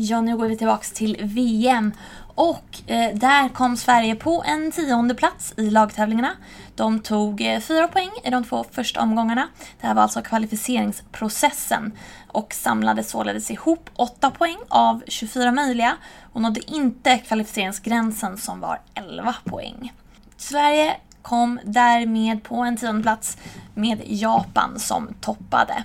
Ja, 0.01 0.21
nu 0.21 0.37
går 0.37 0.49
vi 0.49 0.57
tillbaks 0.57 0.93
till 0.93 1.17
VM. 1.21 1.93
Och 2.39 2.81
eh, 2.87 3.15
där 3.15 3.49
kom 3.49 3.77
Sverige 3.77 4.15
på 4.15 4.45
en 4.47 4.73
tionde 4.73 5.15
plats 5.15 5.55
i 5.57 5.71
lagtävlingarna. 5.71 6.37
De 6.75 7.01
tog 7.01 7.41
eh, 7.41 7.61
fyra 7.61 7.89
poäng 7.89 8.11
i 8.25 8.31
de 8.31 8.45
två 8.45 8.65
första 8.71 9.01
omgångarna. 9.01 9.49
Det 9.81 9.87
här 9.87 9.95
var 9.95 10.03
alltså 10.03 10.23
kvalificeringsprocessen 10.23 11.93
och 12.29 12.55
samlade 12.55 13.05
således 13.05 13.51
ihop 13.51 13.91
8 13.97 14.31
poäng 14.31 14.57
av 14.69 15.03
24 15.07 15.53
möjliga 15.53 15.97
och 16.33 16.41
nådde 16.41 16.73
inte 16.73 17.19
kvalificeringsgränsen 17.19 18.39
som 18.39 18.61
var 18.61 18.81
11 18.95 19.35
poäng. 19.45 19.93
Sverige 20.37 20.97
kom 21.23 21.61
därmed 21.65 22.43
på 22.43 22.57
en 22.57 22.77
tionde 22.77 23.03
plats 23.03 23.37
med 23.75 24.03
Japan 24.07 24.79
som 24.79 25.15
toppade. 25.21 25.85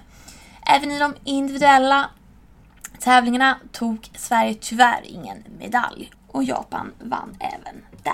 Även 0.65 0.91
i 0.91 0.99
de 0.99 1.15
individuella 1.23 2.09
tävlingarna 2.99 3.57
tog 3.71 4.09
Sverige 4.15 4.53
tyvärr 4.53 5.01
ingen 5.03 5.43
medalj 5.59 6.11
och 6.33 6.43
Japan 6.43 6.91
vann 6.99 7.37
även 7.39 7.85
där. 8.03 8.13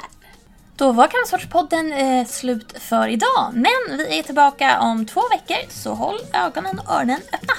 Då 0.75 0.91
var 0.91 1.07
Kampsportspodden 1.07 1.93
eh, 1.93 2.27
slut 2.27 2.77
för 2.79 3.07
idag, 3.07 3.51
men 3.53 3.97
vi 3.97 4.19
är 4.19 4.23
tillbaka 4.23 4.79
om 4.79 5.05
två 5.05 5.21
veckor 5.31 5.69
så 5.69 5.93
håll 5.93 6.19
ögonen 6.33 6.79
och 6.79 6.93
öronen 6.93 7.21
öppna. 7.33 7.53